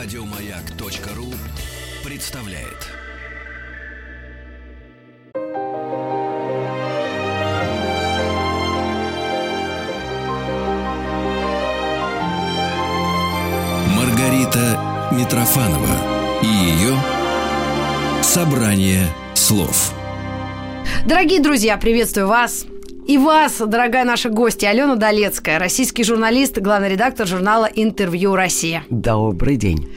Радиомаяк.ру 0.00 1.34
представляет. 2.08 2.86
Маргарита 13.96 15.10
Митрофанова 15.10 16.42
и 16.42 16.46
ее 16.46 16.96
собрание 18.22 19.08
слов. 19.34 19.92
Дорогие 21.06 21.40
друзья, 21.40 21.76
приветствую 21.76 22.28
вас. 22.28 22.66
И 23.08 23.16
вас, 23.16 23.56
дорогая 23.58 24.04
наша 24.04 24.28
гостья, 24.28 24.68
Алена 24.68 24.94
Долецкая, 24.94 25.58
российский 25.58 26.04
журналист, 26.04 26.58
главный 26.58 26.90
редактор 26.90 27.26
журнала 27.26 27.64
«Интервью 27.74 28.36
Россия». 28.36 28.84
Добрый 28.90 29.56
день. 29.56 29.88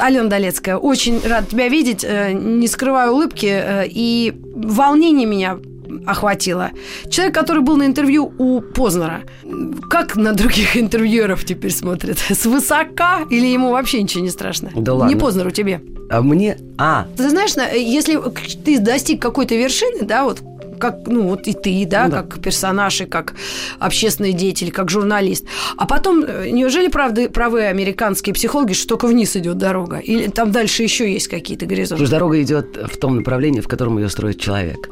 Алена 0.00 0.30
Долецкая, 0.30 0.78
очень 0.78 1.20
рад 1.28 1.50
тебя 1.50 1.68
видеть, 1.68 2.04
э, 2.08 2.32
не 2.32 2.66
скрываю 2.66 3.12
улыбки, 3.12 3.50
э, 3.50 3.84
и 3.86 4.32
волнение 4.54 5.26
меня 5.26 5.58
охватило. 6.06 6.70
Человек, 7.10 7.34
который 7.34 7.62
был 7.62 7.76
на 7.76 7.84
интервью 7.84 8.32
у 8.38 8.62
Познера. 8.62 9.20
Как 9.90 10.16
на 10.16 10.32
других 10.32 10.74
интервьюеров 10.78 11.44
теперь 11.44 11.70
смотрит? 11.70 12.16
С 12.30 12.46
высока 12.46 13.20
или 13.28 13.46
ему 13.46 13.72
вообще 13.72 14.02
ничего 14.02 14.24
не 14.24 14.30
страшно? 14.30 14.70
Да 14.74 14.94
ладно. 14.94 15.14
Не 15.14 15.20
Познеру 15.20 15.50
тебе. 15.50 15.82
А 16.10 16.22
мне... 16.22 16.56
А, 16.78 17.06
Ты 17.16 17.28
знаешь, 17.28 17.56
на- 17.56 17.70
если 17.72 18.18
ты 18.64 18.78
достиг 18.78 19.20
какой-то 19.20 19.54
вершины, 19.54 20.02
да, 20.02 20.24
вот 20.24 20.40
как, 20.78 21.06
ну, 21.06 21.28
вот 21.28 21.46
и 21.46 21.52
ты, 21.52 21.86
да, 21.86 22.04
Ну 22.04 22.10
да. 22.10 22.22
как 22.22 22.40
персонаж 22.42 23.00
и 23.00 23.04
как 23.06 23.34
общественный 23.78 24.32
деятель, 24.32 24.70
как 24.70 24.90
журналист. 24.90 25.44
А 25.76 25.86
потом, 25.86 26.24
э, 26.24 26.50
неужели 26.50 26.88
правда, 26.88 27.28
правы 27.28 27.62
американские 27.64 28.34
психологи, 28.34 28.72
что 28.72 28.88
только 28.88 29.06
вниз 29.06 29.36
идет 29.36 29.58
дорога? 29.58 29.98
Или 29.98 30.28
там 30.28 30.52
дальше 30.52 30.82
еще 30.82 31.12
есть 31.12 31.28
какие-то 31.28 31.66
горизонты? 31.66 32.04
слушай, 32.04 32.10
дорога 32.10 32.42
идет 32.42 32.76
в 32.92 32.96
том 32.98 33.16
направлении, 33.16 33.60
в 33.60 33.68
котором 33.68 33.98
ее 33.98 34.08
строит 34.08 34.40
человек. 34.40 34.88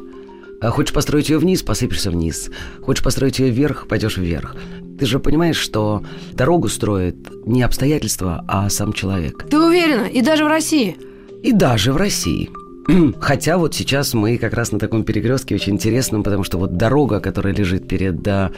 А 0.61 0.71
Хочешь 0.71 0.95
построить 0.95 1.29
ее 1.29 1.39
вниз, 1.39 1.63
посыпешься 1.63 2.11
вниз. 2.11 2.49
Хочешь 2.83 3.03
построить 3.03 3.39
ее 3.41 3.51
вверх, 3.51 3.89
пойдешь 3.89 4.17
вверх. 4.17 4.55
Ты 4.99 5.07
же 5.07 5.19
понимаешь, 5.19 5.57
что 5.57 6.05
дорогу 6.33 6.69
строит 6.69 7.17
не 7.47 7.63
обстоятельства, 7.63 8.45
а 8.47 8.69
сам 8.71 8.93
человек. 8.93 9.45
Ты 9.51 9.59
уверена? 9.59 10.05
И 10.05 10.21
даже 10.23 10.45
в 10.45 10.49
России? 10.49 10.97
И 11.43 11.51
даже 11.53 11.93
в 11.93 11.97
России. 11.97 12.49
Хотя 13.21 13.59
вот 13.59 13.75
сейчас 13.75 14.15
мы 14.15 14.39
как 14.39 14.55
раз 14.55 14.73
на 14.73 14.79
таком 14.79 15.05
перекрестке 15.05 15.55
очень 15.55 15.75
интересном, 15.75 16.23
потому 16.23 16.45
что 16.45 16.59
вот 16.59 16.77
дорога, 16.77 17.21
которая 17.21 17.55
лежит 17.55 17.87
перед 17.89 18.27
э, 18.27 18.51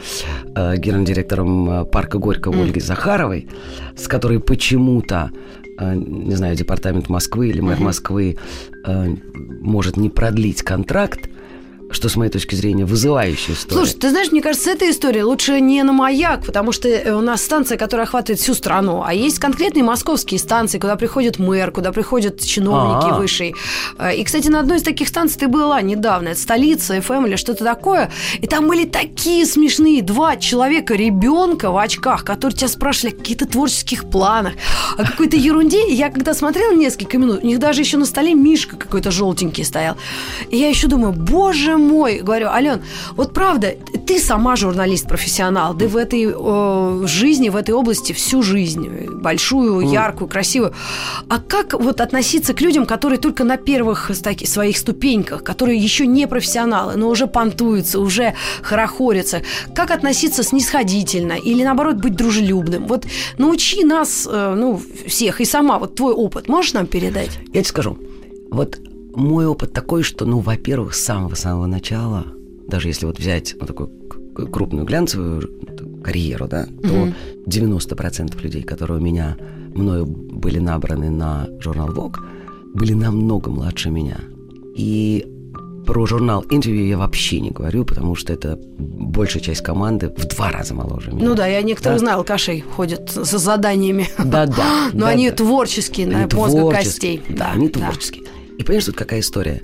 э, 0.55 0.77
генеральным 0.77 1.05
директором 1.05 1.87
парка 1.87 2.17
Горького 2.17 2.61
Ольгой 2.61 2.81
Захаровой, 2.81 3.47
с 3.95 4.07
которой 4.07 4.39
почему-то, 4.39 5.31
э, 5.79 5.95
не 5.95 6.35
знаю, 6.35 6.55
департамент 6.55 7.09
Москвы 7.09 7.49
или 7.49 7.59
мэр 7.59 7.79
Москвы 7.79 8.37
э, 8.85 9.15
может 9.61 9.97
не 9.97 10.09
продлить 10.09 10.63
контракт, 10.63 11.29
что 11.91 12.09
с 12.09 12.15
моей 12.15 12.31
точки 12.31 12.55
зрения 12.55 12.85
вызывающая 12.85 13.53
история. 13.55 13.77
Слушай, 13.85 13.99
ты 13.99 14.09
знаешь, 14.09 14.31
мне 14.31 14.41
кажется, 14.41 14.71
эта 14.71 14.89
история 14.89 15.23
лучше 15.23 15.59
не 15.61 15.83
на 15.83 15.93
маяк, 15.93 16.45
потому 16.45 16.71
что 16.71 16.87
э, 16.87 17.13
у 17.13 17.21
нас 17.21 17.43
станция, 17.43 17.77
которая 17.77 18.05
охватывает 18.07 18.39
всю 18.39 18.53
страну, 18.53 19.03
а 19.05 19.13
есть 19.13 19.39
конкретные 19.39 19.83
московские 19.83 20.39
станции, 20.39 20.79
куда 20.79 20.95
приходит 20.95 21.39
мэр, 21.39 21.71
куда 21.71 21.91
приходят 21.91 22.43
чиновники 22.43 23.11
А-а. 23.11 23.19
высшие. 23.19 23.53
Э, 23.97 24.15
И, 24.15 24.23
кстати, 24.23 24.47
на 24.47 24.59
одной 24.59 24.77
из 24.77 24.83
таких 24.83 25.07
станций 25.07 25.39
ты 25.39 25.47
была 25.47 25.81
недавно. 25.81 26.29
Это 26.29 26.39
столица, 26.39 26.99
ФМ 27.01 27.25
или 27.27 27.35
что-то 27.35 27.63
такое. 27.63 28.11
И 28.41 28.47
там 28.47 28.67
были 28.67 28.85
такие 28.85 29.45
смешные 29.45 30.01
два 30.01 30.37
человека, 30.37 30.95
ребенка 30.95 31.71
в 31.71 31.77
очках, 31.77 32.23
которые 32.25 32.57
тебя 32.57 32.67
спрашивали 32.67 33.13
о 33.13 33.17
каких-то 33.17 33.45
творческих 33.45 34.09
планах, 34.09 34.53
о 34.97 35.03
какой-то 35.03 35.37
ерунде. 35.37 35.87
И 35.89 35.93
я 35.93 36.09
когда 36.09 36.33
смотрела 36.33 36.73
несколько 36.73 37.17
минут, 37.17 37.43
у 37.43 37.47
них 37.47 37.59
даже 37.59 37.81
еще 37.81 37.97
на 37.97 38.05
столе 38.05 38.33
Мишка 38.33 38.75
какой-то 38.75 39.11
желтенький 39.11 39.63
стоял. 39.63 39.95
И 40.49 40.57
я 40.57 40.67
еще 40.69 40.87
думаю, 40.87 41.13
боже 41.13 41.74
мой, 41.77 42.19
говорю, 42.19 42.47
Ален, 42.47 42.81
вот 43.15 43.33
правда, 43.33 43.75
ты 44.05 44.19
сама 44.19 44.55
журналист-профессионал, 44.55 45.75
ты 45.75 45.87
в 45.87 45.97
этой 45.97 46.33
э, 46.33 47.07
жизни, 47.07 47.49
в 47.49 47.55
этой 47.55 47.71
области 47.71 48.13
всю 48.13 48.41
жизнь, 48.41 48.87
большую, 49.09 49.91
яркую, 49.91 50.27
красивую. 50.27 50.73
А 51.29 51.39
как 51.39 51.73
вот 51.73 52.01
относиться 52.01 52.53
к 52.53 52.61
людям, 52.61 52.85
которые 52.85 53.19
только 53.19 53.43
на 53.43 53.57
первых 53.57 54.11
таки- 54.23 54.45
своих 54.45 54.77
ступеньках, 54.77 55.43
которые 55.43 55.77
еще 55.77 56.07
не 56.07 56.27
профессионалы, 56.27 56.95
но 56.95 57.09
уже 57.09 57.27
понтуются, 57.27 57.99
уже 57.99 58.33
хорохорятся? 58.61 59.41
Как 59.73 59.91
относиться 59.91 60.43
снисходительно 60.43 61.33
или, 61.33 61.63
наоборот, 61.63 61.95
быть 61.95 62.15
дружелюбным? 62.15 62.87
Вот 62.87 63.05
научи 63.37 63.83
нас, 63.83 64.27
э, 64.29 64.55
ну, 64.57 64.81
всех, 65.07 65.41
и 65.41 65.45
сама, 65.45 65.79
вот 65.79 65.95
твой 65.95 66.13
опыт 66.13 66.47
можешь 66.47 66.73
нам 66.73 66.87
передать? 66.87 67.31
Я 67.47 67.61
тебе 67.61 67.63
скажу, 67.63 67.97
вот 68.51 68.79
мой 69.15 69.45
опыт 69.45 69.73
такой, 69.73 70.03
что, 70.03 70.25
ну, 70.25 70.39
во-первых, 70.39 70.93
с 70.93 71.03
самого-самого 71.03 71.65
начала, 71.65 72.25
даже 72.67 72.87
если 72.89 73.05
вот 73.05 73.19
взять 73.19 73.55
ну, 73.59 73.65
такую 73.65 73.89
крупную 74.51 74.85
глянцевую 74.85 75.49
карьеру, 76.03 76.47
да, 76.47 76.65
то 76.83 77.13
90% 77.47 78.41
людей, 78.41 78.63
которые 78.63 78.99
у 78.99 79.01
меня, 79.01 79.37
мною 79.73 80.05
были 80.05 80.59
набраны 80.59 81.09
на 81.09 81.47
журнал 81.59 81.89
Vogue, 81.89 82.17
были 82.73 82.93
намного 82.93 83.49
младше 83.49 83.89
меня. 83.89 84.17
И 84.75 85.25
про 85.85 86.05
журнал 86.05 86.43
интервью 86.49 86.85
я 86.85 86.97
вообще 86.97 87.39
не 87.39 87.51
говорю, 87.51 87.85
потому 87.85 88.15
что 88.15 88.33
это 88.33 88.59
большая 88.77 89.41
часть 89.41 89.61
команды 89.61 90.09
в 90.09 90.25
два 90.25 90.51
раза 90.51 90.73
моложе 90.73 91.11
меня. 91.11 91.29
Ну 91.29 91.35
да, 91.35 91.47
я 91.47 91.61
некоторых 91.61 91.99
Да. 91.99 92.05
знаю 92.05 92.17
алкашей, 92.17 92.61
ходят 92.61 93.11
за 93.11 93.37
заданиями. 93.37 94.07
Да-да. 94.17 94.89
Но 94.93 95.05
они 95.05 95.31
творческие, 95.31 96.07
на 96.07 96.27
мозга 96.35 96.71
костей. 96.71 97.21
Да, 97.29 97.51
они 97.51 97.69
творческие. 97.69 98.24
И 98.57 98.63
понимаешь, 98.63 98.85
тут 98.85 98.95
какая 98.95 99.19
история? 99.19 99.61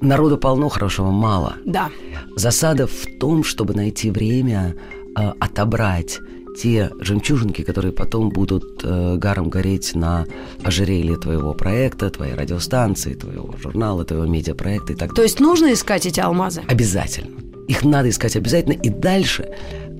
Народу 0.00 0.36
полно, 0.36 0.68
хорошего 0.68 1.10
мало. 1.10 1.56
Да. 1.64 1.90
Засада 2.36 2.86
в 2.86 3.06
том, 3.20 3.44
чтобы 3.44 3.74
найти 3.74 4.10
время 4.10 4.74
э, 5.16 5.32
отобрать 5.38 6.18
те 6.56 6.90
жемчужинки, 7.00 7.62
которые 7.62 7.92
потом 7.92 8.28
будут 8.28 8.82
э, 8.84 9.16
гаром 9.16 9.48
гореть 9.48 9.94
на 9.94 10.26
ожерелье 10.62 11.16
твоего 11.16 11.54
проекта, 11.54 12.10
твоей 12.10 12.34
радиостанции, 12.34 13.14
твоего 13.14 13.54
журнала, 13.58 14.04
твоего 14.04 14.26
медиапроекта 14.26 14.92
и 14.92 14.96
так 14.96 15.08
далее. 15.08 15.16
То 15.16 15.22
есть 15.22 15.40
нужно 15.40 15.72
искать 15.72 16.06
эти 16.06 16.20
алмазы? 16.20 16.62
Обязательно. 16.68 17.40
Их 17.68 17.84
надо 17.84 18.10
искать 18.10 18.36
обязательно. 18.36 18.74
И 18.74 18.90
дальше, 18.90 19.48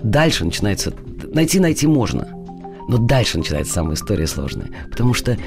дальше 0.03 0.45
начинается... 0.45 0.93
Найти 1.33 1.61
найти 1.61 1.87
можно. 1.87 2.29
Но 2.89 2.99
дальше 2.99 3.39
начинается 3.39 3.73
самая 3.73 3.95
история 3.95 4.27
сложная. 4.27 4.71
Потому 4.91 5.15
что 5.15 5.39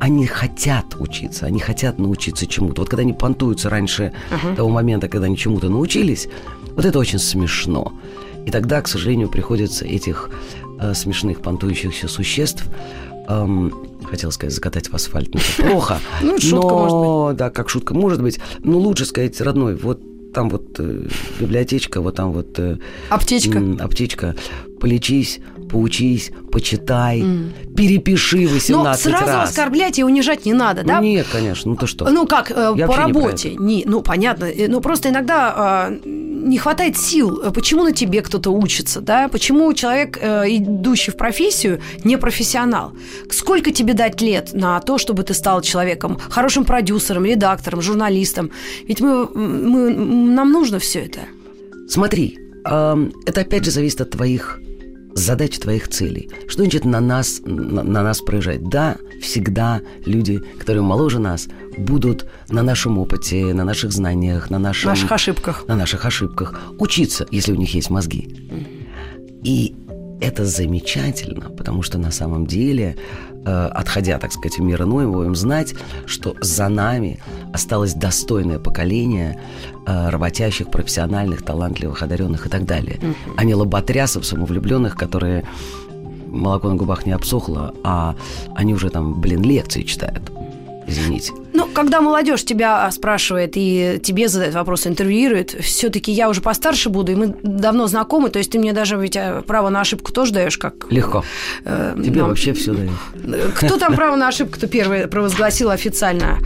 они 0.00 0.26
хотят 0.26 0.96
учиться, 0.98 1.46
они 1.46 1.60
хотят 1.60 1.98
научиться 1.98 2.46
чему-то. 2.46 2.82
Вот 2.82 2.88
когда 2.88 3.02
они 3.02 3.12
понтуются 3.12 3.68
раньше 3.68 4.12
того 4.56 4.68
момента, 4.68 5.08
когда 5.08 5.26
они 5.26 5.36
чему-то 5.36 5.68
научились, 5.68 6.28
вот 6.74 6.84
это 6.84 6.98
очень 6.98 7.18
смешно. 7.18 7.92
И 8.46 8.50
тогда, 8.50 8.80
к 8.80 8.88
сожалению, 8.88 9.28
приходится 9.28 9.84
этих 9.84 10.30
э, 10.80 10.94
смешных 10.94 11.42
понтующихся 11.42 12.08
существ, 12.08 12.64
эм, 13.28 13.74
хотел 14.04 14.30
сказать, 14.30 14.54
закатать 14.54 14.88
в 14.88 14.94
асфальт, 14.94 15.34
но 15.34 15.40
это 15.40 15.62
плохо. 15.70 15.98
Ну, 16.22 16.38
шутка, 16.38 16.68
но, 16.68 17.24
может 17.24 17.36
Да, 17.36 17.50
как 17.50 17.68
шутка 17.68 17.94
может 17.94 18.22
быть. 18.22 18.38
Но 18.60 18.78
лучше 18.78 19.04
сказать, 19.04 19.40
родной, 19.40 19.74
вот 19.74 20.00
там 20.32 20.48
вот 20.50 20.76
э, 20.78 21.08
библиотечка, 21.40 22.00
вот 22.00 22.14
там 22.14 22.32
вот... 22.32 22.58
э, 22.58 22.78
Аптечка. 23.10 23.60
аптечка. 23.80 24.36
Полечись, 24.80 25.40
поучись, 25.68 26.30
почитай, 26.50 27.24
перепиши 27.76 28.46
18 28.48 28.72
Но 28.72 28.94
сразу 28.94 29.32
раз. 29.32 29.50
оскорблять 29.50 29.98
и 29.98 30.04
унижать 30.04 30.46
не 30.46 30.52
надо, 30.52 30.82
да? 30.82 31.00
Нет, 31.00 31.26
конечно, 31.30 31.70
ну 31.70 31.76
то 31.76 31.86
что? 31.86 32.08
Ну 32.10 32.26
как, 32.26 32.50
э, 32.50 32.72
Я 32.76 32.86
по 32.86 32.92
вообще 32.94 33.06
не 33.06 33.12
работе. 33.12 33.54
Не, 33.58 33.82
ну 33.86 34.02
понятно. 34.02 34.44
Э, 34.46 34.68
Ну 34.68 34.80
просто 34.80 35.10
иногда 35.10 35.88
э, 35.90 35.98
не 36.04 36.58
хватает 36.58 36.96
сил. 36.96 37.40
Э, 37.44 37.50
Почему 37.50 37.84
на 37.84 37.92
тебе 37.92 38.22
кто-то 38.22 38.50
учится, 38.50 39.00
да? 39.00 39.28
Почему 39.28 39.72
человек, 39.74 40.18
э, 40.20 40.44
идущий 40.48 41.10
в 41.10 41.16
профессию, 41.16 41.80
не 42.04 42.16
профессионал? 42.16 42.92
Сколько 43.30 43.70
тебе 43.70 43.94
дать 43.94 44.20
лет 44.20 44.50
на 44.54 44.80
то, 44.80 44.98
чтобы 44.98 45.22
ты 45.22 45.34
стал 45.34 45.60
человеком, 45.62 46.18
хорошим 46.30 46.64
продюсером, 46.64 47.24
редактором, 47.24 47.80
журналистом? 47.82 48.50
Ведь 48.86 49.00
мы, 49.00 49.26
мы 49.28 49.90
нам 49.90 50.50
нужно 50.52 50.78
все 50.78 51.00
это. 51.00 51.20
Смотри, 51.88 52.38
это 52.64 53.40
опять 53.40 53.64
же 53.64 53.70
зависит 53.70 54.00
от 54.00 54.10
твоих 54.10 54.60
задач, 55.18 55.58
твоих 55.58 55.88
целей. 55.88 56.30
Что 56.46 56.62
значит 56.62 56.84
на 56.84 57.00
нас, 57.00 57.40
на, 57.44 57.82
на 57.82 58.02
нас 58.02 58.20
проезжать? 58.20 58.68
Да, 58.68 58.96
всегда 59.20 59.80
люди, 60.06 60.40
которые 60.58 60.82
моложе 60.82 61.18
нас, 61.18 61.48
будут 61.76 62.26
на 62.48 62.62
нашем 62.62 62.98
опыте, 62.98 63.52
на 63.54 63.64
наших 63.64 63.92
знаниях, 63.92 64.50
на 64.50 64.58
нашем... 64.58 64.90
Наших 64.90 65.12
ошибках. 65.12 65.64
на 65.68 65.76
наших 65.76 66.04
ошибках 66.04 66.60
учиться, 66.78 67.26
если 67.30 67.52
у 67.52 67.56
них 67.56 67.74
есть 67.74 67.90
мозги. 67.90 68.28
И 69.44 69.74
это 70.20 70.44
замечательно, 70.44 71.50
потому 71.50 71.82
что 71.82 71.98
на 71.98 72.10
самом 72.10 72.46
деле, 72.46 72.96
отходя, 73.44 74.18
так 74.18 74.32
сказать, 74.32 74.58
в 74.58 74.62
мир 74.62 74.82
иной, 74.82 75.06
будем 75.06 75.34
знать, 75.34 75.74
что 76.06 76.36
за 76.40 76.68
нами 76.68 77.18
осталось 77.52 77.94
достойное 77.94 78.58
поколение 78.58 79.38
э, 79.86 80.10
работящих, 80.10 80.70
профессиональных, 80.70 81.42
талантливых, 81.42 82.02
одаренных 82.02 82.46
и 82.46 82.48
так 82.48 82.64
далее, 82.64 82.98
а 83.36 83.44
не 83.44 83.54
лоботрясов, 83.54 84.26
самовлюбленных, 84.26 84.96
которые 84.96 85.44
молоко 86.26 86.68
на 86.68 86.76
губах 86.76 87.06
не 87.06 87.12
обсохло, 87.12 87.74
а 87.82 88.14
они 88.54 88.74
уже 88.74 88.90
там, 88.90 89.20
блин, 89.20 89.42
лекции 89.42 89.82
читают. 89.82 90.30
Извините. 90.88 91.32
Ну, 91.52 91.66
когда 91.66 92.00
молодежь 92.00 92.44
тебя 92.44 92.90
спрашивает 92.90 93.52
и 93.54 94.00
тебе 94.02 94.28
задает 94.28 94.54
вопрос, 94.54 94.86
интервьюирует, 94.86 95.50
все-таки 95.50 96.10
я 96.10 96.28
уже 96.28 96.40
постарше 96.40 96.88
буду, 96.88 97.12
и 97.12 97.14
мы 97.14 97.34
давно 97.42 97.86
знакомы, 97.86 98.30
то 98.30 98.38
есть 98.38 98.50
ты 98.50 98.58
мне 98.58 98.72
даже 98.72 98.96
ведь 98.96 99.16
э, 99.16 99.42
право 99.46 99.68
на 99.68 99.82
ошибку 99.82 100.12
тоже 100.12 100.32
даешь, 100.32 100.56
как... 100.56 100.90
Легко. 100.90 101.24
Э, 101.64 101.94
тебе 102.02 102.20
нам... 102.20 102.28
вообще 102.28 102.52
все 102.54 102.72
дают. 102.72 102.92
Кто 103.54 103.76
там 103.76 103.94
право 103.94 104.16
на 104.16 104.28
ошибку-то 104.28 104.66
первый 104.66 105.06
провозгласил 105.08 105.70
официально? 105.70 106.38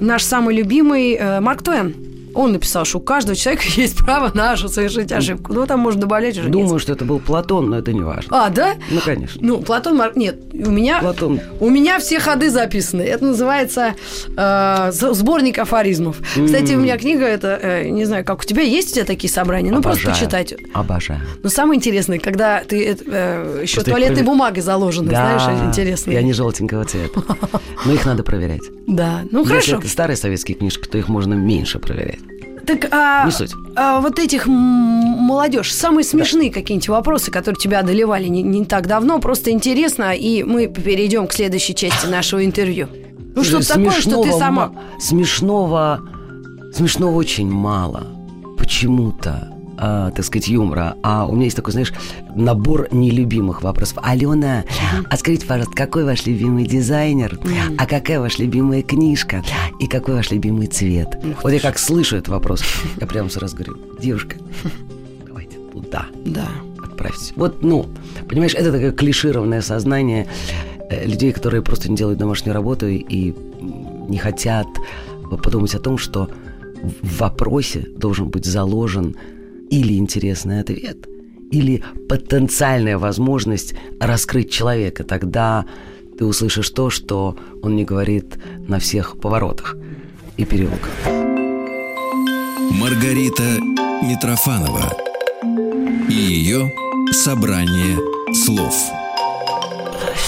Наш 0.00 0.22
самый 0.22 0.56
любимый 0.56 1.14
э, 1.14 1.40
Марк 1.40 1.62
Твен. 1.62 1.94
Он 2.34 2.52
написал, 2.52 2.84
что 2.84 2.98
у 2.98 3.00
каждого 3.00 3.36
человека 3.36 3.64
есть 3.76 3.96
право 3.98 4.30
на 4.34 4.56
совершить 4.56 5.12
ошибку. 5.12 5.52
Ну, 5.52 5.66
там 5.66 5.80
можно 5.80 6.02
добавлять 6.02 6.38
уже. 6.38 6.48
Думаю, 6.48 6.72
нет. 6.72 6.82
что 6.82 6.92
это 6.92 7.04
был 7.04 7.18
Платон, 7.18 7.70
но 7.70 7.78
это 7.78 7.92
не 7.92 8.00
важно. 8.00 8.46
А, 8.46 8.50
да? 8.50 8.74
Ну, 8.90 9.00
конечно. 9.00 9.40
Ну, 9.42 9.58
Платон. 9.58 10.00
Нет, 10.14 10.38
у 10.52 10.70
меня... 10.70 11.00
Платон. 11.00 11.40
У 11.60 11.68
меня 11.68 11.98
все 11.98 12.18
ходы 12.20 12.50
записаны. 12.50 13.02
Это 13.02 13.24
называется 13.24 13.94
э, 14.36 14.92
сборник 14.92 15.58
афоризмов. 15.58 16.20
Mm. 16.36 16.46
Кстати, 16.46 16.74
у 16.74 16.78
меня 16.78 16.98
книга, 16.98 17.24
это, 17.24 17.58
э, 17.60 17.88
не 17.88 18.04
знаю, 18.04 18.24
как 18.24 18.40
у 18.40 18.44
тебя, 18.44 18.62
есть 18.62 18.92
у 18.92 18.94
тебя 18.94 19.04
такие 19.04 19.32
собрания? 19.32 19.70
Ну, 19.70 19.78
Обожаю. 19.78 20.04
просто 20.04 20.20
почитать. 20.20 20.54
Обожаю. 20.72 21.20
Но 21.42 21.48
самое 21.48 21.78
интересное, 21.78 22.18
когда 22.18 22.62
ты 22.64 22.96
э, 23.06 23.60
еще 23.62 23.74
просто 23.76 23.90
туалетной 23.90 24.16
провер... 24.16 24.30
бумагой 24.30 24.62
заложены, 24.62 25.10
да, 25.10 25.38
знаешь, 25.38 25.68
интересно. 25.68 26.10
И 26.12 26.16
они 26.16 26.32
желтенького 26.32 26.84
цвета. 26.84 27.22
Но 27.84 27.92
их 27.92 28.04
надо 28.04 28.22
проверять. 28.22 28.62
Да, 28.86 29.22
ну 29.30 29.44
хорошо. 29.44 29.72
Если 29.72 29.78
это 29.78 29.88
старые 29.88 30.16
советские 30.16 30.56
книжки, 30.56 30.86
то 30.86 30.98
их 30.98 31.08
можно 31.08 31.34
меньше 31.34 31.78
проверять. 31.78 32.19
Так, 32.70 32.88
а, 32.92 33.24
не 33.26 33.32
суть. 33.32 33.52
А 33.76 34.00
вот 34.00 34.18
этих 34.18 34.46
молодежь, 34.46 35.72
самые 35.72 36.04
смешные 36.04 36.50
да. 36.50 36.54
какие-нибудь 36.54 36.88
вопросы, 36.88 37.30
которые 37.30 37.58
тебя 37.58 37.80
одолевали 37.80 38.28
не, 38.28 38.42
не 38.42 38.64
так 38.64 38.86
давно, 38.86 39.18
просто 39.18 39.50
интересно, 39.50 40.14
и 40.14 40.42
мы 40.42 40.66
перейдем 40.66 41.26
к 41.26 41.32
следующей 41.32 41.74
части 41.74 42.06
нашего 42.06 42.44
интервью. 42.44 42.88
Ну, 43.34 43.44
что 43.44 43.66
такое, 43.66 43.90
что 43.90 44.22
ты 44.22 44.32
сама... 44.32 44.72
Смешного, 44.98 46.00
смешного 46.74 47.16
очень 47.16 47.50
мало. 47.50 48.06
Почему-то 48.58 49.49
э, 49.80 50.10
так 50.14 50.24
сказать, 50.24 50.48
юмора. 50.48 50.96
А 51.02 51.26
у 51.26 51.32
меня 51.32 51.44
есть 51.44 51.56
такой, 51.56 51.72
знаешь, 51.72 51.92
набор 52.34 52.88
нелюбимых 52.90 53.62
вопросов. 53.62 53.98
Алена, 54.02 54.64
а 55.08 55.16
скажите, 55.16 55.46
пожалуйста, 55.46 55.74
какой 55.74 56.04
ваш 56.04 56.26
любимый 56.26 56.66
дизайнер? 56.66 57.38
А 57.78 57.86
какая 57.86 58.20
ваша 58.20 58.42
любимая 58.42 58.82
книжка? 58.82 59.42
И 59.78 59.86
какой 59.86 60.14
ваш 60.14 60.30
любимый 60.30 60.66
цвет? 60.66 61.18
Вот 61.42 61.52
я 61.52 61.60
как 61.60 61.78
слышу 61.78 62.16
этот 62.16 62.28
вопрос, 62.28 62.62
я 63.00 63.06
прямо 63.06 63.30
сразу 63.30 63.56
говорю, 63.56 63.76
девушка, 64.00 64.36
давайте 65.26 65.58
туда. 65.72 66.06
Да. 66.24 66.48
Отправьте. 66.82 67.32
Вот, 67.36 67.62
ну, 67.62 67.86
понимаешь, 68.28 68.54
это 68.54 68.72
такое 68.72 68.92
клишированное 68.92 69.62
сознание 69.62 70.26
э, 70.90 71.06
людей, 71.06 71.32
которые 71.32 71.62
просто 71.62 71.90
не 71.90 71.96
делают 71.96 72.18
домашнюю 72.18 72.54
работу 72.54 72.86
и 72.88 73.34
не 74.08 74.18
хотят 74.18 74.66
подумать 75.42 75.74
о 75.74 75.78
том, 75.78 75.98
что 75.98 76.28
в 76.82 77.18
вопросе 77.18 77.86
должен 77.96 78.28
быть 78.28 78.44
заложен 78.44 79.16
или 79.70 79.96
интересный 79.96 80.60
ответ, 80.60 81.08
или 81.50 81.82
потенциальная 82.08 82.98
возможность 82.98 83.74
раскрыть 83.98 84.50
человека. 84.50 85.04
Тогда 85.04 85.64
ты 86.18 86.26
услышишь 86.26 86.68
то, 86.70 86.90
что 86.90 87.36
он 87.62 87.76
не 87.76 87.84
говорит 87.84 88.38
на 88.68 88.78
всех 88.78 89.18
поворотах 89.18 89.76
и 90.36 90.44
переулках. 90.44 90.90
Маргарита 92.72 93.58
Митрофанова 94.02 94.92
и 96.08 96.14
ее 96.14 96.72
собрание 97.12 97.96
слов. 98.34 98.99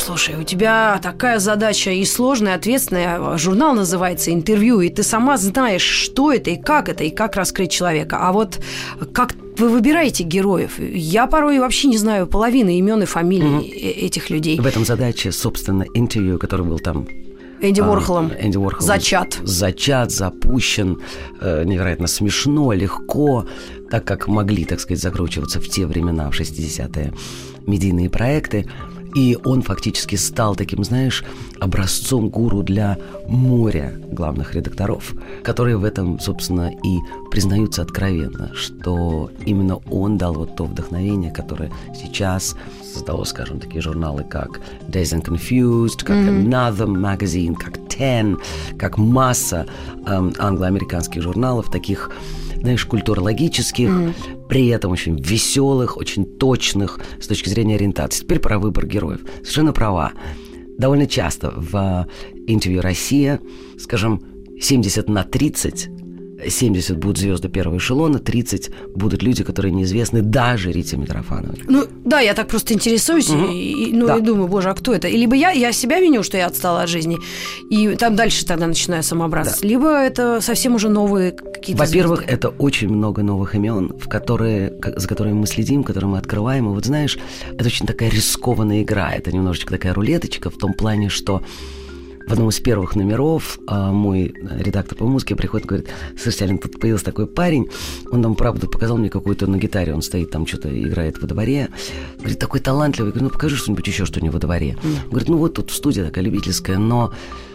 Слушай, 0.05 0.35
у 0.35 0.43
тебя 0.43 0.99
такая 1.01 1.39
задача 1.39 1.93
и 1.93 2.05
сложная, 2.05 2.57
ответственная. 2.57 3.39
Журнал 3.39 3.73
называется 3.73 4.33
«Интервью», 4.33 4.81
и 4.81 4.89
ты 4.89 5.05
сама 5.05 5.37
знаешь, 5.37 5.83
что 5.83 6.33
это 6.33 6.51
и 6.51 6.61
как 6.61 6.89
это, 6.89 7.05
и 7.05 7.11
как 7.11 7.37
раскрыть 7.37 7.71
человека. 7.71 8.19
А 8.21 8.33
вот 8.33 8.61
как 9.13 9.35
вы 9.57 9.69
выбираете 9.69 10.25
героев? 10.25 10.81
Я 10.81 11.29
порой 11.29 11.61
вообще 11.61 11.87
не 11.87 11.99
знаю 11.99 12.27
половины 12.27 12.79
имен 12.79 13.03
и 13.03 13.07
фамилий 13.07 13.47
угу. 13.47 13.65
этих 13.65 14.29
людей. 14.29 14.59
В 14.59 14.67
этом 14.67 14.85
задача, 14.85 15.31
собственно, 15.31 15.85
интервью, 15.95 16.37
который 16.37 16.67
был 16.67 16.81
там 16.81 17.07
Энди 17.61 17.81
Уорхолом. 17.81 18.33
Энди 18.41 18.57
Уорхолом. 18.57 18.85
Зачат. 18.85 19.39
Зачат, 19.45 20.11
запущен. 20.11 20.99
Э, 21.41 21.63
невероятно 21.65 22.09
смешно, 22.09 22.73
легко, 22.73 23.47
так 23.89 24.05
как 24.05 24.27
могли, 24.27 24.65
так 24.65 24.81
сказать, 24.81 25.01
закручиваться 25.01 25.61
в 25.61 25.69
те 25.69 25.87
времена, 25.87 26.29
в 26.29 26.35
60-е, 26.35 27.13
медийные 27.69 28.11
проекты. 28.11 28.67
И 29.15 29.39
он 29.45 29.63
фактически 29.63 30.17
стал 30.17 30.57
таким, 30.57 30.85
знаешь, 30.85 31.25
образцом 31.61 32.29
гуру 32.29 32.63
для 32.63 32.99
моря 33.29 33.93
главных 34.11 34.55
редакторов, 34.55 35.15
которые 35.43 35.77
в 35.77 35.85
этом, 35.85 36.19
собственно, 36.19 36.71
и 36.71 36.99
признаются 37.31 37.83
откровенно, 37.83 38.53
что 38.55 39.31
именно 39.45 39.77
он 39.91 40.19
дал 40.19 40.35
вот 40.35 40.57
то 40.57 40.65
вдохновение, 40.65 41.31
которое 41.31 41.71
сейчас 41.95 42.57
создало, 42.83 43.25
скажем, 43.25 43.61
такие 43.61 43.81
журналы, 43.81 44.25
как 44.25 44.61
Days 44.89 45.15
and 45.15 45.25
Confused, 45.25 46.05
как 46.05 46.17
mm-hmm. 46.17 46.47
Another 46.47 46.87
Magazine, 46.87 47.55
как 47.55 47.79
Ten, 47.89 48.39
как 48.79 48.99
масса 48.99 49.67
эм, 50.07 50.33
англо-американских 50.39 51.23
журналов, 51.23 51.71
таких 51.71 52.11
знаешь, 52.63 52.87
культурологических, 52.87 53.89
mm-hmm. 53.89 54.47
при 54.49 54.69
этом 54.69 54.93
очень 54.93 55.21
веселых, 55.21 55.97
очень 55.97 56.25
точных 56.25 57.01
с 57.21 57.27
точки 57.27 57.49
зрения 57.49 57.75
ориентации. 57.75 58.23
Теперь 58.23 58.39
про 58.39 58.59
выбор 58.59 58.87
героев. 58.87 59.21
Совершенно 59.43 59.73
права. 59.73 60.13
Довольно 60.79 61.07
часто 61.07 61.53
в 61.55 62.09
интервью 62.47 62.81
«Россия», 62.81 63.41
скажем, 63.79 64.23
70 64.61 65.09
на 65.09 65.25
30 65.25 66.02
70 66.49 66.97
будут 66.97 67.19
звезды 67.19 67.49
первого 67.49 67.79
эшелона, 67.79 68.19
30 68.19 68.71
будут 68.95 69.23
люди, 69.23 69.45
которые 69.45 69.73
неизвестны 69.73 70.23
даже 70.23 70.73
Рите 70.73 70.97
Митрофановой. 70.97 71.59
Ну, 71.69 71.87
да, 72.05 72.21
я 72.21 72.35
так 72.35 72.49
просто 72.49 72.75
интересуюсь, 72.75 73.31
угу. 73.31 73.47
и, 73.47 73.93
ну, 73.93 74.07
да. 74.07 74.17
и 74.17 74.21
думаю, 74.21 74.49
боже, 74.49 74.71
а 74.71 74.75
кто 74.75 74.93
это? 74.93 75.09
И 75.09 75.17
либо 75.17 75.35
я, 75.35 75.51
я 75.51 75.73
себя 75.73 76.01
виню, 76.01 76.23
что 76.23 76.37
я 76.37 76.47
отстала 76.47 76.83
от 76.83 76.89
жизни, 76.89 77.19
и 77.71 77.97
там 77.97 78.17
дальше 78.17 78.45
тогда 78.47 78.67
начинаю 78.67 79.03
самообраз, 79.03 79.61
да. 79.61 79.69
либо 79.69 79.89
это 79.89 80.41
совсем 80.41 80.75
уже 80.75 80.89
новые 80.89 81.33
какие-то 81.33 81.85
Во-первых, 81.85 82.25
это 82.27 82.49
очень 82.49 82.89
много 82.89 83.23
новых 83.23 83.55
имен, 83.55 83.93
в 83.99 84.09
которые, 84.09 84.73
за 84.97 85.09
которыми 85.09 85.35
мы 85.35 85.47
следим, 85.47 85.85
которые 85.85 86.11
мы 86.11 86.19
открываем, 86.19 86.67
и 86.71 86.75
вот 86.75 86.85
знаешь, 86.85 87.19
это 87.53 87.67
очень 87.67 87.87
такая 87.87 88.11
рискованная 88.11 88.83
игра, 88.83 89.13
это 89.13 89.33
немножечко 89.33 89.73
такая 89.73 89.95
рулеточка 89.95 90.51
в 90.51 90.57
том 90.57 90.73
плане, 90.75 91.09
что 91.09 91.43
в 92.27 92.33
одном 92.33 92.49
из 92.49 92.61
первых 92.61 92.97
номеров 92.97 93.59
а, 93.67 93.93
мой 93.93 94.35
редактор 94.59 94.97
по 94.97 95.05
музыке 95.07 95.37
приходит 95.37 95.67
и 95.67 95.69
говорит, 95.69 95.89
слушайте, 96.17 96.45
Алин, 96.45 96.59
тут 96.59 96.81
появился 96.81 97.05
такой 97.05 97.27
парень, 97.27 97.69
он 98.11 98.23
там, 98.23 98.35
правда, 98.35 98.67
показал 98.69 98.97
мне 98.97 99.11
какую-то 99.11 99.47
на 99.47 99.57
гитаре, 99.57 99.95
он 99.95 100.03
стоит 100.03 100.31
там, 100.31 100.47
что-то 100.47 100.69
играет 100.69 101.21
во 101.21 101.27
дворе. 101.27 101.69
Говорит, 102.19 102.39
такой 102.39 102.61
талантливый. 102.61 103.13
Говорю, 103.13 103.27
ну 103.27 103.31
покажи 103.31 103.57
что-нибудь 103.57 103.87
еще, 103.87 104.05
что 104.05 104.21
не 104.21 104.31
во 104.31 104.39
дворе. 104.39 104.77
Mm. 104.83 105.09
Говорит, 105.11 105.29
ну 105.29 105.37
вот 105.39 105.55
тут 105.55 105.71
студия 105.71 106.05
такая 106.05 106.25
любительская, 106.25 106.79
но 106.79 107.13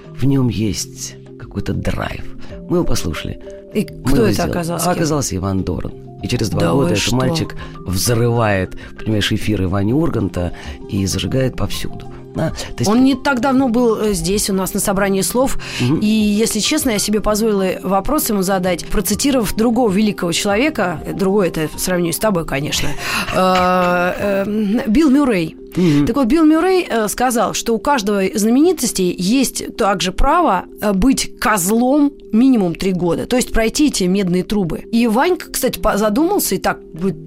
в 0.09 0.25
нем 0.25 0.47
есть 0.47 1.15
какой-то 1.39 1.73
драйв. 1.73 2.23
Мы 2.69 2.77
его 2.77 2.83
послушали. 2.83 3.39
И 3.73 3.83
кто 3.83 4.23
это 4.23 4.33
сделали. 4.33 4.51
оказался? 4.51 4.89
А 4.89 4.91
оказался 4.91 5.35
Иван 5.35 5.63
Дорн. 5.63 5.93
И 6.23 6.27
через 6.27 6.49
два 6.49 6.61
да 6.61 6.71
года 6.73 6.91
этот 6.91 7.03
что? 7.03 7.15
мальчик 7.15 7.55
взрывает, 7.85 8.75
понимаешь, 8.97 9.31
эфиры 9.31 9.67
Вани 9.67 9.93
Урганта 9.93 10.53
и 10.89 11.05
зажигает 11.05 11.55
повсюду. 11.55 12.11
То 12.37 12.75
есть... 12.79 12.89
Он 12.89 13.03
не 13.03 13.15
так 13.15 13.39
давно 13.39 13.69
был 13.69 13.97
э, 13.97 14.13
здесь 14.13 14.49
у 14.49 14.53
нас 14.53 14.73
на 14.73 14.79
собрании 14.79 15.21
слов, 15.21 15.57
угу. 15.81 15.97
и, 15.97 16.07
если 16.07 16.59
честно, 16.59 16.91
я 16.91 16.99
себе 16.99 17.19
позволила 17.21 17.79
вопрос 17.83 18.29
ему 18.29 18.41
задать, 18.41 18.85
процитировав 18.85 19.55
другого 19.55 19.91
великого 19.91 20.31
человека, 20.31 20.99
другой 21.13 21.49
это 21.49 21.67
в 21.73 21.79
сравнении 21.79 22.11
с 22.11 22.19
тобой, 22.19 22.45
конечно, 22.45 22.89
э, 23.35 24.43
э, 24.45 24.83
Билл 24.87 25.09
Мюррей. 25.09 25.57
Mm-hmm. 25.75 26.05
Так 26.05 26.15
вот, 26.15 26.27
Билл 26.27 26.45
Мюррей 26.45 26.85
э, 26.89 27.07
сказал, 27.07 27.53
что 27.53 27.73
у 27.73 27.79
каждого 27.79 28.23
знаменитости 28.33 29.15
есть 29.17 29.75
также 29.77 30.11
право 30.11 30.65
э, 30.81 30.93
быть 30.93 31.37
козлом 31.39 32.13
минимум 32.31 32.75
три 32.75 32.93
года, 32.93 33.25
то 33.25 33.35
есть 33.35 33.51
пройти 33.51 33.87
эти 33.87 34.03
медные 34.03 34.43
трубы. 34.43 34.79
И 34.91 35.07
Ванька, 35.07 35.51
кстати, 35.51 35.79
задумался 35.95 36.55
и 36.55 36.57
так, 36.57 36.79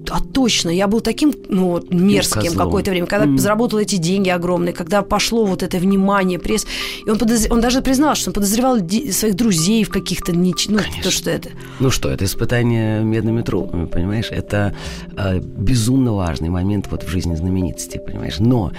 а 0.09 0.21
точно, 0.33 0.69
я 0.69 0.87
был 0.87 1.01
таким, 1.01 1.33
ну 1.49 1.69
вот, 1.69 1.91
мерзким 1.91 2.53
какое-то 2.53 2.91
время, 2.91 3.07
когда 3.07 3.25
mm-hmm. 3.25 3.37
заработал 3.37 3.79
эти 3.79 3.95
деньги 3.97 4.29
огромные, 4.29 4.73
когда 4.73 5.01
пошло 5.01 5.45
вот 5.45 5.63
это 5.63 5.77
внимание, 5.77 6.39
пресс, 6.39 6.65
и 7.05 7.09
он, 7.09 7.17
подоз... 7.17 7.47
он 7.49 7.61
даже 7.61 7.81
признал, 7.81 8.15
что 8.15 8.29
он 8.29 8.33
подозревал 8.33 8.77
своих 8.77 9.35
друзей 9.35 9.83
в 9.83 9.89
каких-то, 9.89 10.33
ну, 10.33 10.51
Конечно. 10.51 11.03
то, 11.03 11.11
что 11.11 11.29
это. 11.29 11.49
Ну 11.79 11.89
что, 11.89 12.09
это 12.09 12.25
испытание 12.25 13.01
медными 13.03 13.41
трубами, 13.41 13.85
понимаешь, 13.85 14.27
это 14.29 14.75
э, 15.17 15.39
безумно 15.39 16.13
важный 16.13 16.49
момент 16.49 16.87
вот 16.91 17.03
в 17.03 17.07
жизни 17.07 17.35
знаменитости, 17.35 17.99
понимаешь, 18.05 18.39
но 18.41 18.71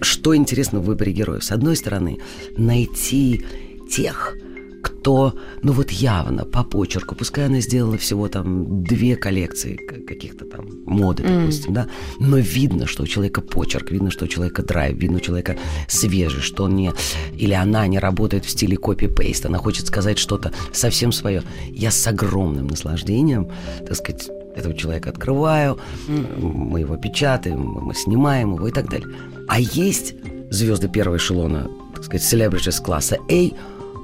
что 0.00 0.34
интересно 0.34 0.80
в 0.80 0.84
выборе 0.84 1.12
героев? 1.12 1.44
С 1.44 1.52
одной 1.52 1.76
стороны, 1.76 2.18
найти 2.56 3.44
тех, 3.90 4.36
то, 5.02 5.34
ну 5.62 5.72
вот 5.72 5.90
явно, 5.90 6.44
по 6.44 6.64
почерку, 6.64 7.14
пускай 7.14 7.46
она 7.46 7.60
сделала 7.60 7.98
всего 7.98 8.28
там 8.28 8.84
две 8.84 9.16
коллекции 9.16 9.76
каких-то 9.76 10.44
там 10.44 10.66
моды, 10.86 11.24
допустим, 11.24 11.72
mm. 11.72 11.74
да, 11.74 11.88
но 12.20 12.38
видно, 12.38 12.86
что 12.86 13.02
у 13.02 13.06
человека 13.06 13.40
почерк, 13.40 13.90
видно, 13.90 14.10
что 14.10 14.24
у 14.24 14.28
человека 14.28 14.62
драйв, 14.62 14.96
видно, 14.96 15.16
у 15.16 15.20
человека 15.20 15.56
свежий, 15.88 16.40
что 16.40 16.64
он 16.64 16.76
не, 16.76 16.92
или 17.36 17.52
она 17.52 17.86
не 17.86 17.98
работает 17.98 18.44
в 18.44 18.50
стиле 18.50 18.76
копи-пейст, 18.76 19.46
она 19.46 19.58
хочет 19.58 19.86
сказать 19.86 20.18
что-то 20.18 20.52
совсем 20.72 21.12
свое. 21.12 21.42
Я 21.68 21.90
с 21.90 22.06
огромным 22.06 22.68
наслаждением, 22.68 23.48
так 23.86 23.96
сказать, 23.96 24.30
этого 24.56 24.74
человека 24.74 25.10
открываю, 25.10 25.78
мы 26.08 26.80
его 26.80 26.96
печатаем, 26.96 27.60
мы 27.60 27.94
снимаем 27.94 28.54
его 28.54 28.68
и 28.68 28.72
так 28.72 28.88
далее. 28.88 29.08
А 29.48 29.60
есть 29.60 30.14
звезды 30.50 30.88
первого 30.88 31.16
эшелона, 31.16 31.70
так 31.94 32.04
сказать, 32.04 32.22
celebrities 32.22 32.82
класса 32.82 33.18
A, 33.30 33.50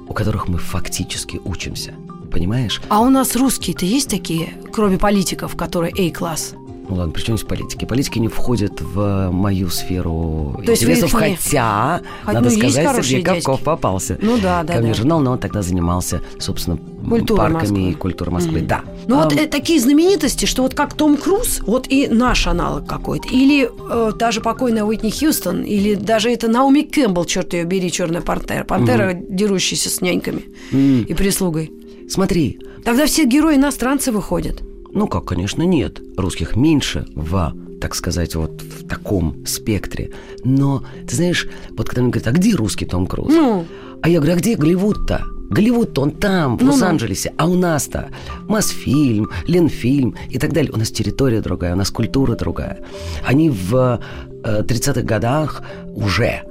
у 0.07 0.13
которых 0.13 0.47
мы 0.47 0.57
фактически 0.57 1.39
учимся. 1.43 1.93
Понимаешь? 2.31 2.81
А 2.89 3.01
у 3.01 3.09
нас 3.09 3.35
русские-то 3.35 3.85
есть 3.85 4.09
такие, 4.09 4.53
кроме 4.71 4.97
политиков, 4.97 5.55
которые 5.55 5.93
A-класс? 5.93 6.53
Ну 6.89 6.95
ладно, 6.95 7.13
при 7.13 7.21
чем 7.21 7.37
здесь 7.37 7.47
политики? 7.47 7.85
Политики 7.85 8.17
не 8.17 8.27
входят 8.27 8.81
в 8.81 9.29
мою 9.31 9.69
сферу 9.69 10.59
То 10.65 10.73
интересов, 10.73 11.11
хотя, 11.11 12.01
Хоть, 12.25 12.33
надо 12.33 12.49
ну, 12.49 12.55
сказать, 12.55 13.05
Сергей 13.05 13.21
Капков 13.21 13.61
попался. 13.61 14.17
Ну 14.21 14.39
да, 14.41 14.63
да. 14.63 14.73
Ко 14.73 14.79
мне 14.79 14.89
да. 14.89 14.95
журнал, 14.95 15.19
но 15.19 15.31
он 15.33 15.39
тогда 15.39 15.61
занимался, 15.61 16.21
собственно, 16.39 16.77
Культура 17.07 17.43
парками 17.43 17.59
Москвы. 17.59 17.89
и 17.91 17.93
культурой 17.93 18.33
Москвы, 18.33 18.59
mm. 18.59 18.65
да. 18.65 18.81
Ну 19.05 19.19
а, 19.19 19.23
вот 19.23 19.33
э, 19.33 19.45
такие 19.45 19.79
знаменитости, 19.79 20.45
что 20.45 20.63
вот 20.63 20.73
как 20.73 20.95
Том 20.95 21.15
Круз, 21.15 21.61
вот 21.61 21.85
и 21.89 22.07
наш 22.07 22.47
аналог 22.47 22.87
какой-то, 22.87 23.27
или 23.29 23.69
э, 23.89 24.11
даже 24.17 24.41
покойная 24.41 24.83
Уитни 24.83 25.11
Хьюстон, 25.11 25.61
или 25.61 25.93
даже 25.93 26.31
это 26.31 26.47
Науми 26.47 26.81
Кэмпбелл, 26.81 27.25
черт 27.25 27.53
ее 27.53 27.65
бери, 27.65 27.91
черная 27.91 28.21
пантера, 28.21 28.63
пантера, 28.63 29.13
mm. 29.13 29.27
дерущаяся 29.29 29.89
с 29.89 30.01
няньками 30.01 30.45
mm. 30.71 31.05
и 31.05 31.13
прислугой. 31.13 31.71
Смотри. 32.09 32.59
Тогда 32.83 33.05
все 33.05 33.25
герои 33.25 33.55
иностранцы 33.55 34.11
выходят. 34.11 34.63
Ну 34.91 35.07
как, 35.07 35.25
конечно, 35.25 35.63
нет. 35.63 36.01
Русских 36.17 36.55
меньше 36.55 37.05
в 37.15 37.53
так 37.79 37.95
сказать, 37.95 38.35
вот 38.35 38.61
в 38.61 38.87
таком 38.87 39.45
спектре. 39.45 40.11
Но, 40.43 40.83
ты 41.07 41.15
знаешь, 41.15 41.47
вот 41.71 41.87
когда 41.87 42.01
мне 42.01 42.11
говорят, 42.11 42.27
а 42.27 42.37
где 42.37 42.53
русский 42.53 42.85
Том 42.85 43.07
Круз? 43.07 43.33
Ну? 43.33 43.65
А 44.01 44.09
я 44.09 44.19
говорю, 44.19 44.33
а 44.33 44.37
где 44.37 44.55
Голливуд-то? 44.55 45.23
Голливуд 45.49 45.97
он 45.97 46.11
там, 46.11 46.57
в 46.57 46.63
ну, 46.63 46.71
Лос-Анджелесе, 46.71 47.33
а 47.37 47.47
у 47.47 47.55
нас-то 47.55 48.09
Мосфильм, 48.47 49.29
Ленфильм 49.47 50.15
и 50.29 50.37
так 50.37 50.53
далее. 50.53 50.71
У 50.71 50.77
нас 50.77 50.91
территория 50.91 51.41
другая, 51.41 51.73
у 51.73 51.77
нас 51.77 51.89
культура 51.89 52.35
другая. 52.35 52.79
Они 53.25 53.49
в 53.49 53.99
э, 54.43 54.61
30-х 54.61 55.01
годах 55.01 55.63
уже, 55.95 56.43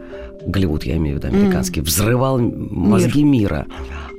Голливуд, 0.44 0.82
я 0.84 0.96
имею 0.96 1.16
в 1.16 1.24
виду 1.24 1.28
американский, 1.36 1.80
mm. 1.80 1.84
взрывал 1.84 2.38
мозги 2.40 3.22
Мир. 3.22 3.52
мира. 3.52 3.66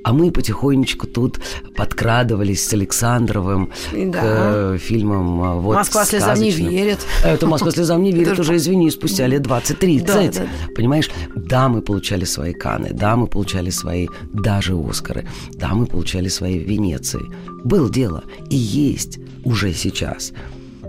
А 0.03 0.13
мы 0.13 0.31
потихонечку 0.31 1.07
тут 1.07 1.39
подкрадывались 1.75 2.65
с 2.65 2.73
Александровым 2.73 3.71
да. 3.91 4.19
к 4.19 4.23
э, 4.23 4.77
фильмам 4.79 5.41
а, 5.41 5.55
вот, 5.55 5.75
«Москва 5.75 6.05
слезам 6.05 6.39
не 6.39 6.51
верит». 6.51 6.99
Это 7.23 7.47
«Москва 7.47 7.71
слезам 7.71 8.01
не 8.03 8.11
верит» 8.11 8.39
уже, 8.39 8.55
извини, 8.55 8.89
спустя 8.91 9.27
лет 9.27 9.41
20-30. 9.43 10.47
Понимаешь? 10.75 11.09
Да, 11.35 11.69
мы 11.69 11.81
получали 11.81 12.25
свои 12.25 12.53
Каны, 12.53 12.89
да, 12.91 13.15
мы 13.15 13.27
получали 13.27 13.69
свои 13.69 14.07
даже 14.33 14.75
Оскары, 14.75 15.27
да, 15.53 15.69
мы 15.69 15.85
получали 15.85 16.27
свои 16.29 16.59
Венеции. 16.59 17.21
Было 17.63 17.89
дело 17.89 18.23
и 18.49 18.55
есть 18.55 19.19
уже 19.43 19.73
сейчас. 19.73 20.31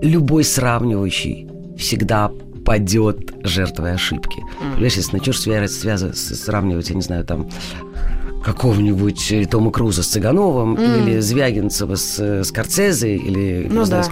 Любой 0.02 0.44
сравнивающий 0.44 1.48
всегда 1.76 2.30
падет 2.64 3.32
жертвой 3.42 3.94
ошибки. 3.94 4.38
Mm. 4.38 4.72
Понимаешь, 4.74 4.94
если 4.94 5.16
начнешь 5.16 5.40
связывать, 5.40 5.72
связывать, 5.72 6.16
сравнивать, 6.16 6.90
я 6.90 6.94
не 6.94 7.02
знаю, 7.02 7.24
там 7.24 7.48
какого-нибудь 8.44 9.32
э, 9.32 9.46
Тома 9.46 9.70
Круза 9.70 10.02
с 10.02 10.06
Цыгановым 10.06 10.76
mm. 10.76 11.02
или 11.02 11.20
Звягинцева 11.20 11.96
с 11.96 12.18
э, 12.18 12.44
Скорцезе 12.44 13.16
или 13.16 13.66
ну, 13.70 13.84
да. 13.86 14.02
с 14.02 14.10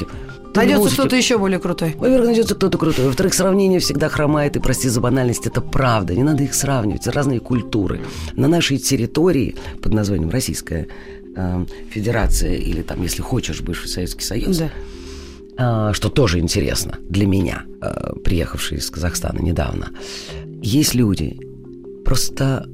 Найдется 0.55 0.93
кто-то 0.95 1.17
еще 1.17 1.39
более 1.39 1.59
крутой. 1.59 1.95
Во-первых, 1.99 2.27
найдется 2.27 2.55
кто-то 2.55 2.79
крутой. 2.79 3.07
Во-вторых, 3.07 3.35
сравнение 3.35 3.81
всегда 3.81 4.09
хромает, 4.09 4.57
и 4.57 4.61
прости 4.61 4.89
за 4.89 5.01
банальность, 5.01 5.47
это 5.47 5.61
правда. 5.61 6.15
Не 6.15 6.23
надо 6.23 6.43
их 6.43 6.55
сравнивать. 6.55 7.07
Разные 7.07 7.41
культуры. 7.41 8.01
На 8.35 8.49
нашей 8.49 8.79
территории 8.79 9.57
под 9.83 9.95
названием 9.95 10.31
Российская 10.31 10.89
э, 11.37 11.65
Федерация, 11.91 12.55
или 12.55 12.83
там, 12.83 13.03
если 13.03 13.23
хочешь, 13.23 13.61
бывший 13.61 13.89
Советский 13.89 14.25
Союз, 14.25 14.59
да. 14.59 15.91
э, 15.91 15.93
что 15.95 16.09
тоже 16.09 16.39
интересно 16.39 16.99
для 17.03 17.27
меня, 17.27 17.65
э, 17.81 18.15
приехавший 18.25 18.79
из 18.79 18.91
Казахстана 18.91 19.41
недавно, 19.41 19.91
есть 20.61 20.95
люди, 20.95 21.39
просто 22.05 22.69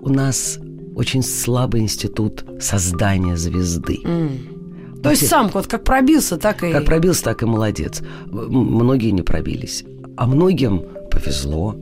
у 0.00 0.08
нас 0.10 0.58
очень 0.94 1.22
слабый 1.22 1.82
институт 1.82 2.44
создания 2.60 3.36
звезды. 3.36 4.00
Mm. 4.04 5.02
То 5.02 5.10
есть 5.10 5.28
сам 5.28 5.50
вот 5.52 5.66
как 5.66 5.84
пробился, 5.84 6.38
так 6.38 6.62
и... 6.64 6.72
Как 6.72 6.86
пробился, 6.86 7.24
так 7.24 7.42
и 7.42 7.46
молодец. 7.46 8.02
Многие 8.26 9.10
не 9.10 9.22
пробились. 9.22 9.84
А 10.16 10.26
многим 10.26 10.82
повезло, 11.10 11.76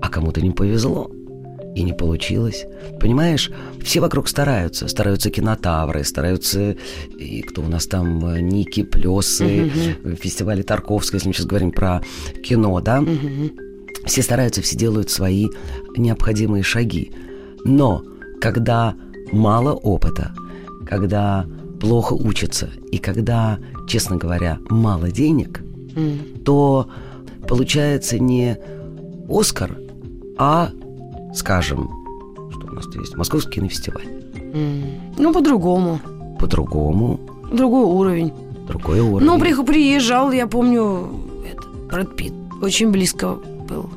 а 0.00 0.08
кому-то 0.08 0.40
не 0.40 0.50
повезло. 0.50 1.10
И 1.74 1.82
не 1.82 1.94
получилось. 1.94 2.66
Понимаешь, 3.00 3.50
все 3.82 4.00
вокруг 4.00 4.28
стараются. 4.28 4.86
Стараются 4.88 5.30
кинотавры, 5.30 6.04
стараются... 6.04 6.76
И 7.18 7.40
кто 7.42 7.62
у 7.62 7.66
нас 7.66 7.86
там? 7.86 8.24
Э, 8.26 8.40
Ники, 8.40 8.82
Плесы, 8.82 9.44
uh-huh. 9.44 10.16
фестивали 10.16 10.62
Тарковского, 10.62 11.16
если 11.16 11.28
мы 11.28 11.34
сейчас 11.34 11.46
говорим 11.46 11.72
про 11.72 12.02
кино, 12.44 12.78
да? 12.80 12.98
Uh-huh. 12.98 13.58
Все 14.04 14.22
стараются, 14.22 14.60
все 14.60 14.76
делают 14.76 15.10
свои 15.10 15.48
необходимые 15.96 16.62
шаги. 16.62 17.10
Но 17.64 18.04
когда 18.42 18.96
мало 19.30 19.72
опыта, 19.72 20.32
когда 20.84 21.46
плохо 21.80 22.14
учатся 22.14 22.70
и 22.90 22.98
когда, 22.98 23.58
честно 23.86 24.16
говоря, 24.16 24.58
мало 24.68 25.12
денег, 25.12 25.60
mm. 25.94 26.42
то 26.42 26.88
получается 27.48 28.18
не 28.18 28.58
Оскар, 29.28 29.78
а, 30.38 30.70
скажем, 31.32 31.88
что 32.50 32.66
у 32.66 32.74
нас 32.74 32.86
есть, 32.96 33.16
Московский 33.16 33.52
кинофестиваль. 33.60 34.06
Mm. 34.06 34.82
Ну, 35.18 35.32
по-другому. 35.32 36.00
По-другому. 36.40 37.20
Другой 37.52 37.84
уровень. 37.84 38.32
Другой 38.66 38.98
уровень. 38.98 39.26
Ну, 39.26 39.38
при, 39.38 39.54
приезжал, 39.62 40.32
я 40.32 40.48
помню, 40.48 41.08
это, 41.48 41.62
Брэд 41.88 42.16
Питт. 42.16 42.34
Очень 42.60 42.90
близко 42.90 43.36
был 43.68 43.88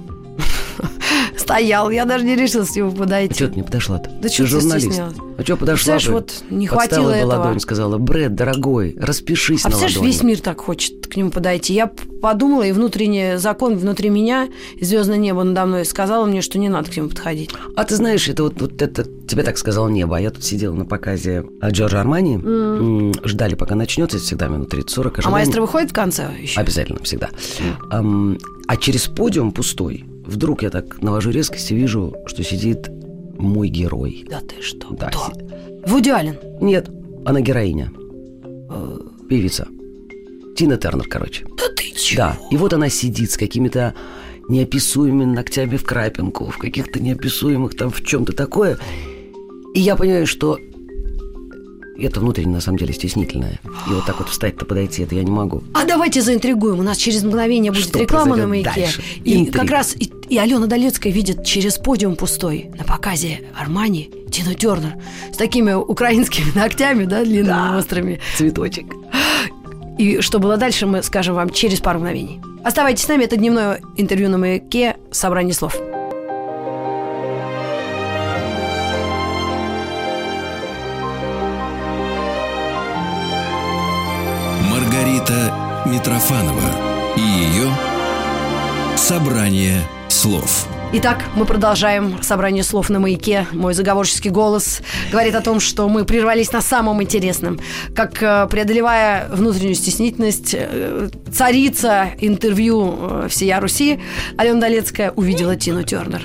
стоял, 1.38 1.90
я 1.90 2.06
даже 2.06 2.26
не 2.26 2.36
решилась 2.36 2.72
к 2.72 2.76
нему 2.76 2.92
подойти. 2.92 3.34
А 3.34 3.36
что 3.36 3.48
ты 3.50 3.56
не 3.56 3.64
подошла-то? 3.64 4.10
Да 4.22 4.30
что 4.30 4.44
ты 4.44 4.50
журналист. 4.50 5.02
А 5.38 5.44
что 5.44 5.58
подошла 5.58 5.86
Знаешь, 5.86 6.08
вот 6.08 6.44
не 6.50 6.68
хватило 6.68 7.10
этого. 7.12 7.32
ладонь, 7.32 7.60
сказала, 7.60 7.98
Брэд, 7.98 8.36
дорогой, 8.36 8.96
распишись 8.98 9.66
а 9.66 9.70
на 9.70 9.76
ладони. 9.76 10.06
весь 10.06 10.24
мир 10.24 10.40
так 10.40 10.62
хочет 10.62 11.08
к 11.08 11.16
нему 11.18 11.30
подойти. 11.30 11.74
Я 11.74 11.92
подумала, 12.22 12.64
и 12.64 12.72
внутренний 12.72 13.38
закон 13.38 13.78
внутри 13.78 14.10
меня, 14.10 14.48
звездное 14.80 15.18
небо 15.18 15.44
надо 15.44 15.66
мной, 15.66 15.86
сказала 15.86 16.26
мне, 16.26 16.42
что 16.42 16.58
не 16.58 16.70
надо 16.70 16.90
к 16.90 16.98
нему 16.98 17.10
подходить. 17.10 17.52
А 17.76 17.84
ты 17.84 17.96
знаешь, 17.96 18.28
это 18.30 18.44
вот, 18.44 18.62
вот 18.62 18.82
это 18.82 19.04
тебе 19.04 19.44
так 19.44 19.58
сказал 19.58 19.90
небо, 19.90 20.18
а 20.18 20.20
я 20.20 20.32
тут 20.32 20.44
сидела 20.44 20.74
на 20.74 20.86
показе 20.86 21.46
Джорджа 21.64 22.00
Армани, 22.00 22.38
mm. 22.38 23.28
ждали, 23.28 23.56
пока 23.56 23.76
начнется, 23.76 24.20
всегда 24.20 24.48
минут 24.48 24.74
30-40. 24.74 25.22
А 25.26 25.30
маэстро 25.30 25.62
выходит 25.62 25.92
в 25.92 25.94
конце 25.94 26.30
еще? 26.40 26.60
Обязательно, 26.60 27.00
всегда. 27.04 27.30
Mm. 27.92 28.40
а 28.68 28.78
через 28.78 29.08
подиум 29.08 29.52
пустой 29.52 30.06
Вдруг 30.26 30.64
я 30.64 30.70
так 30.70 31.02
навожу 31.02 31.32
резкость 31.32 31.72
и 31.72 31.76
вижу, 31.76 32.16
что 32.26 32.44
сидит 32.44 32.90
мой 33.38 33.68
герой. 33.68 34.26
Да 34.30 34.40
ты 34.42 34.62
что? 34.62 34.90
Да. 34.92 35.10
Кто? 35.10 35.32
Вуди 35.88 36.10
Аллен? 36.10 36.36
Нет, 36.62 36.90
она 37.26 37.42
героиня. 37.42 37.92
Э, 38.70 38.98
певица. 39.30 39.68
Тина 40.58 40.78
Тернер, 40.78 41.08
короче. 41.08 41.46
Да 41.58 41.66
ты 41.76 41.92
чё? 41.96 42.18
Да, 42.18 42.38
и 42.50 42.58
вот 42.58 42.74
она 42.74 42.90
сидит 42.90 43.32
с 43.32 43.38
какими-то 43.38 43.94
неописуемыми 44.48 45.26
ногтями 45.26 45.76
в 45.76 45.84
крапинку, 45.84 46.46
в 46.50 46.58
каких-то 46.58 47.00
неописуемых 47.00 47.76
там 47.76 47.90
в 47.92 48.04
чем-то 48.04 48.34
такое. 48.34 48.78
И 49.74 49.80
я 49.80 49.96
понимаю, 49.96 50.26
что 50.28 50.58
это 51.98 52.20
внутренне, 52.20 52.54
на 52.54 52.62
самом 52.62 52.78
деле, 52.78 52.94
стеснительное. 52.94 53.60
И 53.90 53.94
вот 53.94 54.06
так 54.06 54.20
вот 54.20 54.30
встать-то 54.30 54.66
подойти, 54.66 55.04
это 55.04 55.16
я 55.16 55.24
не 55.24 55.32
могу. 55.32 55.64
А 55.74 55.86
давайте 55.86 56.22
заинтригуем. 56.22 56.80
У 56.80 56.84
нас 56.84 56.98
через 56.98 57.24
мгновение 57.24 57.72
будет 57.72 57.86
Что 57.86 58.00
реклама 58.00 58.36
на 58.36 58.48
маяке. 58.48 58.70
Дальше? 58.76 59.04
И 59.24 59.38
Интрига. 59.38 59.60
как 59.60 59.70
раз 59.72 59.96
и, 59.96 60.12
и 60.30 60.38
Алена 60.38 60.68
Долецкая 60.68 61.12
видит 61.12 61.46
через 61.46 61.78
подиум 61.78 62.16
пустой 62.16 62.72
на 62.78 62.84
показе 62.84 63.42
Армани 63.58 64.12
Тину 64.32 64.54
Тернер 64.54 64.96
с 65.32 65.38
такими 65.38 65.74
украинскими 65.74 66.52
ногтями, 66.56 67.06
да, 67.06 67.24
длинными, 67.24 67.48
да. 67.48 67.78
острыми. 67.78 68.20
Цветочек. 68.36 68.88
И 69.98 70.20
что 70.22 70.40
было 70.40 70.58
дальше, 70.58 70.88
мы 70.88 71.04
скажем 71.04 71.36
вам 71.36 71.50
через 71.52 71.80
пару 71.80 72.00
мгновений. 72.00 72.42
Оставайтесь 72.64 73.04
с 73.04 73.08
нами, 73.08 73.24
это 73.24 73.38
дневное 73.38 73.80
интервью 73.96 74.30
на 74.30 74.38
маяке 74.38 74.98
«Собрание 75.12 75.54
слов». 75.54 75.78
Маргарита 84.70 85.84
Митрофанова 85.86 87.16
и 87.16 87.22
ее 87.22 87.72
«Собрание 88.98 89.80
слов». 89.80 89.95
Итак, 90.94 91.26
мы 91.36 91.46
продолжаем 91.46 92.22
собрание 92.22 92.64
слов 92.64 92.90
на 92.90 93.00
маяке. 93.00 93.48
Мой 93.52 93.74
заговорческий 93.74 94.30
голос 94.30 94.82
говорит 95.12 95.36
о 95.36 95.42
том, 95.42 95.60
что 95.60 95.90
мы 95.90 96.06
прервались 96.06 96.52
на 96.52 96.62
самом 96.62 97.02
интересном. 97.04 97.60
Как, 97.96 98.22
э, 98.22 98.48
преодолевая 98.50 99.28
внутреннюю 99.30 99.76
стеснительность, 99.76 100.56
э, 100.58 101.10
царица 101.34 102.10
интервью 102.20 102.98
э, 102.98 103.28
«Всея 103.30 103.60
Руси» 103.60 104.00
Алена 104.38 104.62
Долецкая 104.62 105.12
увидела 105.12 105.56
Тину 105.56 105.84
Тернер. 105.84 106.22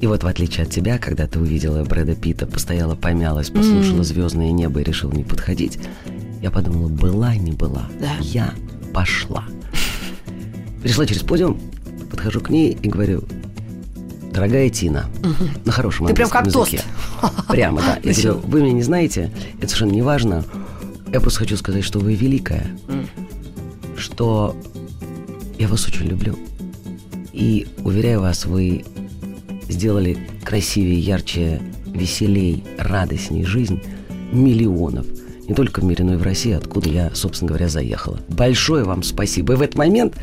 И 0.00 0.06
вот 0.06 0.22
в 0.22 0.26
отличие 0.26 0.64
от 0.64 0.70
тебя, 0.70 0.98
когда 0.98 1.26
ты 1.26 1.38
увидела 1.38 1.84
Брэда 1.84 2.14
Питта, 2.14 2.46
постояла, 2.46 2.94
помялась, 2.94 3.50
послушала 3.50 4.00
mm. 4.00 4.04
звездное 4.04 4.50
небо 4.52 4.80
и 4.80 4.84
решила 4.84 5.12
не 5.12 5.24
подходить, 5.24 5.78
я 6.40 6.50
подумала, 6.50 6.88
была, 6.88 7.34
не 7.34 7.52
была. 7.52 7.88
Да. 8.00 8.12
Я 8.20 8.54
пошла. 8.94 9.44
Пришла 10.82 11.06
через 11.06 11.22
подиум, 11.22 11.60
подхожу 12.18 12.40
к 12.40 12.50
ней 12.50 12.76
и 12.82 12.88
говорю, 12.88 13.22
Дорогая 14.32 14.68
Тина, 14.68 15.06
угу. 15.20 15.48
на 15.64 15.72
хорошем 15.72 16.06
Ты 16.06 16.14
прям 16.14 16.28
как 16.28 16.46
языке. 16.46 16.82
тост. 17.20 17.46
Прямо, 17.48 17.80
да. 17.80 17.98
Я 18.02 18.12
говорю, 18.12 18.40
вы 18.46 18.60
меня 18.60 18.72
не 18.72 18.82
знаете, 18.82 19.30
это 19.58 19.68
совершенно 19.68 19.92
не 19.92 20.02
важно. 20.02 20.44
Я 21.12 21.20
просто 21.20 21.40
хочу 21.40 21.56
сказать, 21.56 21.82
что 21.82 21.98
вы 21.98 22.14
великая, 22.14 22.66
что 23.96 24.54
я 25.58 25.66
вас 25.66 25.86
очень 25.86 26.06
люблю. 26.06 26.36
И, 27.32 27.66
уверяю 27.84 28.20
вас, 28.20 28.44
вы 28.44 28.84
сделали 29.68 30.18
красивее, 30.44 30.98
ярче, 30.98 31.60
веселей, 31.86 32.64
радостней 32.78 33.44
жизнь 33.44 33.80
миллионов. 34.32 35.06
Не 35.48 35.54
только 35.54 35.80
в 35.80 35.84
мире, 35.84 36.04
но 36.04 36.14
и 36.14 36.16
в 36.16 36.22
России, 36.22 36.52
откуда 36.52 36.88
я, 36.90 37.10
собственно 37.14 37.48
говоря, 37.48 37.68
заехала. 37.68 38.20
Большое 38.28 38.84
вам 38.84 39.02
спасибо. 39.02 39.54
И 39.54 39.56
в 39.56 39.62
этот 39.62 39.76
момент 39.76 40.14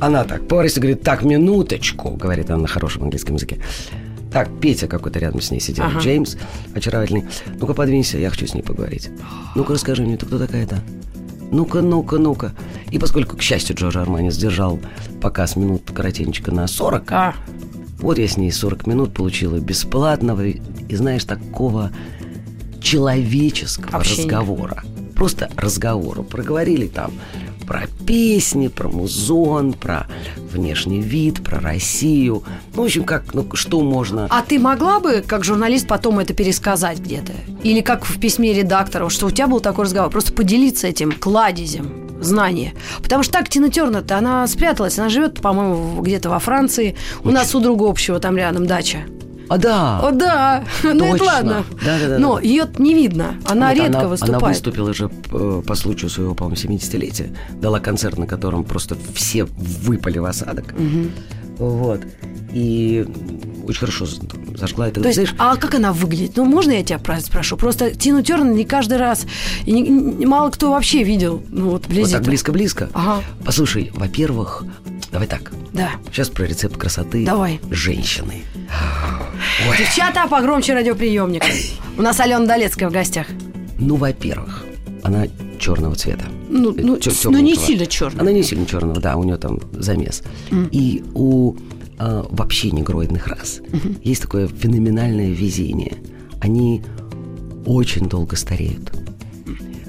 она 0.00 0.24
так 0.24 0.46
поворачивается 0.48 0.80
говорит, 0.80 1.02
так, 1.02 1.22
минуточку, 1.22 2.10
говорит 2.10 2.50
она 2.50 2.62
на 2.62 2.68
хорошем 2.68 3.04
английском 3.04 3.36
языке. 3.36 3.58
Так, 4.32 4.50
Петя 4.60 4.86
какой-то 4.86 5.18
рядом 5.18 5.40
с 5.40 5.50
ней 5.50 5.60
сидел, 5.60 5.84
ага. 5.84 6.00
Джеймс, 6.00 6.36
очаровательный. 6.74 7.24
Ну-ка, 7.58 7.74
подвинься, 7.74 8.18
я 8.18 8.30
хочу 8.30 8.46
с 8.46 8.54
ней 8.54 8.62
поговорить. 8.62 9.08
Ну-ка, 9.54 9.72
расскажи 9.72 10.02
мне, 10.02 10.16
ты 10.16 10.26
кто 10.26 10.38
такая-то? 10.38 10.80
Ну-ка, 11.50 11.80
ну-ка, 11.80 12.18
ну-ка. 12.18 12.52
И 12.90 12.98
поскольку, 12.98 13.36
к 13.36 13.42
счастью, 13.42 13.76
Джордж 13.76 13.96
Армани 13.96 14.30
сдержал 14.30 14.78
показ 15.22 15.56
минут 15.56 15.90
коротенечко 15.90 16.52
на 16.52 16.66
40, 16.66 17.12
а. 17.12 17.34
вот 17.98 18.18
я 18.18 18.26
с 18.26 18.36
ней 18.36 18.50
40 18.50 18.86
минут 18.86 19.14
получила 19.14 19.58
бесплатного 19.58 20.44
и, 20.44 20.60
знаешь, 20.94 21.24
такого 21.24 21.92
человеческого 22.82 23.98
Общение. 23.98 24.24
разговора. 24.24 24.84
Просто 25.14 25.48
разговора. 25.56 26.22
Проговорили 26.22 26.88
там 26.88 27.12
про 27.66 27.86
песни, 28.06 28.68
про 28.68 28.88
музон, 28.88 29.72
про 29.72 30.06
внешний 30.52 31.00
вид, 31.00 31.42
про 31.42 31.60
Россию. 31.60 32.44
Ну, 32.74 32.82
в 32.82 32.84
общем, 32.84 33.04
как, 33.04 33.34
ну, 33.34 33.46
что 33.54 33.80
можно... 33.80 34.26
А 34.30 34.42
ты 34.42 34.58
могла 34.58 35.00
бы, 35.00 35.24
как 35.26 35.44
журналист, 35.44 35.86
потом 35.86 36.18
это 36.18 36.34
пересказать 36.34 37.00
где-то? 37.00 37.32
Или 37.62 37.80
как 37.80 38.04
в 38.04 38.18
письме 38.20 38.52
редактора, 38.52 39.08
что 39.08 39.26
у 39.26 39.30
тебя 39.30 39.46
был 39.46 39.60
такой 39.60 39.84
разговор? 39.84 40.10
Просто 40.10 40.32
поделиться 40.32 40.86
этим 40.86 41.12
кладезем 41.12 42.06
знания. 42.20 42.74
Потому 43.02 43.22
что 43.22 43.32
так 43.32 43.48
Тина 43.48 43.70
Тернер-то, 43.70 44.16
она 44.16 44.46
спряталась, 44.46 44.98
она 44.98 45.08
живет, 45.08 45.40
по-моему, 45.40 46.00
где-то 46.00 46.30
во 46.30 46.38
Франции. 46.38 46.96
У 47.22 47.30
нас 47.30 47.54
у 47.54 47.60
друга 47.60 47.88
общего 47.88 48.20
там 48.20 48.36
рядом 48.36 48.66
дача. 48.66 49.00
А 49.48 49.58
да. 49.58 50.00
О, 50.00 50.10
да. 50.10 50.64
Точно. 50.82 50.94
Ну, 50.94 51.14
это 51.14 51.24
ладно. 51.24 51.64
Да, 51.84 51.98
да, 51.98 52.08
да, 52.08 52.18
Но 52.18 52.40
ее 52.40 52.66
не 52.78 52.94
видно. 52.94 53.36
Она 53.44 53.68
вот 53.68 53.76
редко 53.76 54.00
она, 54.00 54.08
выступает. 54.08 54.42
Она 54.42 54.48
выступила 54.48 54.94
же 54.94 55.10
э, 55.30 55.62
по 55.66 55.74
случаю 55.74 56.10
своего, 56.10 56.34
по-моему, 56.34 56.56
70-летия. 56.56 57.36
Дала 57.60 57.80
концерт, 57.80 58.18
на 58.18 58.26
котором 58.26 58.64
просто 58.64 58.96
все 59.14 59.44
выпали 59.44 60.18
в 60.18 60.24
осадок. 60.24 60.74
Угу. 60.76 61.10
Вот. 61.58 62.00
И 62.52 63.06
очень 63.66 63.80
хорошо 63.80 64.06
зажгла 64.54 64.88
это. 64.88 65.00
То 65.00 65.08
есть, 65.08 65.34
а 65.38 65.56
как 65.56 65.74
она 65.74 65.92
выглядит? 65.92 66.36
Ну, 66.36 66.44
можно 66.44 66.72
я 66.72 66.82
тебя 66.82 67.00
спрошу? 67.20 67.56
Просто 67.56 67.90
Тину 67.90 68.22
Тернер 68.22 68.46
не 68.46 68.64
каждый 68.64 68.98
раз, 68.98 69.26
и 69.64 69.72
не, 69.72 69.82
не, 69.82 70.26
мало 70.26 70.50
кто 70.50 70.70
вообще 70.70 71.02
видел, 71.02 71.42
ну, 71.50 71.70
вот 71.70 71.86
вблизи. 71.86 72.02
Вот 72.02 72.12
так 72.12 72.22
близко-близко? 72.22 72.88
Ага. 72.94 73.22
Послушай, 73.44 73.90
во-первых, 73.94 74.64
давай 75.16 75.28
так. 75.28 75.50
Да. 75.72 75.92
Сейчас 76.12 76.28
про 76.28 76.44
рецепт 76.44 76.76
красоты 76.76 77.24
давай. 77.24 77.58
женщины. 77.70 78.42
Ой. 79.66 79.78
Девчата, 79.78 80.26
погромче 80.28 80.74
радиоприемник. 80.74 81.42
У 81.96 82.02
нас 82.02 82.20
Алена 82.20 82.44
Долецкая 82.44 82.90
в 82.90 82.92
гостях. 82.92 83.26
Ну, 83.78 83.96
во-первых, 83.96 84.66
она 85.02 85.26
черного 85.58 85.94
цвета. 85.94 86.26
Ну, 86.50 86.74
ну, 86.76 86.98
ну 87.24 87.38
не 87.38 87.54
сильно 87.54 87.86
черного. 87.86 88.20
Она 88.20 88.32
не 88.32 88.42
сильно 88.42 88.66
черного, 88.66 89.00
да, 89.00 89.16
у 89.16 89.24
нее 89.24 89.38
там 89.38 89.58
замес. 89.72 90.22
Mm. 90.50 90.68
И 90.72 91.02
у 91.14 91.54
э, 91.98 92.24
вообще 92.28 92.70
негроидных 92.70 93.26
рас 93.26 93.60
mm-hmm. 93.60 94.00
есть 94.04 94.20
такое 94.20 94.48
феноменальное 94.48 95.30
везение. 95.30 95.96
Они 96.42 96.82
очень 97.64 98.06
долго 98.06 98.36
стареют. 98.36 98.92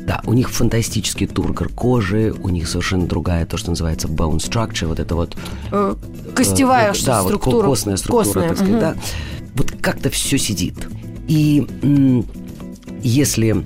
Да, 0.08 0.22
у 0.26 0.32
них 0.32 0.50
фантастический 0.50 1.28
тургор 1.28 1.68
кожи, 1.68 2.34
у 2.42 2.48
них 2.48 2.70
совершенно 2.70 3.08
другая, 3.08 3.46
то, 3.46 3.58
что 3.58 3.72
называется 3.72 4.08
bone 4.08 4.38
structure, 4.38 4.88
вот 4.88 5.02
это 5.02 5.16
вот... 5.16 5.36
Э, 5.70 5.96
костевая 6.34 6.94
э, 6.94 7.06
да, 7.06 7.24
структура. 7.24 7.56
Вот 7.58 7.66
костная 7.66 7.98
структура, 7.98 8.24
костная. 8.24 8.48
так 8.48 8.58
сказать, 8.58 8.74
угу. 8.74 8.80
да. 8.80 8.96
Вот 9.56 9.74
как-то 9.82 10.10
все 10.10 10.38
сидит. 10.38 10.76
И 11.28 11.68
если 13.04 13.66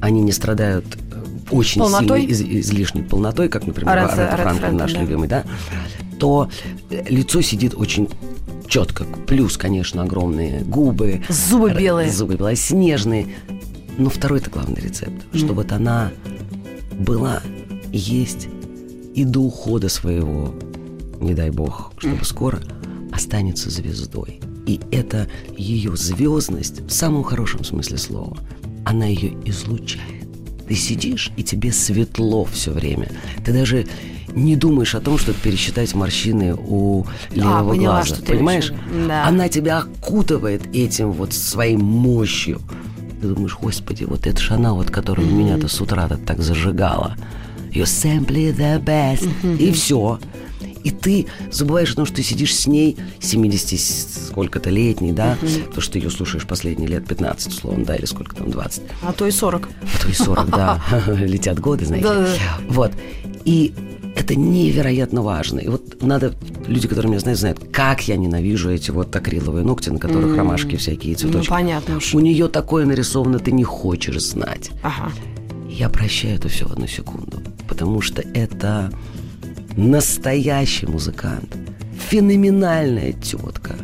они 0.00 0.22
не 0.22 0.32
страдают 0.32 0.86
э, 0.96 1.22
очень 1.50 1.82
полнотой? 1.82 2.22
сильно 2.22 2.32
из, 2.32 2.40
излишней 2.70 3.02
полнотой, 3.02 3.50
как, 3.50 3.66
например, 3.66 3.90
Аретта 3.90 4.38
Франклин, 4.40 4.74
наш 4.74 4.94
да. 4.94 5.00
любимый, 5.02 5.28
да, 5.28 5.44
то 6.18 6.48
э, 6.88 7.04
лицо 7.10 7.42
сидит 7.42 7.74
очень 7.74 8.08
четко. 8.68 9.04
Плюс, 9.26 9.58
конечно, 9.58 10.02
огромные 10.02 10.60
губы. 10.60 11.22
Зубы 11.28 11.74
белые. 11.74 12.10
Зубы 12.10 12.36
белоснежные. 12.36 13.26
Но 13.98 14.08
второй 14.08 14.38
это 14.38 14.48
главный 14.48 14.80
рецепт, 14.80 15.26
mm. 15.32 15.38
что 15.38 15.52
вот 15.52 15.72
она 15.72 16.12
была, 16.92 17.42
есть 17.92 18.48
и 19.14 19.24
до 19.24 19.40
ухода 19.40 19.88
своего, 19.88 20.54
не 21.20 21.34
дай 21.34 21.50
бог, 21.50 21.92
чтобы 21.98 22.22
mm. 22.22 22.24
скоро 22.24 22.62
останется 23.12 23.68
звездой. 23.70 24.40
И 24.66 24.80
это 24.92 25.26
ее 25.56 25.96
звездность 25.96 26.82
в 26.82 26.90
самом 26.90 27.24
хорошем 27.24 27.64
смысле 27.64 27.98
слова. 27.98 28.38
Она 28.84 29.06
ее 29.06 29.36
излучает. 29.44 30.28
Ты 30.68 30.74
сидишь, 30.74 31.32
и 31.36 31.42
тебе 31.42 31.72
светло 31.72 32.44
все 32.44 32.70
время. 32.70 33.10
Ты 33.44 33.52
даже 33.52 33.86
не 34.34 34.56
думаешь 34.56 34.94
о 34.94 35.00
том, 35.00 35.18
чтобы 35.18 35.38
пересчитать 35.42 35.94
морщины 35.94 36.54
у 36.54 37.06
левого 37.30 37.60
а, 37.60 37.64
поняла, 37.64 38.04
глаза. 38.04 38.22
Понимаешь? 38.24 38.72
Да. 39.08 39.26
Она 39.26 39.48
тебя 39.48 39.78
окутывает 39.78 40.62
этим 40.74 41.12
вот 41.12 41.32
своей 41.32 41.76
мощью. 41.76 42.60
Ты 43.20 43.26
думаешь, 43.26 43.56
господи, 43.60 44.04
вот 44.04 44.26
это 44.26 44.40
же 44.40 44.54
она, 44.54 44.74
вот, 44.74 44.90
которая 44.90 45.26
mm-hmm. 45.26 45.32
меня-то 45.32 45.68
с 45.68 45.80
утра 45.80 46.08
так 46.08 46.40
зажигала. 46.40 47.16
You 47.72 47.82
simply 47.82 48.56
the 48.56 48.82
best. 48.82 49.28
Mm-hmm. 49.42 49.56
И 49.58 49.72
все. 49.72 50.18
И 50.84 50.90
ты 50.90 51.26
забываешь 51.50 51.92
о 51.92 51.96
том, 51.96 52.06
что 52.06 52.16
ты 52.16 52.22
сидишь 52.22 52.54
с 52.54 52.66
ней 52.66 52.96
70 53.20 54.28
сколько-то 54.28 54.70
летний, 54.70 55.12
да, 55.12 55.36
mm-hmm. 55.40 55.74
то, 55.74 55.80
что 55.80 55.94
ты 55.94 55.98
ее 55.98 56.10
слушаешь 56.10 56.46
последние 56.46 56.88
лет 56.88 57.06
15, 57.06 57.48
условно, 57.48 57.84
да, 57.84 57.96
или 57.96 58.04
сколько 58.04 58.36
там, 58.36 58.50
20. 58.50 58.82
А 59.02 59.12
то 59.12 59.26
и 59.26 59.30
40. 59.30 59.68
А 59.68 60.02
то 60.02 60.08
и 60.08 60.12
40, 60.12 60.50
да. 60.50 60.80
Летят 61.08 61.58
годы, 61.58 61.84
знаете. 61.84 62.40
Вот. 62.68 62.92
И 63.44 63.74
это 64.28 64.38
невероятно 64.38 65.22
важно. 65.22 65.60
И 65.60 65.68
вот 65.68 66.02
надо, 66.02 66.34
люди, 66.66 66.86
которые 66.86 67.08
меня 67.08 67.20
знают, 67.20 67.40
знают, 67.40 67.58
как 67.72 68.06
я 68.08 68.16
ненавижу 68.16 68.70
эти 68.70 68.90
вот 68.90 69.14
акриловые 69.16 69.64
ногти, 69.64 69.88
на 69.88 69.98
которых 69.98 70.32
mm. 70.32 70.36
ромашки 70.36 70.76
всякие 70.76 71.14
цветочки. 71.14 71.48
Ну, 71.48 71.56
понятно 71.56 71.96
уж. 71.96 72.14
У 72.14 72.20
нее 72.20 72.48
такое 72.48 72.84
нарисовано, 72.84 73.38
ты 73.38 73.52
не 73.52 73.64
хочешь 73.64 74.20
знать. 74.22 74.70
Ага. 74.82 75.10
Я 75.70 75.88
прощаю 75.88 76.36
это 76.36 76.48
все 76.48 76.66
в 76.66 76.72
одну 76.72 76.86
секунду, 76.86 77.40
потому 77.66 78.02
что 78.02 78.20
это 78.34 78.92
настоящий 79.78 80.86
музыкант, 80.86 81.56
феноменальная 82.10 83.12
тетка, 83.12 83.76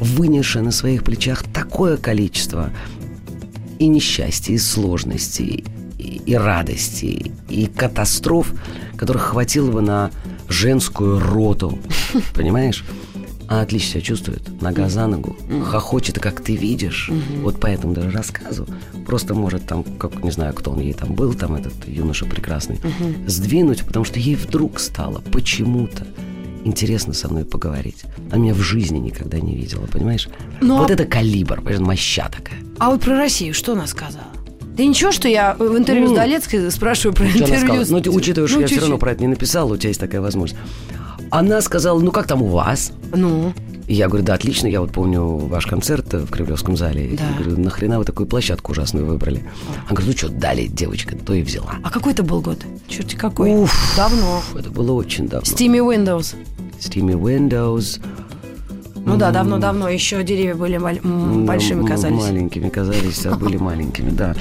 вынесшая 0.00 0.64
на 0.64 0.72
своих 0.72 1.04
плечах 1.04 1.44
такое 1.44 1.96
количество 1.96 2.70
и 3.78 3.86
несчастья, 3.86 4.52
и 4.52 4.58
сложностей, 4.58 5.64
и, 5.96 6.22
и 6.26 6.34
радостей, 6.34 7.30
и 7.48 7.66
катастроф, 7.66 8.52
которых 9.00 9.22
хватило 9.22 9.70
бы 9.70 9.80
на 9.80 10.10
женскую 10.50 11.18
роту. 11.18 11.78
Понимаешь? 12.34 12.84
А 13.48 13.62
отлично 13.62 13.92
себя 13.92 14.02
чувствует, 14.02 14.62
нога 14.62 14.90
за 14.90 15.06
ногу, 15.06 15.36
хохочет, 15.64 16.20
как 16.20 16.40
ты 16.40 16.54
видишь. 16.54 17.10
Вот 17.42 17.58
по 17.58 17.66
этому 17.66 17.94
даже 17.94 18.10
рассказу. 18.10 18.66
Просто 19.06 19.34
может 19.34 19.66
там, 19.66 19.82
как 19.82 20.22
не 20.22 20.30
знаю, 20.30 20.52
кто 20.52 20.70
он 20.70 20.80
ей 20.80 20.92
там 20.92 21.14
был, 21.14 21.32
там 21.32 21.54
этот 21.54 21.72
юноша 21.88 22.26
прекрасный, 22.26 22.78
сдвинуть, 23.26 23.84
потому 23.84 24.04
что 24.04 24.20
ей 24.20 24.36
вдруг 24.36 24.78
стало 24.78 25.20
почему-то 25.32 26.06
интересно 26.64 27.14
со 27.14 27.28
мной 27.28 27.46
поговорить. 27.46 28.04
Она 28.30 28.42
меня 28.42 28.54
в 28.54 28.60
жизни 28.60 28.98
никогда 28.98 29.40
не 29.40 29.56
видела, 29.56 29.86
понимаешь? 29.86 30.28
Ну, 30.60 30.76
вот 30.76 30.90
а... 30.90 30.92
это 30.92 31.06
калибр, 31.06 31.62
понимаешь, 31.62 31.80
моща 31.80 32.28
такая. 32.30 32.60
А 32.78 32.90
вот 32.90 33.00
про 33.00 33.16
Россию 33.16 33.54
что 33.54 33.72
она 33.72 33.86
сказала? 33.86 34.26
Да 34.80 34.86
ничего, 34.86 35.12
что 35.12 35.28
я 35.28 35.56
в 35.58 35.76
интервью 35.76 36.06
ну, 36.06 36.14
с 36.14 36.16
Долецкой 36.16 36.70
спрашиваю 36.70 37.14
про 37.14 37.26
интервью. 37.26 37.84
С... 37.84 37.90
Ну, 37.90 38.00
ты, 38.00 38.08
учитывая, 38.08 38.48
что 38.48 38.56
ну, 38.56 38.62
я 38.62 38.66
чуть-чуть. 38.66 38.78
все 38.78 38.86
равно 38.86 38.96
про 38.96 39.12
это 39.12 39.20
не 39.20 39.28
написал, 39.28 39.70
у 39.70 39.76
тебя 39.76 39.88
есть 39.88 40.00
такая 40.00 40.22
возможность. 40.22 40.58
Она 41.30 41.60
сказала, 41.60 42.00
ну 42.00 42.10
как 42.10 42.26
там 42.26 42.40
у 42.40 42.46
вас? 42.46 42.92
Ну? 43.14 43.52
И 43.86 43.92
я 43.92 44.08
говорю, 44.08 44.24
да, 44.24 44.32
отлично, 44.32 44.68
я 44.68 44.80
вот 44.80 44.90
помню 44.90 45.22
ваш 45.22 45.66
концерт 45.66 46.10
в 46.14 46.30
Кремлевском 46.30 46.78
зале. 46.78 47.14
Да. 47.18 47.24
Я 47.28 47.44
говорю, 47.44 47.60
нахрена 47.60 47.98
вы 47.98 48.06
такую 48.06 48.26
площадку 48.26 48.72
ужасную 48.72 49.04
выбрали? 49.04 49.44
Она 49.86 49.96
говорит, 49.96 50.06
ну 50.06 50.16
что, 50.16 50.28
дали 50.30 50.66
девочка, 50.66 51.14
то 51.14 51.34
и 51.34 51.42
взяла. 51.42 51.74
А 51.82 51.90
какой 51.90 52.14
это 52.14 52.22
был 52.22 52.40
год? 52.40 52.64
Черти 52.88 53.16
какой? 53.16 53.52
Уф. 53.52 53.94
Давно. 53.98 54.40
Это 54.58 54.70
было 54.70 54.92
очень 54.92 55.28
давно. 55.28 55.44
Steamy 55.44 55.80
Windows. 55.86 56.36
Steamy 56.80 57.20
Windows. 57.20 58.00
Ну 59.06 59.16
да, 59.16 59.30
давно-давно. 59.32 59.88
Еще 59.88 60.22
деревья 60.22 60.54
были 60.54 60.76
маль- 60.78 61.00
м, 61.02 61.46
большими 61.46 61.86
казались. 61.86 62.20
Маленькими 62.22 62.68
казались, 62.68 63.26
а 63.26 63.34
были 63.34 63.56
маленькими, 63.70 64.10
да. 64.10 64.34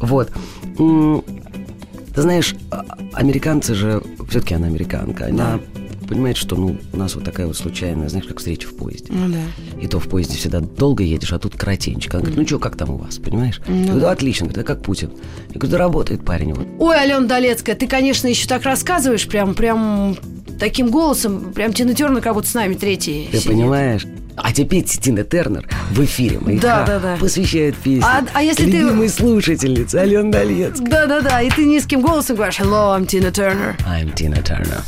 Вот. 0.00 0.30
Ты 0.76 2.22
знаешь, 2.22 2.54
а- 2.70 2.84
американцы 3.12 3.74
же, 3.74 4.02
все-таки 4.28 4.54
она 4.54 4.66
американка, 4.66 5.26
она 5.26 5.60
понимает, 6.08 6.36
что 6.36 6.56
ну, 6.56 6.78
у 6.92 6.96
нас 6.96 7.14
вот 7.14 7.24
такая 7.24 7.46
вот 7.46 7.56
случайная, 7.56 8.08
знаешь, 8.08 8.26
как 8.26 8.38
встреча 8.38 8.66
в 8.68 8.74
поезде. 8.74 9.08
Ну 9.10 9.28
да. 9.28 9.80
И 9.80 9.86
то 9.86 10.00
в 10.00 10.08
поезде 10.08 10.36
всегда 10.36 10.60
долго 10.60 11.02
едешь, 11.04 11.32
а 11.32 11.38
тут 11.38 11.54
коротенько. 11.56 12.16
Она 12.16 12.20
говорит, 12.26 12.38
ну 12.38 12.46
что, 12.46 12.58
как 12.58 12.76
там 12.76 12.90
у 12.90 12.96
вас, 12.96 13.18
понимаешь? 13.18 13.60
Я 13.68 13.84
говорю, 13.84 14.00
да, 14.00 14.10
отлично. 14.12 14.46
Говорит, 14.46 14.64
а 14.64 14.66
как 14.66 14.82
Путин? 14.82 15.10
Я 15.50 15.54
говорю, 15.60 15.70
да 15.72 15.78
работает 15.78 16.24
парень 16.24 16.54
вот. 16.54 16.66
Ой, 16.78 17.00
Алена 17.00 17.26
Долецкая, 17.26 17.74
ты, 17.76 17.86
конечно, 17.86 18.26
еще 18.26 18.48
так 18.48 18.62
рассказываешь, 18.62 19.28
прям, 19.28 19.54
прям 19.54 20.16
таким 20.58 20.90
голосом, 20.90 21.52
прям 21.52 21.72
Тина 21.72 21.94
Тернер 21.94 22.20
как 22.20 22.34
будто 22.34 22.48
с 22.48 22.54
нами 22.54 22.74
третий. 22.74 23.28
Ты 23.30 23.38
сидит. 23.38 23.52
понимаешь? 23.52 24.06
А 24.40 24.52
теперь 24.52 24.84
Тина 24.84 25.24
Тернер 25.24 25.68
в 25.90 26.04
эфире 26.04 26.38
маяка 26.40 26.62
Да, 26.62 26.86
да, 26.86 26.98
да. 27.00 27.16
посвящает 27.16 27.74
песню 27.76 28.04
А- 28.06 28.22
а 28.32 28.42
если 28.42 28.64
ты- 28.64 28.70
любимой 28.78 29.08
слушательнице 29.08 29.96
Ален 29.96 30.30
Долец. 30.30 30.78
Да-да-да, 30.78 31.42
и 31.42 31.50
ты 31.50 31.64
низким 31.64 32.00
голосом 32.02 32.36
говоришь 32.36 32.58
«Hello, 32.60 32.96
I'm 32.96 33.04
Tina 33.06 33.32
Turner». 33.32 33.76
I'm 33.86 34.14
Tina 34.14 34.40
Turner. 34.42 34.80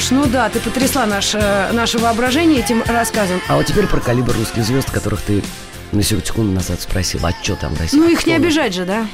Ж, 0.00 0.10
ну 0.10 0.26
да, 0.26 0.48
ты 0.48 0.58
потрясла 0.60 1.06
наше, 1.06 1.38
наше 1.72 1.98
воображение 1.98 2.60
этим 2.60 2.82
рассказом. 2.86 3.40
А 3.48 3.56
вот 3.56 3.66
теперь 3.66 3.86
про 3.86 4.00
калибр 4.00 4.32
русских 4.36 4.64
звезд, 4.64 4.90
которых 4.90 5.20
ты 5.22 5.42
на 5.92 6.02
секунду 6.02 6.52
назад 6.52 6.80
спросил. 6.80 7.20
А 7.24 7.30
что 7.42 7.54
там 7.54 7.74
России? 7.78 7.96
Ну, 7.98 8.08
их 8.08 8.26
не 8.26 8.34
Кто? 8.34 8.42
обижать 8.42 8.74
же, 8.74 8.84
да? 8.84 9.06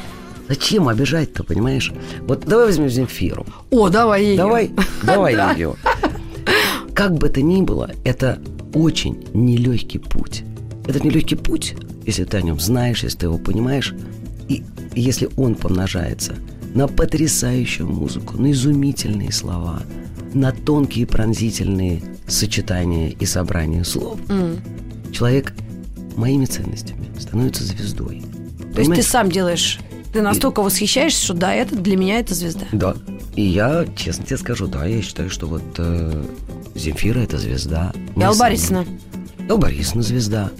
Зачем 0.48 0.88
обижать-то, 0.88 1.44
понимаешь? 1.44 1.92
Вот 2.22 2.46
давай 2.46 2.66
возьмем 2.66 2.88
Земфиру. 2.88 3.46
О, 3.70 3.88
давай 3.90 4.24
ее. 4.24 4.36
Давай, 4.38 4.70
давай 5.02 5.36
Да. 5.36 5.52
ее. 5.52 5.74
Как 6.94 7.12
бы 7.14 7.28
то 7.28 7.42
ни 7.42 7.62
было, 7.62 7.90
это 8.04 8.40
очень 8.74 9.26
нелегкий 9.34 9.98
путь. 9.98 10.44
Этот 10.86 11.04
нелегкий 11.04 11.36
путь, 11.36 11.74
если 12.06 12.24
ты 12.24 12.38
о 12.38 12.42
нем 12.42 12.58
знаешь, 12.58 13.02
если 13.02 13.18
ты 13.18 13.26
его 13.26 13.38
понимаешь, 13.38 13.94
и 14.48 14.64
если 14.94 15.28
он 15.36 15.54
помножается 15.54 16.34
на 16.74 16.88
потрясающую 16.88 17.86
музыку, 17.86 18.36
на 18.40 18.50
изумительные 18.50 19.30
слова, 19.30 19.82
на 20.34 20.52
тонкие 20.52 21.06
пронзительные 21.06 22.02
сочетания 22.26 23.10
и 23.10 23.26
собрания 23.26 23.84
слов, 23.84 24.18
человек 25.12 25.52
моими 26.16 26.44
ценностями 26.44 27.06
становится 27.18 27.64
звездой. 27.64 28.22
То 28.74 28.80
есть 28.80 28.94
ты 28.94 29.02
сам 29.02 29.30
делаешь, 29.30 29.78
ты 30.12 30.22
настолько 30.22 30.62
восхищаешься, 30.62 31.24
что 31.24 31.34
да, 31.34 31.54
это 31.54 31.76
для 31.76 31.96
меня 31.96 32.20
это 32.20 32.34
звезда. 32.34 32.66
Да. 32.72 32.94
И 33.36 33.42
я, 33.42 33.86
честно 33.96 34.24
тебе 34.24 34.36
скажу, 34.36 34.66
да, 34.66 34.84
я 34.84 35.02
считаю, 35.02 35.30
что 35.30 35.46
вот 35.46 35.62
э, 35.78 36.24
Земфира 36.74 37.20
это 37.20 37.38
звезда. 37.38 37.92
И 38.16 38.22
Алла 39.48 39.58
Борисовна 39.58 40.02
звезда. 40.02 40.50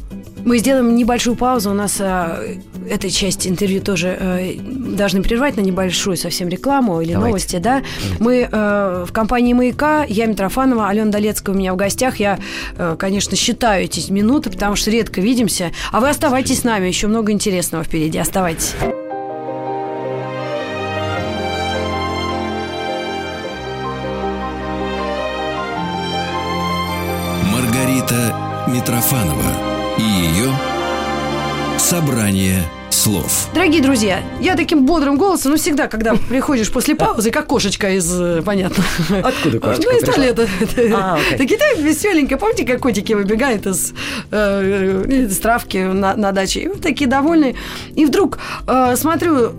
Мы 0.44 0.58
сделаем 0.58 0.94
небольшую 0.94 1.36
паузу. 1.36 1.70
У 1.70 1.74
нас 1.74 1.96
э, 2.00 2.58
эта 2.90 3.10
часть 3.10 3.46
интервью 3.46 3.80
тоже 3.80 4.16
э, 4.18 4.54
должны 4.58 5.22
прервать 5.22 5.56
на 5.56 5.60
небольшую 5.60 6.16
совсем 6.16 6.48
рекламу 6.48 7.00
или 7.00 7.12
Давайте. 7.12 7.28
новости, 7.28 7.56
да? 7.56 7.82
Мы 8.18 8.48
э, 8.50 9.04
в 9.06 9.12
компании 9.12 9.52
«Маяка», 9.52 10.04
я 10.08 10.26
Митрофанова, 10.26 10.88
Алена 10.88 11.10
Долецкая 11.10 11.54
у 11.54 11.58
меня 11.58 11.72
в 11.72 11.76
гостях. 11.76 12.16
Я, 12.16 12.38
э, 12.76 12.96
конечно, 12.98 13.36
считаю 13.36 13.84
эти 13.84 14.10
минуты, 14.10 14.50
потому 14.50 14.76
что 14.76 14.90
редко 14.90 15.20
видимся. 15.20 15.72
А 15.92 16.00
вы 16.00 16.08
оставайтесь 16.08 16.60
с 16.60 16.64
нами, 16.64 16.88
еще 16.88 17.06
много 17.06 17.32
интересного 17.32 17.84
впереди. 17.84 18.18
Оставайтесь. 18.18 18.74
Маргарита 27.52 28.34
Митрофанова 28.66 29.96
и 29.98 30.02
ее 30.02 30.50
собрание 31.78 32.64
слов. 33.00 33.48
Дорогие 33.54 33.80
друзья, 33.80 34.22
я 34.40 34.56
таким 34.56 34.84
бодрым 34.84 35.16
голосом, 35.16 35.52
ну, 35.52 35.56
всегда, 35.56 35.86
когда 35.86 36.14
приходишь 36.28 36.70
после 36.70 36.94
паузы, 36.94 37.30
как 37.30 37.46
кошечка 37.46 37.90
из, 37.94 38.12
э, 38.12 38.42
понятно. 38.44 38.84
Откуда 39.22 39.58
кошечка 39.58 39.90
Ну, 39.90 39.98
из 39.98 40.04
туалета. 40.04 40.48
А, 40.94 41.14
окей. 41.26 41.38
Такие 41.38 41.58
там 41.58 41.82
веселенькие. 41.82 42.36
Помните, 42.38 42.64
как 42.64 42.80
котики 42.80 43.14
выбегают 43.14 43.66
из, 43.66 43.94
э, 44.30 45.04
из 45.08 45.38
травки 45.38 45.78
на, 45.78 46.14
на 46.14 46.32
даче? 46.32 46.60
И 46.60 46.68
вот 46.68 46.82
такие 46.82 47.08
довольные. 47.08 47.54
И 47.96 48.04
вдруг 48.04 48.38
э, 48.66 48.94
смотрю, 48.96 49.36
э, 49.38 49.50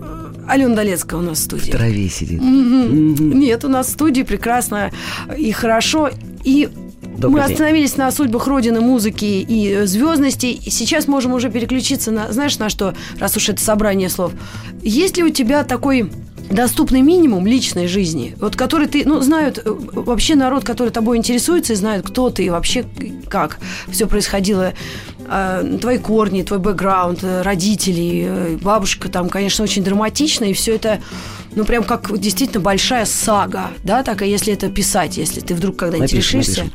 Алена 0.46 0.76
Долецкая 0.76 1.18
у 1.18 1.22
нас 1.22 1.38
в 1.38 1.42
студии. 1.42 1.70
В 1.70 1.72
траве 1.72 2.08
сидит. 2.08 2.40
Нет, 2.40 3.64
у 3.64 3.68
нас 3.68 3.88
в 3.88 3.90
студии 3.90 4.22
прекрасно 4.22 4.92
и 5.36 5.50
хорошо. 5.50 6.10
И 6.44 6.68
Добрый 7.18 7.42
мы 7.42 7.46
день. 7.46 7.52
остановились 7.52 7.96
на 7.96 8.10
судьбах 8.10 8.46
Родины 8.46 8.80
музыки 8.80 9.24
и 9.24 9.84
звездности. 9.84 10.46
И 10.46 10.70
сейчас 10.70 11.06
можем 11.06 11.34
уже 11.34 11.50
переключиться 11.50 12.10
на, 12.10 12.32
знаешь, 12.32 12.58
на 12.58 12.68
что, 12.68 12.94
раз 13.18 13.36
уж 13.36 13.48
это 13.48 13.62
собрание 13.62 14.08
слов. 14.08 14.32
Есть 14.82 15.16
ли 15.16 15.24
у 15.24 15.28
тебя 15.28 15.62
такой 15.64 16.10
доступный 16.50 17.00
минимум 17.00 17.46
личной 17.46 17.86
жизни, 17.86 18.34
вот 18.38 18.56
который 18.56 18.86
ты, 18.86 19.04
ну, 19.06 19.20
знают 19.20 19.58
э, 19.58 19.62
вообще 19.66 20.34
народ, 20.34 20.64
который 20.64 20.90
тобой 20.90 21.16
интересуется, 21.16 21.72
и 21.72 21.76
знают, 21.76 22.06
кто 22.06 22.30
ты 22.30 22.44
и 22.44 22.50
вообще 22.50 22.84
как 23.28 23.58
все 23.88 24.06
происходило, 24.06 24.74
э, 25.28 25.78
твои 25.80 25.98
корни, 25.98 26.42
твой 26.42 26.58
бэкграунд, 26.58 27.20
э, 27.22 27.42
родители, 27.42 28.26
э, 28.26 28.56
бабушка 28.60 29.08
там, 29.08 29.28
конечно, 29.28 29.64
очень 29.64 29.82
драматично, 29.82 30.44
и 30.44 30.52
все 30.52 30.74
это, 30.74 31.00
ну, 31.54 31.64
прям 31.64 31.84
как 31.84 32.18
действительно 32.18 32.60
большая 32.60 33.04
сага, 33.04 33.70
да, 33.84 34.02
так, 34.02 34.22
а 34.22 34.24
если 34.26 34.52
это 34.52 34.68
писать, 34.70 35.16
если 35.16 35.40
ты 35.40 35.54
вдруг 35.54 35.76
когда-нибудь 35.76 36.12
решишься, 36.12 36.64
напишем. 36.64 36.72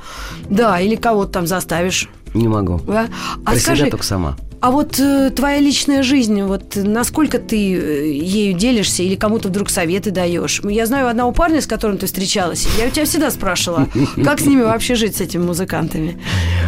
да, 0.49 0.79
или 0.79 0.95
кого-то 0.95 1.31
там 1.33 1.47
заставишь, 1.47 2.09
Не 2.33 2.47
могу. 2.47 2.79
да? 2.79 3.07
А 3.45 3.51
Про 3.51 3.59
скажи, 3.59 3.81
себя 3.83 3.91
только 3.91 4.05
сама. 4.05 4.37
А 4.59 4.71
вот 4.71 4.99
э, 4.99 5.29
твоя 5.35 5.59
личная 5.59 6.01
жизнь, 6.03 6.41
вот 6.41 6.75
насколько 6.75 7.37
ты 7.37 7.75
э, 7.75 8.11
ею 8.11 8.53
делишься 8.57 9.03
или 9.03 9.15
кому-то 9.15 9.49
вдруг 9.49 9.69
советы 9.69 10.11
даешь? 10.11 10.61
Я 10.63 10.85
знаю 10.85 11.07
одного 11.07 11.31
парня, 11.31 11.61
с 11.61 11.67
которым 11.67 11.97
ты 11.97 12.07
встречалась. 12.07 12.67
Я 12.79 12.87
у 12.87 12.89
тебя 12.89 13.05
всегда 13.05 13.29
спрашивала, 13.31 13.87
как 14.23 14.39
с 14.39 14.45
ними 14.45 14.63
вообще 14.63 14.95
жить, 14.95 15.15
с 15.15 15.21
этими 15.21 15.43
музыкантами? 15.43 16.17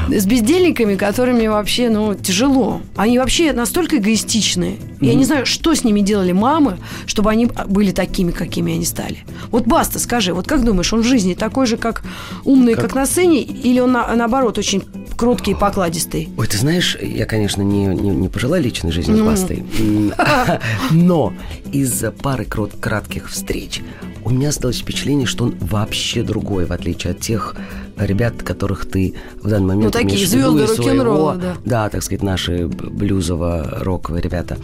С 0.10 0.26
бездельниками, 0.26 0.96
которыми 0.96 1.48
вообще, 1.48 1.90
ну, 1.90 2.14
тяжело. 2.16 2.82
Они 2.96 3.18
вообще 3.20 3.54
настолько 3.54 3.98
эгоистичные. 3.98 4.78
Я 5.02 5.14
не 5.14 5.26
знаю, 5.26 5.46
что 5.46 5.74
с 5.74 5.84
ними 5.84 6.02
делали 6.02 6.32
мамы, 6.32 6.78
чтобы 7.06 7.30
они 7.32 7.48
были 7.68 7.92
такими, 7.92 8.32
какими 8.32 8.74
они 8.74 8.86
стали. 8.86 9.20
Вот 9.52 9.66
Баста, 9.66 10.00
скажи, 10.00 10.34
вот 10.34 10.48
как 10.48 10.64
думаешь, 10.64 10.92
он 10.94 11.02
в 11.02 11.06
жизни 11.06 11.34
такой 11.34 11.66
же, 11.66 11.78
как 11.78 12.04
умный, 12.44 12.76
как, 12.76 12.94
на 12.96 13.06
сцене, 13.06 13.42
или 13.42 13.80
он 13.80 13.92
на- 13.94 14.16
наоборот 14.16 14.58
очень 14.58 14.84
кроткий 15.20 15.52
и 15.52 15.56
покладистый? 15.56 16.30
Ой, 16.38 16.48
ты 16.48 16.58
знаешь, 16.58 16.98
я, 17.02 17.26
конечно, 17.26 17.62
не, 17.62 17.88
не, 17.88 18.10
не 18.10 18.30
пожелаю 18.30 18.64
личной 18.64 18.92
жизни 18.94 19.12
Ну. 19.14 19.26
с 19.26 19.28
Бастой. 19.28 19.66
М, 19.78 20.14
Но 20.92 21.34
из-за 21.74 22.12
пары 22.12 22.46
кратких 22.46 23.30
встреч 23.30 23.82
у 24.24 24.30
меня 24.30 24.50
осталось 24.50 24.80
впечатление, 24.80 25.28
что 25.28 25.44
он 25.44 25.56
вообще 25.60 26.24
другой, 26.24 26.66
в 26.66 26.72
отличие 26.72 27.12
от 27.12 27.20
тех 27.20 27.56
ребят, 27.98 28.42
которых 28.44 28.90
ты 28.90 29.14
в 29.44 29.50
данный 29.50 29.68
момент 29.68 29.86
Ну, 29.86 29.92
такие 29.92 30.26
звезды 30.26 30.66
рок-н-ролла, 30.66 31.36
да. 31.36 31.56
Да, 31.66 31.90
так 31.90 32.02
сказать, 32.02 32.24
наши 32.24 32.68
блюзово-роковые 32.68 34.22
ребята. 34.22 34.58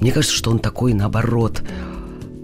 Мне 0.00 0.10
кажется, 0.10 0.36
что 0.36 0.50
он 0.50 0.58
такой, 0.58 0.92
наоборот, 0.92 1.62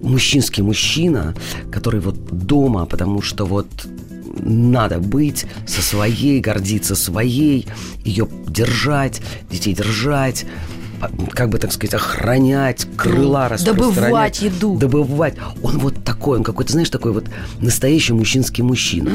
мужчинский 0.03 0.63
мужчина, 0.63 1.35
который 1.73 2.01
вот 2.01 2.15
дома, 2.31 2.87
потому 2.87 3.23
что 3.23 3.45
вот 3.45 3.67
надо 4.39 4.99
быть 4.99 5.47
со 5.67 5.83
своей, 5.83 6.41
гордиться 6.41 6.95
своей, 6.95 7.67
ее 8.05 8.29
держать, 8.47 9.21
детей 9.51 9.75
держать, 9.75 10.47
как 11.33 11.49
бы, 11.49 11.59
так 11.59 11.73
сказать, 11.73 11.95
охранять, 11.95 12.87
крыла 12.97 13.49
распространять. 13.49 13.97
добывать 13.97 14.43
еду. 14.43 14.77
Добывать. 14.77 15.35
Он 15.63 15.79
вот 15.79 16.05
такой, 16.05 16.37
он 16.39 16.45
какой-то, 16.45 16.73
знаешь, 16.73 16.91
такой 16.91 17.13
вот 17.13 17.25
настоящий 17.61 18.13
мужчинский 18.13 18.63
мужчина. 18.63 19.11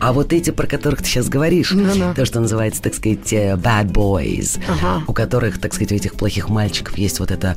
А 0.00 0.12
вот 0.12 0.32
эти, 0.32 0.50
про 0.50 0.66
которых 0.66 1.02
ты 1.02 1.06
сейчас 1.08 1.28
говоришь, 1.28 1.70
Ну-ну. 1.70 2.14
то, 2.14 2.24
что 2.24 2.40
называется, 2.40 2.82
так 2.82 2.94
сказать, 2.94 3.32
э, 3.32 3.54
bad 3.54 3.92
boys, 3.92 4.58
Ага. 4.68 5.04
у 5.06 5.12
которых, 5.12 5.60
так 5.60 5.72
сказать, 5.72 5.92
у 5.92 5.94
этих 5.94 6.14
плохих 6.14 6.48
мальчиков 6.48 6.98
есть 6.98 7.20
вот 7.20 7.30
эта 7.30 7.56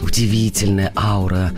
удивительная 0.00 0.92
аура 0.96 1.50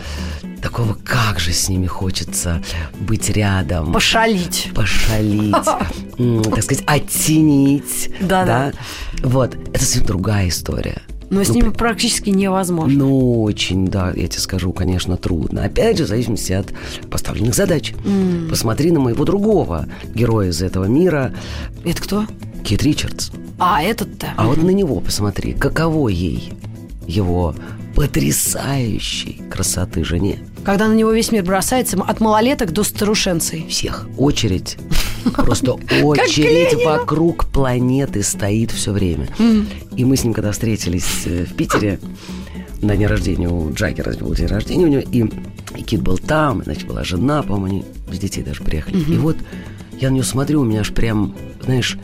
такого, 0.63 0.93
как 1.03 1.39
же 1.39 1.51
с 1.53 1.69
ними 1.69 1.85
хочется 1.87 2.63
быть 2.99 3.29
рядом. 3.29 3.91
Пошалить. 3.93 4.71
Пошалить, 4.73 5.51
так 6.53 6.63
сказать, 6.63 6.83
оттенить. 6.87 8.09
Да-да. 8.21 8.71
Вот, 9.21 9.55
это 9.55 9.79
совсем 9.79 10.05
другая 10.05 10.47
история. 10.49 11.01
Но 11.29 11.43
с 11.43 11.47
Ну, 11.49 11.55
ними 11.55 11.69
практически 11.69 12.29
невозможно. 12.29 12.93
ну, 13.05 13.41
очень, 13.41 13.87
да, 13.87 14.11
я 14.15 14.27
тебе 14.27 14.39
скажу, 14.39 14.71
конечно, 14.71 15.17
трудно. 15.17 15.63
Опять 15.63 15.97
же, 15.97 16.03
в 16.05 16.07
зависимости 16.07 16.51
от 16.53 16.71
поставленных 17.09 17.55
задач. 17.55 17.93
Посмотри 18.49 18.91
на 18.91 18.99
моего 18.99 19.25
другого 19.25 19.87
героя 20.13 20.49
из 20.49 20.61
этого 20.61 20.85
мира, 20.85 21.33
Это 21.83 22.01
кто? 22.01 22.25
Кит 22.63 22.83
Ричардс. 22.83 23.31
А, 23.59 23.81
этот-то. 23.81 24.33
А 24.37 24.45
вот 24.45 24.61
на 24.61 24.69
него 24.69 24.99
посмотри, 24.99 25.53
каково 25.53 26.09
ей 26.09 26.53
его 27.07 27.55
потрясающей 27.95 29.41
красоты 29.49 30.03
жене. 30.03 30.39
Когда 30.63 30.87
на 30.87 30.93
него 30.93 31.11
весь 31.11 31.31
мир 31.31 31.43
бросается, 31.43 31.97
от 32.01 32.19
малолеток 32.19 32.71
до 32.71 32.83
старушенцей. 32.83 33.65
Всех. 33.67 34.07
Очередь. 34.17 34.77
Просто 35.35 35.73
очередь 35.73 36.83
вокруг 36.85 37.45
планеты 37.45 38.23
стоит 38.23 38.71
все 38.71 38.91
время. 38.91 39.27
И 39.95 40.05
мы 40.05 40.15
с 40.15 40.23
ним, 40.23 40.33
когда 40.33 40.51
встретились 40.51 41.23
э, 41.25 41.45
в 41.45 41.53
Питере, 41.53 41.99
на 42.81 42.97
день 42.97 43.07
рождения 43.07 43.49
у 43.49 43.73
Джаггера 43.73 44.13
был 44.17 44.33
день 44.33 44.47
рождения 44.47 44.85
у 44.85 44.89
него, 44.89 45.01
и, 45.01 45.79
и 45.79 45.83
Кит 45.83 46.01
был 46.01 46.17
там, 46.17 46.61
и, 46.61 46.63
значит, 46.65 46.87
была 46.87 47.03
жена, 47.03 47.41
по-моему, 47.41 47.65
они 47.65 47.85
с 48.11 48.19
детей 48.19 48.43
даже 48.43 48.61
приехали. 48.63 48.97
И 48.97 49.17
вот 49.17 49.37
я 49.99 50.09
на 50.09 50.15
нее 50.15 50.23
смотрю, 50.23 50.61
у 50.61 50.65
меня 50.65 50.81
аж 50.81 50.93
прям, 50.93 51.35
знаешь, 51.63 51.97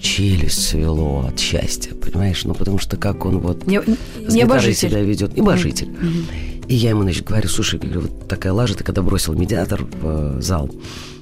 челюсть 0.00 0.66
свело 0.68 1.26
от 1.28 1.38
счастья, 1.38 1.94
понимаешь? 1.94 2.44
Ну, 2.44 2.54
потому 2.54 2.78
что 2.78 2.96
как 2.96 3.24
он 3.24 3.38
вот 3.38 3.66
Не- 3.66 3.82
с 4.26 4.32
небожитель. 4.34 4.88
себя 4.90 5.00
ведет. 5.00 5.36
Небожитель. 5.36 5.88
И 6.68 6.74
я 6.74 6.90
ему, 6.90 7.02
значит, 7.02 7.26
говорю, 7.26 7.48
слушай, 7.48 7.78
говорю, 7.78 8.02
вот 8.02 8.28
такая 8.28 8.52
лажа, 8.52 8.74
ты 8.74 8.84
когда 8.84 9.02
бросил 9.02 9.34
медиатор 9.34 9.84
в 9.84 10.36
э, 10.38 10.40
зал, 10.40 10.70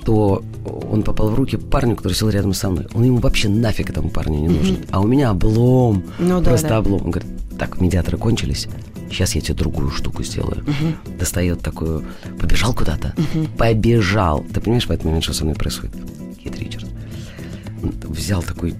то 0.04 0.42
он 0.90 1.02
попал 1.02 1.30
в 1.30 1.34
руки 1.34 1.56
парню, 1.56 1.96
который 1.96 2.12
сел 2.12 2.28
рядом 2.28 2.54
со 2.54 2.70
мной. 2.70 2.86
Он 2.94 3.04
ему 3.04 3.18
вообще 3.18 3.48
нафиг 3.48 3.90
этому 3.90 4.10
парню 4.10 4.38
не 4.38 4.48
нужен. 4.48 4.78
А 4.90 5.00
у 5.00 5.06
меня 5.06 5.30
облом. 5.30 6.04
Ну 6.18 6.40
да, 6.40 6.50
просто 6.50 6.68
да. 6.68 6.78
облом. 6.78 7.04
Он 7.06 7.10
говорит, 7.10 7.30
так, 7.58 7.80
медиаторы 7.80 8.18
кончились. 8.18 8.68
Сейчас 9.10 9.34
я 9.34 9.40
тебе 9.40 9.54
другую 9.54 9.90
штуку 9.90 10.22
сделаю. 10.22 10.64
Достает 11.18 11.60
такую. 11.60 12.04
Побежал 12.38 12.72
куда-то. 12.72 13.14
Побежал. 13.58 14.44
Ты 14.54 14.60
понимаешь 14.60 14.86
в 14.86 14.90
этот 14.90 15.04
момент, 15.04 15.24
что 15.24 15.32
со 15.32 15.44
мной 15.44 15.56
происходит? 15.56 15.94
Кит 16.42 16.58
Ричардс. 16.58 16.86
Он 17.82 17.92
взял 18.08 18.42
такой 18.42 18.74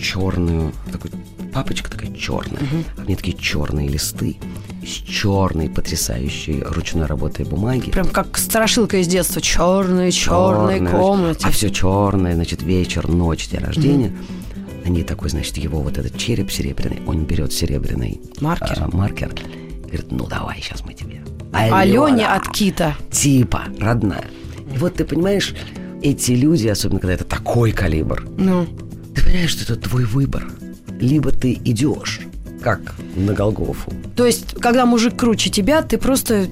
черную, 0.00 0.72
такой 0.90 1.10
папочка 1.52 1.90
такая 1.90 2.12
черная, 2.12 2.60
а 2.96 3.02
в 3.02 3.08
ней 3.08 3.16
такие 3.16 3.36
черные 3.36 3.88
листы 3.88 4.36
из 4.82 4.90
черной 4.90 5.68
потрясающей 5.70 6.62
ручной 6.62 7.06
работы 7.06 7.44
бумаги. 7.44 7.90
Прям 7.90 8.08
как 8.08 8.36
страшилка 8.36 8.96
из 8.98 9.06
детства. 9.06 9.40
Черные, 9.40 10.10
черные 10.10 10.80
комнате. 10.86 11.46
А 11.46 11.50
все 11.50 11.70
черное, 11.70 12.34
значит, 12.34 12.62
вечер, 12.62 13.08
ночь, 13.08 13.48
день 13.48 13.60
рождения. 13.60 14.12
На 14.84 14.88
ней 14.90 15.04
такой, 15.04 15.30
значит, 15.30 15.56
его 15.58 15.80
вот 15.80 15.98
этот 15.98 16.18
череп 16.18 16.50
серебряный. 16.50 17.00
Он 17.06 17.24
берет 17.24 17.52
серебряный 17.52 18.20
Маркер. 18.40 18.76
а, 18.80 18.88
маркер. 18.96 19.32
Говорит, 19.82 20.10
ну 20.10 20.26
давай, 20.26 20.60
сейчас 20.60 20.84
мы 20.84 20.94
тебе. 20.94 21.22
Алене 21.52 22.26
от 22.26 22.48
Кита. 22.48 22.96
Типа, 23.10 23.64
родная. 23.78 24.24
И 24.74 24.78
вот 24.78 24.94
ты 24.94 25.04
понимаешь, 25.04 25.54
эти 26.02 26.32
люди, 26.32 26.66
особенно 26.66 26.98
когда 26.98 27.14
это 27.14 27.24
такой 27.24 27.70
калибр, 27.72 28.26
Ну, 28.36 28.66
ты 29.14 29.22
понимаешь, 29.22 29.50
что 29.50 29.72
это 29.72 29.88
твой 29.88 30.04
выбор. 30.04 30.50
Либо 30.98 31.30
ты 31.30 31.52
идешь, 31.52 32.20
как 32.62 32.94
на 33.16 33.34
Голгофу, 33.34 33.92
то 34.16 34.26
есть, 34.26 34.54
когда 34.60 34.86
мужик 34.86 35.16
круче 35.16 35.50
тебя, 35.50 35.82
ты 35.82 35.98
просто 35.98 36.46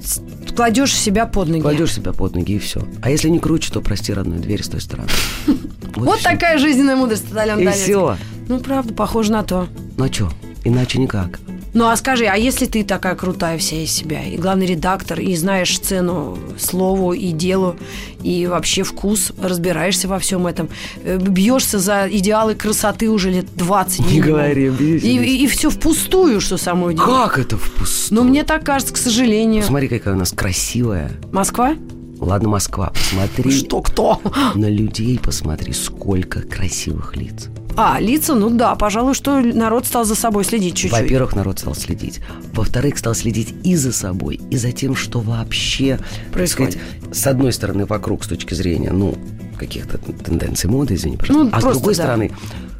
кладешь 0.55 0.93
себя 0.95 1.25
под 1.25 1.49
ноги. 1.49 1.61
кладешь 1.61 1.93
себя 1.93 2.11
под 2.11 2.35
ноги 2.35 2.55
и 2.55 2.59
все. 2.59 2.81
А 3.01 3.09
если 3.09 3.29
не 3.29 3.39
круче, 3.39 3.71
то 3.71 3.81
прости 3.81 4.13
родную 4.13 4.41
дверь 4.41 4.63
с 4.63 4.67
той 4.67 4.81
стороны. 4.81 5.09
Вот 5.95 6.21
такая 6.21 6.57
жизненная 6.57 6.95
мудрость 6.95 7.25
Алены 7.35 7.67
И 7.67 7.71
все. 7.71 8.17
Ну, 8.47 8.59
правда, 8.61 8.93
похоже 8.93 9.33
на 9.33 9.43
то. 9.43 9.67
Ну 9.97 10.05
а 10.05 10.11
что? 10.11 10.31
Иначе 10.63 10.99
никак. 10.99 11.39
Ну, 11.73 11.87
а 11.87 11.95
скажи, 11.95 12.25
а 12.25 12.35
если 12.35 12.65
ты 12.65 12.83
такая 12.83 13.15
крутая 13.15 13.57
вся 13.57 13.77
из 13.77 13.91
себя, 13.91 14.23
и 14.23 14.35
главный 14.35 14.65
редактор, 14.65 15.19
и 15.21 15.33
знаешь 15.37 15.79
цену 15.79 16.37
слову 16.59 17.13
и 17.13 17.31
делу, 17.31 17.77
и 18.23 18.45
вообще 18.45 18.83
вкус, 18.83 19.31
разбираешься 19.41 20.07
во 20.09 20.19
всем 20.19 20.47
этом, 20.47 20.67
э, 21.03 21.17
бьешься 21.17 21.79
за 21.79 22.07
идеалы 22.11 22.55
красоты 22.55 23.09
уже 23.09 23.31
лет 23.31 23.45
20 23.55 23.99
Не 23.99 24.05
минимум. 24.05 24.27
говори, 24.29 24.69
бьюсь, 24.69 25.03
И, 25.03 25.17
бьюсь. 25.17 25.39
и, 25.41 25.47
все 25.47 25.69
впустую, 25.69 26.41
что 26.41 26.57
самое 26.57 26.87
удивительное. 26.87 27.23
Как 27.27 27.39
это 27.39 27.57
впустую? 27.57 28.21
Ну, 28.21 28.27
мне 28.29 28.43
так 28.43 28.65
кажется, 28.65 28.93
к 28.93 28.97
сожалению. 28.97 29.63
Смотри, 29.63 29.87
какая 29.87 30.13
у 30.15 30.17
нас 30.17 30.31
красивая. 30.33 31.11
Москва? 31.31 31.75
Ладно, 32.19 32.49
Москва, 32.49 32.91
посмотри. 32.93 33.49
Что, 33.49 33.81
кто? 33.81 34.21
На 34.55 34.69
людей 34.69 35.17
посмотри, 35.17 35.71
сколько 35.73 36.41
красивых 36.41 37.15
лиц. 37.15 37.47
А, 37.77 37.99
лица, 37.99 38.35
ну 38.35 38.49
да, 38.49 38.75
пожалуй, 38.75 39.13
что 39.13 39.39
народ 39.41 39.85
стал 39.85 40.05
за 40.05 40.15
собой 40.15 40.43
следить 40.43 40.75
чуть-чуть. 40.75 40.99
Во-первых, 40.99 41.35
народ 41.35 41.59
стал 41.59 41.75
следить. 41.75 42.19
Во-вторых, 42.53 42.97
стал 42.97 43.15
следить 43.15 43.55
и 43.63 43.75
за 43.75 43.91
собой, 43.91 44.39
и 44.49 44.57
за 44.57 44.71
тем, 44.71 44.95
что 44.95 45.19
вообще 45.19 45.99
Происходит. 46.31 46.73
сказать, 46.73 47.15
с 47.15 47.27
одной 47.27 47.53
стороны, 47.53 47.85
вокруг 47.85 48.23
с 48.23 48.27
точки 48.27 48.53
зрения, 48.53 48.91
ну, 48.91 49.17
каких-то 49.57 49.97
тенденций 49.97 50.69
моды, 50.69 50.95
извини, 50.95 51.17
пожалуйста. 51.17 51.43
Ну, 51.45 51.49
а 51.53 51.59
с 51.59 51.63
просто 51.63 51.79
другой 51.79 51.95
да. 51.95 52.03
стороны, 52.03 52.31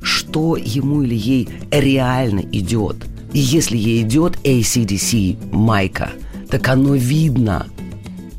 что 0.02 0.58
ему 0.58 1.04
или 1.04 1.16
ей 1.16 1.50
реально 1.72 2.42
идет. 2.52 2.98
И 3.34 3.40
если 3.40 3.78
ей 3.78 4.02
идет 4.02 4.38
ACDC 4.44 5.54
майка, 5.54 6.12
так 6.50 6.68
оно 6.68 6.96
видно, 6.96 7.68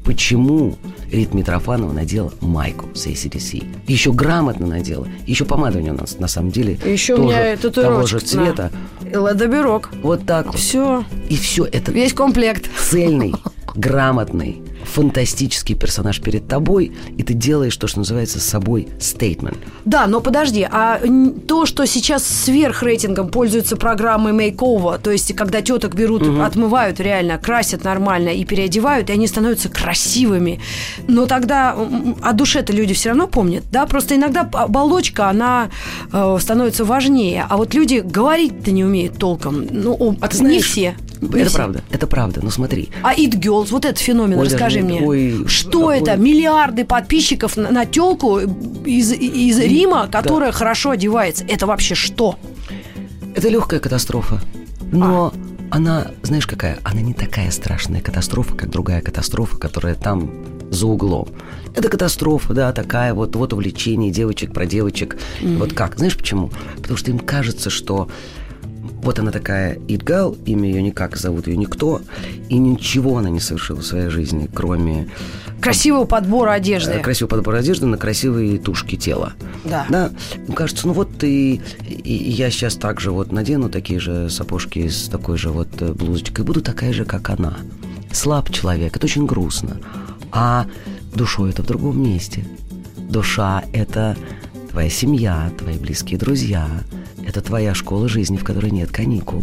почему 0.04 0.76
Рит 1.12 1.34
Митрофанова 1.34 1.92
надела 1.92 2.32
майку 2.40 2.88
с 2.94 3.06
ACDC. 3.06 3.64
Еще 3.86 4.12
грамотно 4.12 4.66
надела. 4.66 5.06
Еще 5.26 5.44
помада 5.44 5.78
у 5.78 5.82
нее 5.82 5.92
на, 5.92 6.04
на 6.18 6.26
самом 6.26 6.50
деле 6.50 6.78
Еще 6.84 7.14
у 7.14 7.16
тоже 7.18 7.28
меня 7.28 7.56
того 7.56 8.06
же 8.06 8.18
цвета. 8.20 8.72
Ледоберок. 9.02 9.90
Вот 10.02 10.24
так 10.24 10.46
вот. 10.46 10.56
Все, 10.56 11.04
И 11.28 11.36
все 11.36 11.66
это 11.66 11.92
весь 11.92 12.14
комплект. 12.14 12.70
цельный, 12.78 13.34
грамотный, 13.74 14.62
фантастический 14.84 15.74
персонаж 15.74 16.20
перед 16.20 16.48
тобой, 16.48 16.92
и 17.16 17.22
ты 17.22 17.34
делаешь 17.34 17.76
то, 17.76 17.86
что 17.86 17.98
называется 18.00 18.40
с 18.40 18.44
собой 18.44 18.88
стейтмент. 19.00 19.58
Да, 19.84 20.06
но 20.06 20.20
подожди, 20.20 20.66
а 20.70 21.00
то, 21.46 21.66
что 21.66 21.86
сейчас 21.86 22.24
сверхрейтингом 22.26 23.28
пользуются 23.28 23.76
программой 23.76 24.32
мейк-овер, 24.32 24.98
то 24.98 25.10
есть 25.10 25.34
когда 25.34 25.62
теток 25.62 25.94
берут, 25.94 26.22
отмывают 26.40 27.00
реально, 27.00 27.38
красят 27.38 27.84
нормально 27.84 28.30
и 28.30 28.44
переодевают, 28.44 29.10
и 29.10 29.12
они 29.12 29.26
становятся 29.26 29.68
красивыми. 29.68 30.60
Но 31.08 31.26
тогда 31.26 31.76
о 32.22 32.32
душе-то 32.32 32.72
люди 32.72 32.94
все 32.94 33.10
равно 33.10 33.26
помнят, 33.26 33.64
да? 33.70 33.86
Просто 33.86 34.16
иногда 34.16 34.48
оболочка, 34.52 35.28
она 35.28 35.70
э, 36.12 36.38
становится 36.40 36.84
важнее, 36.84 37.46
а 37.48 37.56
вот 37.56 37.74
люди 37.74 38.02
говорить-то 38.04 38.70
не 38.70 38.84
умеют 38.84 39.18
толком. 39.18 39.66
Ну, 39.70 39.96
о, 39.98 40.14
А 40.20 40.28
ты 40.28 40.38
не 40.38 40.44
знаешь, 40.46 40.64
все. 40.64 40.96
Не 41.20 41.40
Это 41.40 41.48
все. 41.50 41.56
правда, 41.56 41.82
это 41.90 42.06
правда, 42.06 42.40
но 42.42 42.50
смотри. 42.50 42.88
А 43.02 43.14
It 43.14 43.32
Girls, 43.40 43.68
вот 43.70 43.84
этот 43.84 43.98
феномен, 43.98 44.38
Ой, 44.38 44.46
расскажи 44.46 44.71
даже 44.74 44.84
мне. 44.86 45.00
не- 45.00 45.06
ой, 45.06 45.44
что 45.48 45.80
какой- 45.80 45.98
это? 46.00 46.16
Миллиарды 46.16 46.84
подписчиков 46.84 47.56
на, 47.56 47.70
на 47.70 47.86
телку 47.86 48.38
из, 48.38 49.12
из 49.12 49.58
Рима, 49.58 50.08
которая 50.10 50.52
хорошо 50.52 50.90
одевается. 50.90 51.44
Это 51.48 51.66
вообще 51.66 51.94
что? 51.94 52.36
Это 53.34 53.48
легкая 53.48 53.80
катастрофа, 53.80 54.40
но 54.92 55.32
А. 55.34 55.76
она, 55.76 56.10
знаешь 56.22 56.46
какая, 56.46 56.78
она 56.84 57.00
не 57.00 57.14
такая 57.14 57.50
страшная 57.50 58.00
катастрофа, 58.00 58.54
как 58.54 58.70
другая 58.70 59.00
катастрофа, 59.00 59.56
которая 59.56 59.94
там 59.94 60.30
за 60.70 60.86
углом. 60.86 61.28
Это 61.74 61.88
катастрофа, 61.88 62.52
да, 62.52 62.72
такая 62.72 63.14
вот, 63.14 63.34
вот 63.36 63.52
увлечение 63.54 64.10
девочек 64.10 64.52
про 64.52 64.66
девочек. 64.66 65.16
Вот 65.42 65.72
как? 65.72 65.96
Знаешь 65.96 66.16
почему? 66.16 66.50
Потому 66.76 66.98
что 66.98 67.10
им 67.10 67.18
кажется, 67.18 67.70
что 67.70 68.08
Вот 69.02 69.18
она 69.18 69.32
такая 69.32 69.78
Идгал, 69.88 70.36
имя 70.46 70.68
ее 70.70 70.82
никак, 70.82 71.16
зовут 71.16 71.48
ее 71.48 71.56
никто, 71.56 72.00
и 72.48 72.56
ничего 72.58 73.18
она 73.18 73.30
не 73.30 73.40
совершила 73.40 73.80
в 73.80 73.86
своей 73.86 74.08
жизни, 74.08 74.48
кроме 74.52 75.08
Красивого 75.60 76.04
подбора 76.04 76.52
одежды. 76.52 76.92
э, 76.92 76.98
красивого 77.00 77.30
подбора 77.30 77.58
одежды 77.58 77.86
на 77.86 77.96
красивые 77.96 78.58
тушки 78.58 78.96
тела. 78.96 79.32
Да. 79.64 79.86
Да, 79.88 80.10
ну, 80.48 80.54
кажется, 80.54 80.86
ну 80.86 80.92
вот 80.92 81.22
и, 81.22 81.60
и 81.88 82.12
я 82.12 82.50
сейчас 82.50 82.74
также 82.74 83.12
вот 83.12 83.32
надену 83.32 83.68
такие 83.68 84.00
же 84.00 84.28
сапожки 84.28 84.88
с 84.88 85.08
такой 85.08 85.36
же 85.36 85.50
вот 85.50 85.68
э, 85.80 85.92
блузочкой, 85.92 86.44
буду 86.44 86.62
такая 86.62 86.92
же, 86.92 87.04
как 87.04 87.30
она. 87.30 87.58
Слаб 88.12 88.50
человек, 88.50 88.96
это 88.96 89.06
очень 89.06 89.26
грустно. 89.26 89.78
А 90.32 90.66
душой 91.14 91.50
это 91.50 91.62
в 91.62 91.66
другом 91.66 92.02
месте. 92.02 92.44
Душа– 92.96 93.62
это 93.72 94.16
твоя 94.70 94.90
семья, 94.90 95.52
твои 95.58 95.76
близкие 95.76 96.18
друзья, 96.18 96.66
это 97.26 97.40
твоя 97.40 97.74
школа 97.74 98.08
жизни, 98.08 98.36
в 98.36 98.44
которой 98.44 98.70
нет 98.70 98.90
каникул. 98.90 99.42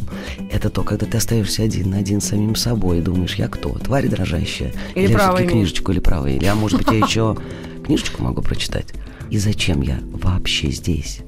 Это 0.52 0.70
то, 0.70 0.84
когда 0.84 1.06
ты 1.06 1.18
остаешься 1.18 1.64
один 1.64 1.92
на 1.92 1.98
один 1.98 2.22
с 2.22 2.26
самим 2.28 2.56
собой 2.56 3.00
и 3.00 3.02
думаешь, 3.02 3.36
я 3.36 3.48
кто? 3.48 3.70
Тварь 3.78 4.08
дрожащая? 4.08 4.74
Или 4.96 5.08
всё-таки 5.08 5.38
имею. 5.44 5.50
книжечку 5.52 5.92
или 5.92 6.00
право? 6.00 6.28
Или, 6.28 6.46
а 6.46 6.56
может 6.56 6.78
быть, 6.80 6.88
я 6.92 6.98
еще 7.06 7.38
книжечку 7.86 8.24
могу 8.24 8.42
прочитать? 8.42 8.88
И 9.30 9.38
зачем 9.38 9.82
я 9.82 10.00
вообще 10.12 10.72
здесь? 10.72 11.20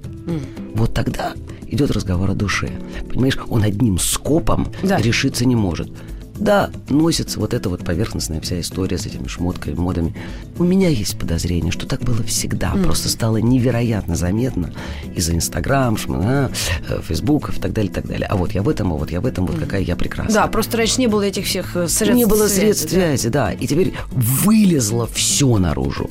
Вот 0.76 0.94
тогда 0.94 1.34
идет 1.68 1.92
разговор 1.92 2.30
о 2.32 2.34
душе. 2.36 2.70
Понимаешь, 3.10 3.38
он 3.48 3.64
одним 3.64 3.98
скопом 4.00 4.68
Да. 4.84 4.98
решиться 4.98 5.46
не 5.46 5.56
может. 5.56 5.92
Да, 6.41 6.71
носится 6.89 7.39
вот 7.39 7.54
эта 7.54 7.69
вот 7.69 7.86
поверхностная 7.86 8.41
вся 8.41 8.60
история 8.60 8.97
с 8.97 9.06
этими 9.06 9.27
шмотками, 9.27 9.75
модами. 9.75 10.15
У 10.58 10.63
меня 10.63 10.89
есть 10.89 11.17
подозрение, 11.19 11.71
что 11.71 11.86
так 11.86 12.01
было 12.01 12.23
всегда. 12.23 12.71
Просто 12.84 13.10
стало 13.10 13.38
невероятно 13.38 14.15
заметно 14.15 14.73
из-за 15.15 15.36
Инстаграм, 15.36 15.95
шмана, 15.97 16.49
э, 16.89 16.99
Фейсбуков 17.04 17.60
и 17.60 17.62
так 17.62 17.73
далее, 17.73 17.91
и 17.91 17.93
так 17.93 18.08
далее. 18.08 18.25
А 18.25 18.36
вот 18.38 18.54
я 18.54 18.63
в 18.63 18.69
этом, 18.69 18.91
а 18.91 18.95
вот 18.95 19.12
я 19.12 19.21
в 19.21 19.27
этом, 19.27 19.45
вот 19.45 19.60
какая 19.60 19.82
я 19.82 19.95
прекрасная. 19.95 20.34
Да, 20.34 20.47
просто 20.47 20.77
раньше 20.77 20.99
не 20.99 21.08
было 21.08 21.21
этих 21.21 21.45
всех 21.45 21.73
средств 21.73 22.15
Не 22.15 22.25
было 22.25 22.47
связи, 22.47 22.60
средств 22.60 22.86
да. 22.86 22.89
связи, 22.89 23.30
да. 23.30 23.51
И 23.51 23.67
теперь 23.67 23.93
вылезло 24.12 25.06
все 25.06 25.60
наружу. 25.60 26.10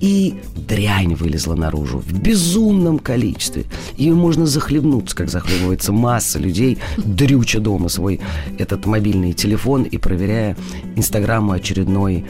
И 0.00 0.34
дрянь 0.56 1.14
вылезла 1.14 1.54
наружу 1.54 1.98
в 1.98 2.18
безумном 2.18 2.98
количестве. 2.98 3.64
Ее 3.96 4.14
можно 4.14 4.46
захлебнуться, 4.46 5.14
как 5.14 5.28
захлебывается 5.28 5.92
масса 5.92 6.38
людей, 6.38 6.78
дрюча 6.96 7.60
дома 7.60 7.88
свой 7.88 8.18
этот 8.58 8.86
мобильный 8.86 9.34
телефон 9.34 9.82
и 9.82 9.98
проверяя 9.98 10.56
инстаграму 10.96 11.52
очередной, 11.52 12.24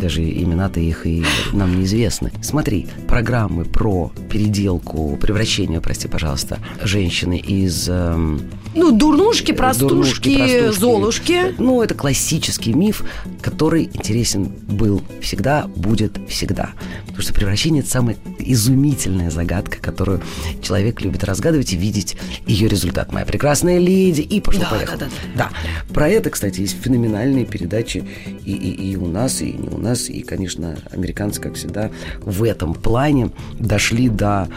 даже 0.00 0.22
имена-то 0.22 0.80
их 0.80 1.06
и 1.06 1.24
нам 1.52 1.78
неизвестны. 1.78 2.32
Смотри, 2.42 2.86
программы 3.06 3.64
про 3.64 4.10
переделку, 4.30 5.18
превращение, 5.20 5.80
прости, 5.82 6.08
пожалуйста, 6.08 6.58
женщины 6.82 7.36
из... 7.38 7.86
эм, 7.88 8.40
Ну, 8.74 8.90
дурнушки, 8.92 9.52
Дурнушки, 9.52 9.52
простушки, 9.52 10.36
простушки. 10.36 10.80
золушки. 10.80 11.54
Ну, 11.58 11.82
это 11.82 11.94
классический 11.94 12.72
миф, 12.72 13.04
который 13.42 13.90
интересен 13.92 14.44
был 14.68 15.02
всегда, 15.20 15.66
будет 15.76 16.18
всегда. 16.28 16.70
Потому 17.02 17.22
что 17.22 17.34
превращение– 17.34 17.82
это 17.82 17.90
самая 17.90 18.16
изумительная 18.38 19.30
загадка, 19.30 19.78
которую 19.78 20.22
человек 20.62 21.00
любит 21.00 21.24
разгадывать 21.24 21.72
и 21.72 21.76
видеть 21.76 22.16
ее 22.46 22.68
результат. 22.68 23.12
«Моя 23.12 23.26
прекрасная 23.26 23.78
леди» 23.78 24.20
и 24.20 24.40
пошло-поехало. 24.40 24.98
да, 24.98 25.08
Да. 25.36 25.50
Про 25.92 26.08
это, 26.08 26.30
кстати, 26.30 26.60
есть 26.60 26.76
феноменальные 26.82 27.46
передачи 27.46 28.04
и, 28.44 28.52
и, 28.52 28.92
и 28.92 28.96
у 28.96 29.06
нас, 29.06 29.40
и 29.40 29.52
не 29.52 29.68
у 29.68 29.78
нас. 29.78 30.08
И, 30.08 30.22
конечно, 30.22 30.78
американцы, 30.90 31.40
как 31.40 31.54
всегда, 31.54 31.90
в 32.22 32.42
этом 32.44 32.74
плане 32.74 33.30
дошли 33.58 34.08
до 34.08 34.48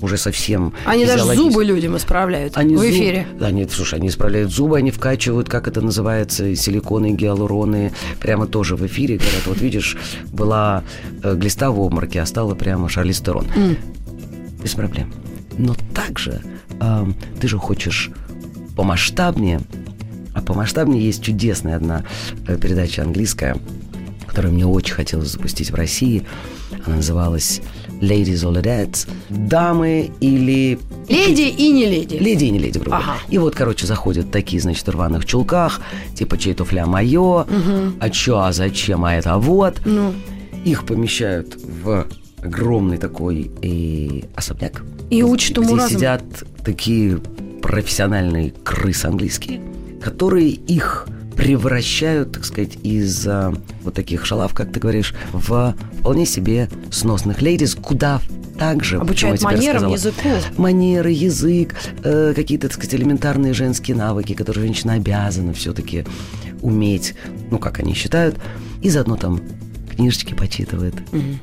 уже 0.00 0.16
совсем 0.18 0.72
Они 0.84 1.06
даже 1.06 1.24
зубы 1.34 1.64
людям 1.64 1.96
исправляют 1.96 2.56
они 2.56 2.76
в 2.76 2.80
зуб- 2.80 2.90
эфире. 2.90 3.26
Да, 3.40 3.50
нет, 3.50 3.70
слушай, 3.70 3.98
они 3.98 4.08
исправляют 4.08 4.52
зубы, 4.52 4.76
они 4.78 4.90
вкачивают, 4.90 5.48
как 5.48 5.68
это 5.68 5.80
называется, 5.80 6.54
силиконы, 6.54 7.12
гиалуроны, 7.12 7.92
прямо 8.20 8.46
тоже 8.46 8.76
в 8.76 8.84
эфире. 8.86 9.16
Говорят, 9.16 9.46
вот 9.46 9.60
видишь, 9.60 9.96
была 10.32 10.82
э, 11.22 11.34
глиста 11.34 11.70
в 11.70 11.80
обмороке, 11.80 12.20
а 12.20 12.26
стала 12.26 12.54
прямо 12.54 12.88
Шарлиз 12.88 13.20
Терон. 13.20 13.46
Без 14.62 14.74
проблем. 14.74 15.12
Но 15.58 15.74
также 15.94 16.42
эм, 16.80 17.14
ты 17.40 17.48
же 17.48 17.56
хочешь 17.58 18.10
помасштабнее, 18.76 19.60
а 20.34 20.42
помасштабнее 20.42 21.02
есть 21.04 21.22
чудесная 21.22 21.76
одна 21.76 22.04
э, 22.46 22.58
передача 22.58 23.02
английская, 23.02 23.56
которую 24.26 24.54
мне 24.54 24.66
очень 24.66 24.94
хотелось 24.94 25.28
запустить 25.28 25.70
в 25.70 25.74
России. 25.74 26.26
Она 26.84 26.96
называлась 26.96 27.60
Ladies 28.00 28.44
All 28.44 28.62
That. 28.62 29.08
Дамы 29.28 30.10
или 30.20 30.78
Леди 31.08 31.42
и 31.42 31.72
не 31.72 31.86
леди. 31.86 32.16
Леди 32.16 32.44
и 32.44 32.50
не 32.50 32.58
леди, 32.58 32.78
грубо. 32.78 32.98
Ага. 32.98 33.14
И 33.28 33.38
вот, 33.38 33.54
короче, 33.54 33.86
заходят 33.86 34.30
такие, 34.30 34.60
значит, 34.60 34.86
в 34.86 34.90
рваных 34.90 35.24
чулках, 35.24 35.80
типа, 36.14 36.36
чей 36.36 36.54
туфля 36.54 36.86
мое, 36.86 37.46
а 38.00 38.10
чё, 38.10 38.38
а 38.38 38.52
зачем, 38.52 39.04
а 39.04 39.14
это 39.14 39.36
вот. 39.38 39.80
Ну. 39.84 40.12
Их 40.64 40.84
помещают 40.84 41.56
в 41.62 42.06
огромный 42.42 42.98
такой 42.98 43.50
и 43.62 44.24
особняк. 44.34 44.82
И 45.10 45.22
учат 45.22 45.52
где 45.52 45.60
уму-разуму. 45.60 45.88
сидят 45.88 46.22
такие 46.64 47.18
профессиональные 47.62 48.52
крысы 48.64 49.06
английские, 49.06 49.60
которые 50.02 50.50
их 50.50 51.06
превращают, 51.36 52.32
так 52.32 52.44
сказать, 52.44 52.78
из 52.82 53.26
а, 53.26 53.54
вот 53.82 53.94
таких 53.94 54.24
шалав, 54.24 54.54
как 54.54 54.72
ты 54.72 54.80
говоришь, 54.80 55.14
в 55.32 55.74
вполне 55.98 56.24
себе 56.24 56.68
сносных 56.90 57.42
лейтис, 57.42 57.74
куда 57.74 58.20
также, 58.58 58.96
Обучают 58.96 59.42
манерам, 59.42 59.92
языку. 59.92 60.28
манеры, 60.56 61.10
язык, 61.10 61.74
э, 62.02 62.32
какие-то, 62.34 62.68
так 62.68 62.76
сказать, 62.76 62.94
элементарные 62.94 63.52
женские 63.52 63.96
навыки, 63.96 64.32
которые 64.32 64.64
женщина 64.64 64.94
обязана 64.94 65.52
все-таки 65.52 66.06
уметь, 66.62 67.14
ну, 67.50 67.58
как 67.58 67.80
они 67.80 67.92
считают, 67.92 68.36
и 68.80 68.88
заодно 68.88 69.16
там 69.16 69.42
книжечки 69.94 70.34
почитывает, 70.34 70.94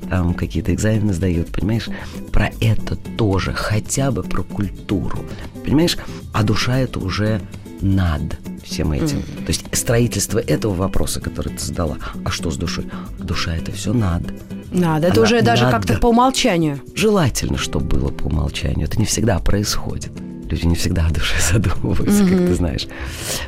там 0.10 0.34
какие-то 0.34 0.73
экзамены 0.73 1.13
сдают, 1.13 1.49
понимаешь? 1.49 1.89
Про 2.32 2.51
это 2.62 2.95
тоже, 2.95 3.51
хотя 3.53 4.12
бы 4.12 4.23
про 4.23 4.43
культуру, 4.43 5.19
понимаешь? 5.65 5.97
А 6.34 6.43
душа 6.43 6.77
это 6.77 6.99
уже 6.99 7.41
над 7.83 8.21
всем 8.63 8.91
этим. 8.93 9.21
То 9.21 9.49
есть 9.49 9.65
строительство 9.73 10.39
этого 10.39 10.73
вопроса, 10.73 11.19
который 11.19 11.53
ты 11.53 11.63
задала, 11.63 11.97
а 12.25 12.31
что 12.31 12.49
с 12.49 12.55
душой? 12.57 12.85
Душа 13.19 13.55
это 13.55 13.71
все 13.71 13.93
над. 13.93 14.23
Надо. 14.71 15.07
Это 15.07 15.17
Она- 15.17 15.23
уже 15.23 15.41
даже 15.41 15.63
надо. 15.65 15.77
как-то 15.77 15.99
по 15.99 16.07
умолчанию. 16.07 16.79
Желательно, 16.95 17.57
чтобы 17.57 17.85
было 17.97 18.09
по 18.09 18.23
умолчанию. 18.27 18.87
Это 18.87 18.97
не 18.97 19.05
всегда 19.05 19.37
происходит. 19.39 20.11
Люди 20.49 20.65
не 20.65 20.75
всегда 20.75 21.07
о 21.07 21.11
душе 21.11 21.35
задумываются, 21.51 22.23
как 22.25 22.37
ты 22.37 22.55
знаешь. 22.55 22.87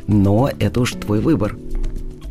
Но 0.06 0.50
это 0.58 0.80
уж 0.80 0.92
твой 0.92 1.20
выбор. 1.20 1.56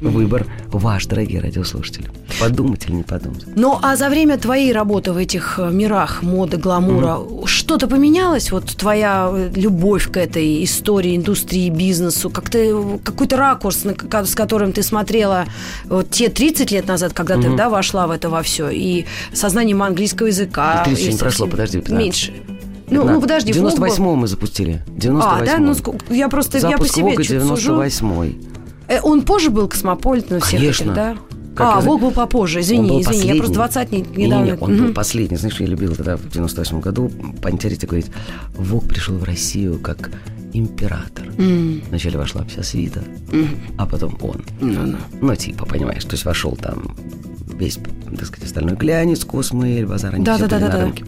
Выбор 0.01 0.45
ваш, 0.67 1.05
дорогие 1.05 1.39
радиослушатели. 1.39 2.09
Подумать 2.39 2.85
или 2.85 2.93
не 2.93 3.03
подумать. 3.03 3.43
Ну, 3.55 3.79
а 3.81 3.95
за 3.95 4.09
время 4.09 4.37
твоей 4.37 4.73
работы 4.73 5.13
в 5.13 5.17
этих 5.17 5.57
э, 5.57 5.69
мирах 5.71 6.21
моды, 6.21 6.57
гламура, 6.57 7.19
что-то 7.45 7.87
поменялось? 7.87 8.51
Вот 8.51 8.65
твоя 8.65 9.29
э, 9.31 9.51
любовь 9.55 10.11
к 10.11 10.17
этой 10.17 10.63
истории, 10.63 11.15
индустрии, 11.15 11.69
бизнесу, 11.69 12.29
как 12.29 12.49
ты, 12.49 12.73
какой-то 13.03 13.37
ракурс, 13.37 13.85
с 13.85 14.35
которым 14.35 14.73
ты 14.73 14.83
смотрела 14.83 15.45
вот 15.85 16.09
те 16.09 16.29
30 16.29 16.71
лет 16.71 16.87
назад, 16.87 17.13
когда 17.13 17.37
ты 17.37 17.55
да, 17.55 17.69
вошла 17.69 18.07
в 18.07 18.11
это 18.11 18.29
во 18.29 18.41
все, 18.41 18.69
и 18.69 19.05
сознанием 19.33 19.81
английского 19.81 20.27
языка. 20.27 20.83
И 20.83 20.89
30 20.89 21.05
и 21.07 21.13
не 21.13 21.17
прошло, 21.17 21.47
подожди, 21.47 21.79
15. 21.79 22.03
Меньше. 22.03 22.33
Ну, 22.89 23.03
ну, 23.03 23.19
подожди, 23.19 23.51
В 23.51 23.57
Вог 23.57 23.79
был- 23.79 23.87
98-м 23.87 24.17
мы 24.19 24.27
запустили. 24.27 24.83
В 24.85 24.99
98-м. 24.99 25.21
А, 25.21 25.45
да? 25.45 25.57
Ну, 25.57 25.73
я 26.09 26.29
просто, 26.29 26.59
я 26.59 26.77
по 26.77 26.87
себе 26.87 27.03
Вога 27.03 27.23
чё-то 27.23 27.47
сужу. 27.47 27.81
98-й. 28.87 28.93
Э, 28.95 28.99
Он 29.03 29.21
позже 29.23 29.49
был 29.49 29.67
космополитен 29.67 30.39
всех 30.41 30.59
Конечно. 30.59 30.83
этих, 30.83 30.93
да? 30.93 31.17
Как 31.55 31.77
а, 31.77 31.79
я 31.79 31.85
Вог 31.85 32.01
был 32.01 32.11
попозже, 32.11 32.59
извини, 32.59 32.89
был 32.89 32.99
извини, 33.01 33.17
я 33.27 33.33
последний. 33.33 33.37
просто 33.39 33.53
20 33.55 33.91
не- 33.93 33.97
Не-не-не, 34.01 34.27
недавно... 34.43 34.57
он 34.59 34.77
был 34.87 34.93
последний. 34.93 35.37
Знаешь, 35.37 35.57
я 35.61 35.65
любил 35.67 35.95
тогда 35.95 36.17
в 36.17 36.29
98 36.29 36.81
году 36.81 37.09
понтерить 37.41 37.81
и 37.83 37.87
говорить, 37.87 38.07
Вог 38.57 38.83
пришел 38.89 39.15
в 39.15 39.23
Россию 39.23 39.79
как 39.79 40.11
император. 40.51 41.27
Вначале 41.89 42.17
вошла 42.17 42.43
вся 42.43 42.61
свита, 42.61 43.03
а 43.77 43.85
потом 43.85 44.17
он. 44.21 44.43
Ну, 45.21 45.35
типа, 45.35 45.65
понимаешь, 45.65 46.03
то 46.03 46.11
есть 46.13 46.25
вошел 46.25 46.57
там 46.57 46.95
весь, 47.57 47.79
так 48.17 48.25
сказать, 48.25 48.47
остальной 48.47 48.75
глянец, 48.75 49.23
космоэль, 49.23 49.85
базар, 49.85 50.15
они 50.15 50.25
Да, 50.25 50.35
все 50.35 50.47
да, 50.47 50.59
да, 50.59 50.65
на 50.65 50.71
да, 50.71 50.77
да. 50.77 50.83
рынке. 50.83 51.05